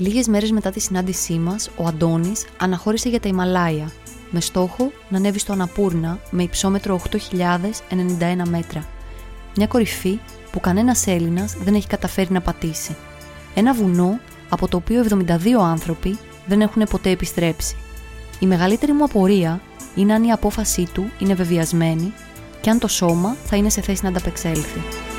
Λίγες 0.00 0.28
μέρες 0.28 0.50
μετά 0.50 0.70
τη 0.70 0.80
συνάντησή 0.80 1.32
μας, 1.32 1.70
ο 1.76 1.86
Αντώνης 1.86 2.46
αναχώρησε 2.58 3.08
για 3.08 3.20
τα 3.20 3.28
Ιμαλάια 3.28 3.90
με 4.30 4.40
στόχο 4.40 4.92
να 5.08 5.16
ανέβει 5.16 5.38
στο 5.38 5.52
Αναπούρνα 5.52 6.18
με 6.30 6.42
υψόμετρο 6.42 7.00
8.091 7.10 8.48
μέτρα. 8.48 8.86
Μια 9.56 9.66
κορυφή 9.66 10.18
που 10.52 10.60
κανένας 10.60 11.06
Έλληνας 11.06 11.56
δεν 11.64 11.74
έχει 11.74 11.86
καταφέρει 11.86 12.32
να 12.32 12.40
πατήσει. 12.40 12.96
Ένα 13.54 13.74
βουνό 13.74 14.20
από 14.48 14.68
το 14.68 14.76
οποίο 14.76 15.04
72 15.08 15.26
άνθρωποι 15.62 16.18
δεν 16.46 16.60
έχουν 16.60 16.82
ποτέ 16.90 17.10
επιστρέψει. 17.10 17.76
Η 18.38 18.46
μεγαλύτερη 18.46 18.92
μου 18.92 19.04
απορία 19.04 19.60
είναι 19.94 20.14
αν 20.14 20.24
η 20.24 20.32
απόφασή 20.32 20.86
του 20.92 21.10
είναι 21.18 21.34
βεβαιασμένη 21.34 22.12
και 22.60 22.70
αν 22.70 22.78
το 22.78 22.88
σώμα 22.88 23.36
θα 23.44 23.56
είναι 23.56 23.70
σε 23.70 23.80
θέση 23.80 24.02
να 24.02 24.08
ανταπεξέλθει. 24.08 25.09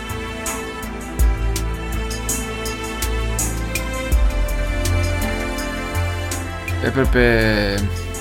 Έπρεπε 6.84 7.26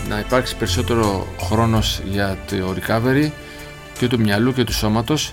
να 0.08 0.18
υπάρξει 0.18 0.56
περισσότερο 0.56 1.26
χρόνος 1.40 2.00
για 2.10 2.38
το 2.48 2.74
recovery 2.76 3.30
και 3.98 4.08
του 4.08 4.20
μυαλού 4.20 4.52
και 4.52 4.64
του 4.64 4.72
σώματος 4.72 5.32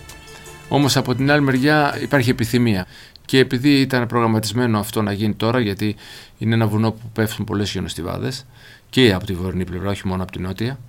όμως 0.69 0.97
από 0.97 1.15
την 1.15 1.31
άλλη 1.31 1.41
μεριά 1.41 1.97
υπάρχει 2.01 2.29
επιθυμία 2.29 2.87
και 3.25 3.39
επειδή 3.39 3.79
ήταν 3.79 4.07
προγραμματισμένο 4.07 4.79
αυτό 4.79 5.01
να 5.01 5.11
γίνει 5.11 5.33
τώρα 5.33 5.59
γιατί 5.59 5.95
είναι 6.37 6.53
ένα 6.53 6.67
βουνό 6.67 6.91
που 6.91 7.09
πέφτουν 7.13 7.45
πολλές 7.45 7.71
χιονοστιβάδες 7.71 8.45
και 8.89 9.13
από 9.13 9.25
τη 9.25 9.33
βορεινή 9.33 9.63
πλευρά 9.63 9.89
όχι 9.89 10.07
μόνο 10.07 10.23
από 10.23 10.31
την 10.31 10.41
νότια 10.41 10.79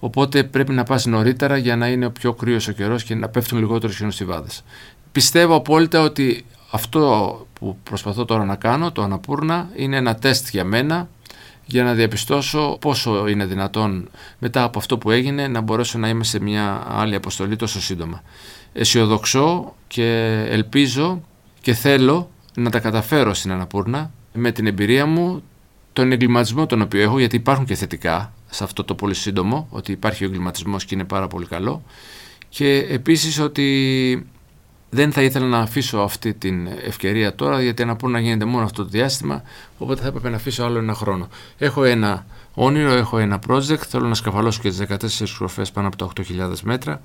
οπότε 0.00 0.44
πρέπει 0.44 0.72
να 0.72 0.82
πας 0.82 1.06
νωρίτερα 1.06 1.56
για 1.56 1.76
να 1.76 1.88
είναι 1.88 2.06
ο 2.06 2.10
πιο 2.10 2.32
κρύος 2.32 2.68
ο 2.68 2.72
καιρός 2.72 3.04
και 3.04 3.14
να 3.14 3.28
πέφτουν 3.28 3.58
λιγότερο 3.58 3.92
χιονοστιβάδες. 3.92 4.64
Πιστεύω 5.12 5.54
απόλυτα 5.54 6.00
ότι 6.00 6.44
αυτό 6.70 7.46
που 7.52 7.76
προσπαθώ 7.82 8.24
τώρα 8.24 8.44
να 8.44 8.56
κάνω, 8.56 8.92
το 8.92 9.02
Αναπούρνα, 9.02 9.68
είναι 9.76 9.96
ένα 9.96 10.14
τεστ 10.14 10.48
για 10.48 10.64
μένα 10.64 11.08
για 11.66 11.84
να 11.84 11.94
διαπιστώσω 11.94 12.76
πόσο 12.80 13.28
είναι 13.28 13.44
δυνατόν 13.44 14.08
μετά 14.38 14.62
από 14.62 14.78
αυτό 14.78 14.98
που 14.98 15.10
έγινε 15.10 15.48
να 15.48 15.60
μπορέσω 15.60 15.98
να 15.98 16.08
είμαι 16.08 16.24
σε 16.24 16.40
μια 16.40 16.84
άλλη 16.88 17.14
αποστολή 17.14 17.56
τόσο 17.56 17.80
σύντομα. 17.80 18.22
Αισιοδοξώ 18.72 19.74
και 19.86 20.38
ελπίζω 20.48 21.22
και 21.60 21.74
θέλω 21.74 22.30
να 22.54 22.70
τα 22.70 22.80
καταφέρω 22.80 23.34
στην 23.34 23.52
Αναπούρνα 23.52 24.10
με 24.32 24.52
την 24.52 24.66
εμπειρία 24.66 25.06
μου, 25.06 25.42
τον 25.92 26.12
εγκληματισμό 26.12 26.66
τον 26.66 26.80
οποίο 26.80 27.00
έχω, 27.02 27.18
γιατί 27.18 27.36
υπάρχουν 27.36 27.64
και 27.64 27.74
θετικά 27.74 28.32
σε 28.50 28.64
αυτό 28.64 28.84
το 28.84 28.94
πολύ 28.94 29.14
σύντομο, 29.14 29.66
ότι 29.70 29.92
υπάρχει 29.92 30.24
ο 30.24 30.26
εγκληματισμός 30.26 30.84
και 30.84 30.94
είναι 30.94 31.04
πάρα 31.04 31.28
πολύ 31.28 31.46
καλό 31.46 31.82
και 32.48 32.86
επίσης 32.88 33.38
ότι 33.38 34.26
δεν 34.94 35.12
θα 35.12 35.22
ήθελα 35.22 35.46
να 35.46 35.58
αφήσω 35.58 35.98
αυτή 35.98 36.34
την 36.34 36.66
ευκαιρία 36.66 37.34
τώρα 37.34 37.62
γιατί 37.62 37.84
να 37.84 37.96
να 38.02 38.20
γίνεται 38.20 38.44
μόνο 38.44 38.64
αυτό 38.64 38.82
το 38.82 38.88
διάστημα 38.88 39.42
οπότε 39.78 40.00
θα 40.00 40.06
έπρεπε 40.08 40.28
να 40.28 40.36
αφήσω 40.36 40.64
άλλο 40.64 40.78
ένα 40.78 40.94
χρόνο. 40.94 41.28
Έχω 41.58 41.84
ένα 41.84 42.26
όνειρο, 42.54 42.90
έχω 42.90 43.18
ένα 43.18 43.40
project, 43.48 43.76
θέλω 43.76 44.08
να 44.08 44.14
σκαφαλώσω 44.14 44.60
και 44.62 44.68
τις 44.68 44.82
14 44.88 45.06
σκροφές 45.08 45.70
πάνω 45.70 45.86
από 45.86 45.96
τα 45.96 46.10
8.000 46.16 46.52
μέτρα. 46.62 47.00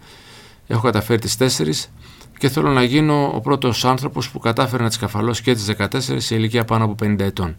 Έχω 0.68 0.82
καταφέρει 0.82 1.20
τις 1.20 1.38
4 1.40 1.90
και 2.38 2.50
θέλω 2.50 2.70
να 2.70 2.84
γίνω 2.84 3.32
ο 3.36 3.40
πρώτος 3.40 3.86
άνθρωπος 3.86 4.30
που 4.30 4.40
κατάφερε 4.40 4.82
να 4.82 4.88
τις 4.88 4.98
σκαφαλώσει 4.98 5.44
και 5.44 5.54
τις 5.54 5.72
14 5.78 5.88
σε 6.18 6.36
ηλικία 6.36 6.66
πάνω 6.66 6.86
από 6.86 6.96
50 7.06 7.20
ετών. 7.20 7.56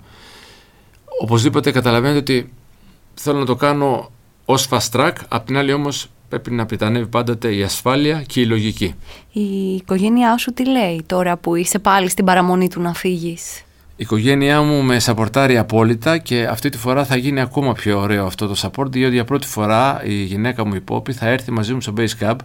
Οπωσδήποτε 1.23 1.71
καταλαβαίνετε 1.71 2.19
ότι 2.19 2.53
θέλω 3.15 3.39
να 3.39 3.47
το 3.47 3.55
κάνω 3.55 4.11
ως 4.45 4.69
fast 4.71 4.91
track, 4.93 5.13
απ' 5.29 5.47
την 5.47 5.57
άλλη 5.57 5.73
όμως 5.73 6.11
πρέπει 6.29 6.51
να 6.51 6.67
πριτανεύει 6.67 7.07
πάντοτε 7.07 7.55
η 7.55 7.63
ασφάλεια 7.63 8.23
και 8.23 8.41
η 8.41 8.47
λογική. 8.47 8.95
Η 9.33 9.75
οικογένειά 9.75 10.37
σου 10.37 10.53
τι 10.53 10.69
λέει 10.69 11.03
τώρα 11.07 11.37
που 11.37 11.55
είσαι 11.55 11.79
πάλι 11.79 12.09
στην 12.09 12.25
παραμονή 12.25 12.69
του 12.69 12.81
να 12.81 12.95
φύγεις; 12.95 13.59
Η 13.59 13.65
οικογένειά 13.97 14.63
μου 14.63 14.83
με 14.83 14.99
σαπορτάρει 14.99 15.59
απόλυτα 15.59 16.19
και 16.19 16.47
αυτή 16.47 16.69
τη 16.69 16.79
φορά 16.79 17.05
θα 17.05 17.17
γίνει 17.17 17.41
ακόμα 17.41 17.73
πιο 17.73 18.01
ωραίο 18.01 18.27
αυτό 18.27 18.47
το 18.47 18.55
support 18.57 18.91
διότι 18.91 19.15
για 19.15 19.25
πρώτη 19.25 19.47
φορά 19.47 20.03
η 20.05 20.15
γυναίκα 20.23 20.67
μου 20.67 20.75
η 20.75 20.81
Πόπη 20.81 21.13
θα 21.13 21.29
έρθει 21.29 21.51
μαζί 21.51 21.75
μου 21.75 21.81
στο 21.81 21.93
Base 21.97 22.25
Camp 22.25 22.37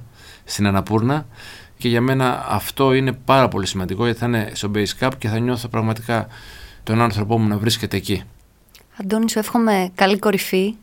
στην 0.43 0.67
Αναπούρνα 0.67 1.25
και 1.77 1.87
για 1.87 2.01
μένα 2.01 2.45
αυτό 2.49 2.93
είναι 2.93 3.11
πάρα 3.11 3.47
πολύ 3.47 3.65
σημαντικό 3.65 4.03
γιατί 4.05 4.19
θα 4.19 4.25
είναι 4.25 4.51
στο 4.53 4.71
Base 4.75 5.03
Camp 5.03 5.11
και 5.17 5.27
θα 5.27 5.39
νιώθω 5.39 5.67
πραγματικά 5.67 6.27
τον 6.83 7.01
άνθρωπό 7.01 7.39
μου 7.39 7.47
να 7.47 7.57
βρίσκεται 7.57 7.97
εκεί. 7.97 8.23
Αντώνη 9.01 9.29
σου 9.29 9.39
εύχομαι 9.39 9.91
καλή 9.95 10.19
κορυφή 10.19 10.75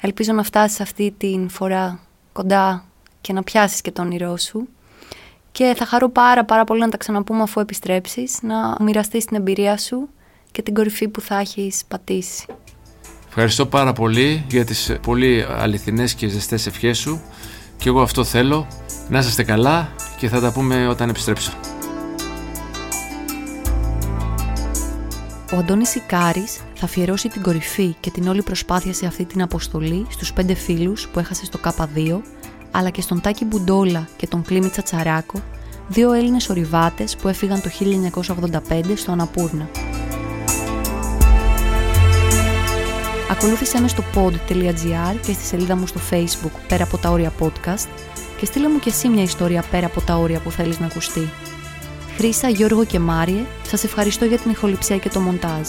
Ελπίζω 0.00 0.32
να 0.32 0.42
φτάσεις 0.42 0.80
αυτή 0.80 1.14
την 1.18 1.48
φορά 1.48 2.00
κοντά 2.32 2.84
και 3.20 3.32
να 3.32 3.42
πιάσεις 3.42 3.80
και 3.80 3.90
το 3.90 4.02
όνειρό 4.02 4.36
σου. 4.36 4.68
Και 5.52 5.74
θα 5.76 5.86
χαρώ 5.86 6.10
πάρα 6.10 6.44
πάρα 6.44 6.64
πολύ 6.64 6.80
να 6.80 6.88
τα 6.88 6.96
ξαναπούμε 6.96 7.42
αφού 7.42 7.60
επιστρέψεις, 7.60 8.38
να 8.42 8.76
μοιραστείς 8.80 9.24
την 9.24 9.36
εμπειρία 9.36 9.76
σου 9.78 10.08
και 10.52 10.62
την 10.62 10.74
κορυφή 10.74 11.08
που 11.08 11.20
θα 11.20 11.38
έχεις 11.38 11.82
πατήσει. 11.88 12.46
Ευχαριστώ 13.28 13.66
πάρα 13.66 13.92
πολύ 13.92 14.44
για 14.48 14.64
τις 14.64 14.96
πολύ 15.02 15.46
αληθινές 15.48 16.14
και 16.14 16.28
ζεστές 16.28 16.66
ευχές 16.66 16.98
σου 16.98 17.20
και 17.76 17.88
εγώ 17.88 18.02
αυτό 18.02 18.24
θέλω. 18.24 18.66
Να 19.08 19.18
είστε 19.18 19.42
καλά 19.42 19.88
και 20.16 20.28
θα 20.28 20.40
τα 20.40 20.52
πούμε 20.52 20.88
όταν 20.88 21.08
επιστρέψω. 21.08 21.52
Ο 25.52 25.56
Αντώνης 25.56 25.94
Ικάρης 25.94 26.60
θα 26.78 26.84
αφιερώσει 26.84 27.28
την 27.28 27.42
κορυφή 27.42 27.94
και 28.00 28.10
την 28.10 28.28
όλη 28.28 28.42
προσπάθεια 28.42 28.92
σε 28.92 29.06
αυτή 29.06 29.24
την 29.24 29.42
αποστολή 29.42 30.06
στους 30.10 30.32
πέντε 30.32 30.54
φίλους 30.54 31.08
που 31.08 31.18
έχασε 31.18 31.44
στο 31.44 31.58
ΚΑΠΑ2, 31.62 32.20
αλλά 32.70 32.90
και 32.90 33.00
στον 33.00 33.20
Τάκη 33.20 33.44
Μπουντόλα 33.44 34.08
και 34.16 34.26
τον 34.26 34.42
Κλίμη 34.42 34.68
Τσατσαράκο, 34.68 35.42
δύο 35.88 36.12
Έλληνες 36.12 36.48
ορειβάτες 36.48 37.16
που 37.16 37.28
έφυγαν 37.28 37.60
το 37.60 37.70
1985 38.70 38.82
στο 38.94 39.12
Αναπούρνα. 39.12 39.68
Ακολούθησέ 43.30 43.80
μες 43.80 43.90
στο 43.90 44.04
pod.gr 44.14 45.16
και 45.26 45.32
στη 45.32 45.44
σελίδα 45.44 45.76
μου 45.76 45.86
στο 45.86 46.00
facebook 46.10 46.60
πέρα 46.68 46.84
από 46.84 46.98
τα 46.98 47.10
όρια 47.10 47.32
podcast 47.38 47.88
και 48.38 48.46
στείλε 48.46 48.68
μου 48.68 48.78
και 48.78 48.88
εσύ 48.88 49.08
μια 49.08 49.22
ιστορία 49.22 49.64
πέρα 49.70 49.86
από 49.86 50.00
τα 50.00 50.16
όρια 50.16 50.40
που 50.40 50.50
θέλεις 50.50 50.80
να 50.80 50.86
ακουστεί. 50.86 51.28
Χρήσα, 52.16 52.48
Γιώργο 52.48 52.84
και 52.84 52.98
Μάριε, 52.98 53.44
σας 53.66 53.84
ευχαριστώ 53.84 54.24
για 54.24 54.38
την 54.38 54.50
ηχοληψία 54.50 54.98
και 54.98 55.08
το 55.08 55.20
μοντάζ. 55.20 55.68